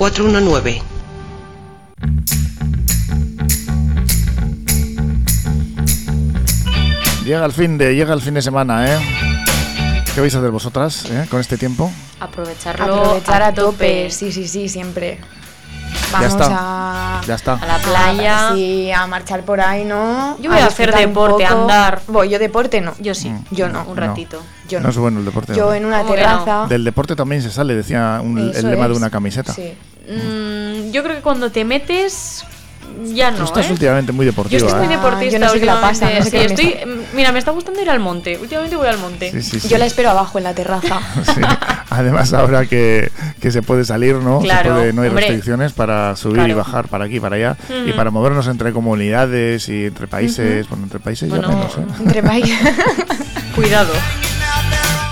616-994-419. 0.00 0.82
Llega 7.24 7.44
el 7.44 7.52
fin 7.52 7.78
de, 7.78 7.94
llega 7.94 8.14
el 8.14 8.20
fin 8.20 8.34
de 8.34 8.42
semana, 8.42 8.92
¿eh? 8.92 8.98
¿Qué 10.14 10.20
vais 10.20 10.34
a 10.34 10.38
hacer 10.38 10.50
vosotras 10.50 11.04
eh, 11.10 11.26
con 11.30 11.38
este 11.38 11.56
tiempo? 11.56 11.92
Aprovecharlo 12.18 13.04
Aprovechar 13.04 13.42
a 13.42 13.54
tope, 13.54 14.10
sí, 14.10 14.32
sí, 14.32 14.48
sí, 14.48 14.68
siempre. 14.68 15.20
Vamos 16.12 16.28
está. 16.28 16.46
a, 16.50 17.20
Ya 17.26 17.34
está. 17.34 17.52
A 17.54 17.66
la 17.66 17.78
playa. 17.78 18.48
a- 18.50 18.54
sí, 18.54 18.90
a 18.90 19.06
marchar 19.06 19.42
por 19.44 19.60
ahí, 19.60 19.84
¿no? 19.84 20.36
Yo 20.40 20.50
voy 20.50 20.58
a 20.60 20.66
hacer 20.66 20.94
deporte, 20.94 21.46
poco. 21.46 21.60
andar. 21.62 22.00
Voy, 22.08 22.28
yo 22.28 22.38
deporte 22.38 22.80
no. 22.80 22.92
Yo 22.98 23.14
sí. 23.14 23.32
Yo 23.50 23.68
no. 23.68 23.80
Un 23.84 23.94
No. 23.96 24.06
ratito. 24.06 24.42
Yo 24.68 24.80
no 24.80 24.88
es 24.88 24.96
bueno 24.96 25.18
el 25.20 25.24
deporte. 25.24 25.54
Yo 25.54 25.66
¿no? 25.66 25.74
en 25.74 25.84
una 25.84 25.98
¿Cómo 26.02 26.12
que 26.14 26.20
terraza. 26.20 26.66
Del 26.68 26.84
deporte 26.84 27.16
también 27.16 27.42
se 27.42 27.50
sale, 27.50 27.74
decía 27.74 28.20
un- 28.22 28.38
el 28.54 28.70
lema 28.70 28.88
de 28.88 28.94
una 28.94 29.10
camiseta. 29.10 29.52
Sí. 29.52 29.72
Mm, 30.08 30.90
yo 30.90 31.02
creo 31.02 31.16
que 31.16 31.22
cuando 31.22 31.50
te 31.50 31.64
metes 31.64 32.44
ya 33.12 33.32
Tú 33.32 33.38
no, 33.38 33.44
estás 33.44 33.66
¿eh? 33.68 33.72
últimamente 33.72 34.12
muy 34.12 34.24
Yo 34.26 34.32
deportiva. 34.32 34.66
estoy 34.66 34.86
muy 34.86 34.92
¿eh? 34.92 34.96
deportista 34.96 35.32
yo 35.32 35.38
no 35.44 35.48
sé 35.50 35.60
qué 35.60 35.66
la 35.66 35.80
pasa, 35.80 36.06
últimamente, 36.06 36.18
no 36.18 36.24
sé 36.24 36.30
sí, 36.30 36.36
qué 36.36 36.86
me 36.86 36.94
estoy, 36.94 37.06
mira, 37.14 37.32
me 37.32 37.38
está 37.38 37.50
gustando 37.50 37.80
ir 37.82 37.90
al 37.90 38.00
monte. 38.00 38.38
Últimamente 38.38 38.76
voy 38.76 38.88
al 38.88 38.98
monte. 38.98 39.30
Sí, 39.30 39.42
sí, 39.42 39.60
sí. 39.60 39.68
Yo 39.68 39.78
la 39.78 39.86
espero 39.86 40.10
abajo 40.10 40.38
en 40.38 40.44
la 40.44 40.54
terraza. 40.54 41.00
Sí. 41.34 41.40
Además, 41.90 42.32
ahora 42.32 42.66
que, 42.66 43.10
que 43.40 43.50
se 43.50 43.62
puede 43.62 43.84
salir, 43.84 44.14
¿no? 44.16 44.40
Claro, 44.40 44.70
se 44.70 44.74
puede, 44.74 44.92
no 44.92 45.02
hay 45.02 45.08
hombre. 45.08 45.24
restricciones 45.26 45.72
para 45.72 46.14
subir 46.16 46.48
y 46.48 46.52
bajar 46.52 46.88
para 46.88 47.04
aquí 47.06 47.16
y 47.16 47.20
para 47.20 47.36
allá. 47.36 47.56
Y 47.86 47.92
para 47.92 48.10
movernos 48.10 48.46
entre 48.46 48.72
comunidades 48.72 49.68
y 49.68 49.86
entre 49.86 50.06
países. 50.06 50.68
Bueno, 50.68 50.84
entre 50.84 51.00
países 51.00 51.28
ya 51.28 51.36
menos, 51.36 51.76
¿eh? 51.78 51.84
Entre 52.00 52.22
países. 52.22 52.58
Cuidado. 53.56 53.92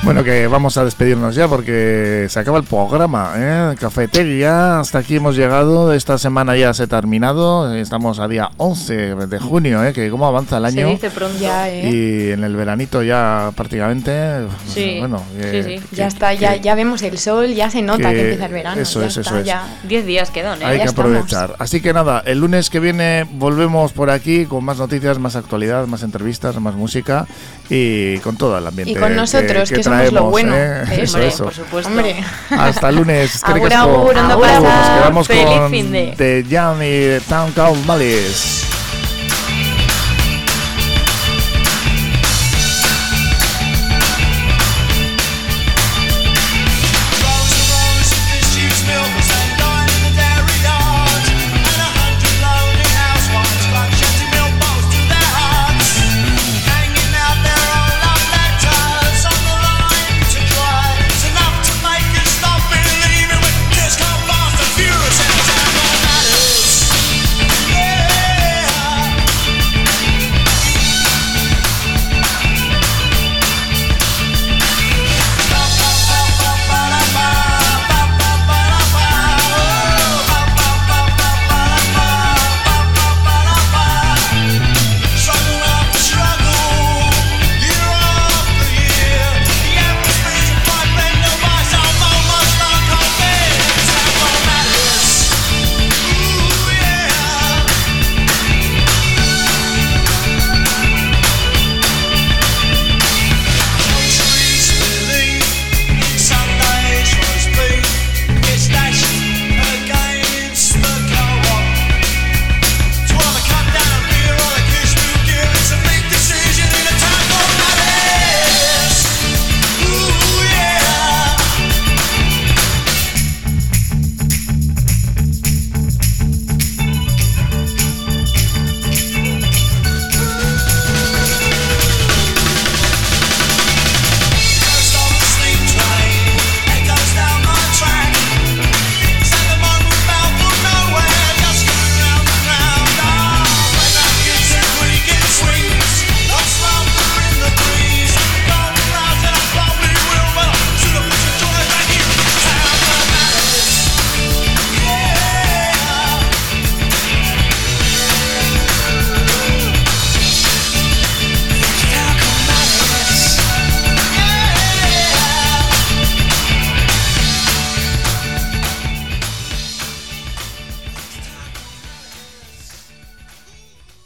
Bueno, 0.05 0.24
que 0.24 0.46
vamos 0.46 0.78
a 0.78 0.84
despedirnos 0.84 1.34
ya 1.34 1.49
porque 1.49 2.26
se 2.30 2.38
acaba 2.40 2.57
el 2.57 2.64
programa. 2.64 3.32
¿eh? 3.36 3.74
Cafetería, 3.78 4.78
hasta 4.80 4.99
aquí 5.01 5.16
hemos 5.16 5.36
llegado. 5.36 5.92
Esta 5.92 6.16
semana 6.16 6.57
ya 6.57 6.72
se 6.72 6.84
ha 6.84 6.86
terminado. 6.86 7.74
Estamos 7.74 8.18
a 8.18 8.26
día 8.28 8.49
11 8.57 8.94
de 9.16 9.38
junio, 9.38 9.84
¿eh? 9.84 9.92
que 9.92 10.09
cómo 10.09 10.26
avanza 10.26 10.59
el 10.59 10.70
Se 10.72 10.80
año. 10.80 10.88
dice 10.90 11.11
pronto. 11.11 11.36
Ya, 11.38 11.68
¿eh? 11.68 11.90
Y 11.90 12.30
en 12.30 12.42
el 12.44 12.57
veranito 12.57 13.03
ya 13.03 13.51
prácticamente. 13.55 14.46
Sí, 14.66 14.96
Bueno, 15.01 15.18
sí, 15.32 15.40
eh, 15.42 15.62
sí. 15.80 15.86
que- 15.90 15.96
ya 15.96 16.07
está, 16.07 16.32
ya, 16.32 16.55
que 16.55 16.61
ya 16.61 16.74
vemos 16.74 17.03
el 17.03 17.18
sol, 17.18 17.49
ya 17.53 17.68
se 17.68 17.82
nota 17.82 18.09
que, 18.11 18.14
que 18.14 18.20
empieza 18.22 18.46
el 18.46 18.53
verano. 18.53 18.80
eso 18.80 19.01
ya 19.01 19.07
es, 19.09 19.16
está, 19.18 19.30
eso 19.30 19.38
es. 19.40 19.46
ya. 19.46 19.78
Diez 19.82 20.07
días 20.07 20.30
quedan, 20.30 20.62
¿eh? 20.62 20.64
Hay 20.64 20.78
ya 20.78 20.84
que 20.84 20.88
estamos. 20.90 21.11
aprovechar. 21.11 21.57
Así 21.59 21.82
que 21.82 21.92
nada, 21.92 22.22
el 22.24 22.38
lunes 22.38 22.70
que 22.70 22.80
viene 22.80 23.26
volvemos 23.32 23.92
por 23.92 24.09
aquí 24.11 24.46
con 24.46 24.64
más 24.64 24.78
noticias, 24.78 25.18
más 25.18 25.36
actualidad, 25.36 25.86
más 25.86 26.03
entrevistas, 26.03 26.59
más 26.61 26.76
música 26.76 27.26
y 27.68 28.18
con 28.18 28.36
todo 28.36 28.57
el 28.57 28.66
ambiente. 28.66 28.92
Y 28.92 28.94
con 28.94 29.14
nosotros, 29.14 29.70
que 29.70 29.88
lo 29.89 29.97
traemos, 29.97 30.30
bueno. 30.30 30.55
¿eh? 30.55 30.82
¿eh? 30.91 31.03
Eso, 31.03 31.16
Hombre, 31.16 31.28
eso. 31.28 31.45
por 31.45 31.55
supuesto. 31.55 31.91
Hombre. 31.91 32.24
Hasta 32.51 32.89
el 32.89 32.97
lunes. 32.97 33.41
Agur, 33.45 33.72
agur, 33.72 34.16
ondo. 34.16 34.36
Nos 34.39 34.89
quedamos 34.89 35.26
Feliz 35.26 35.59
con 35.59 35.70
fin 35.70 35.93
de. 35.93 36.14
The 36.16 36.45
Jam 36.49 36.78
y 36.82 37.20
Town 37.28 37.53
Call 37.53 37.76
Malice. 37.86 38.78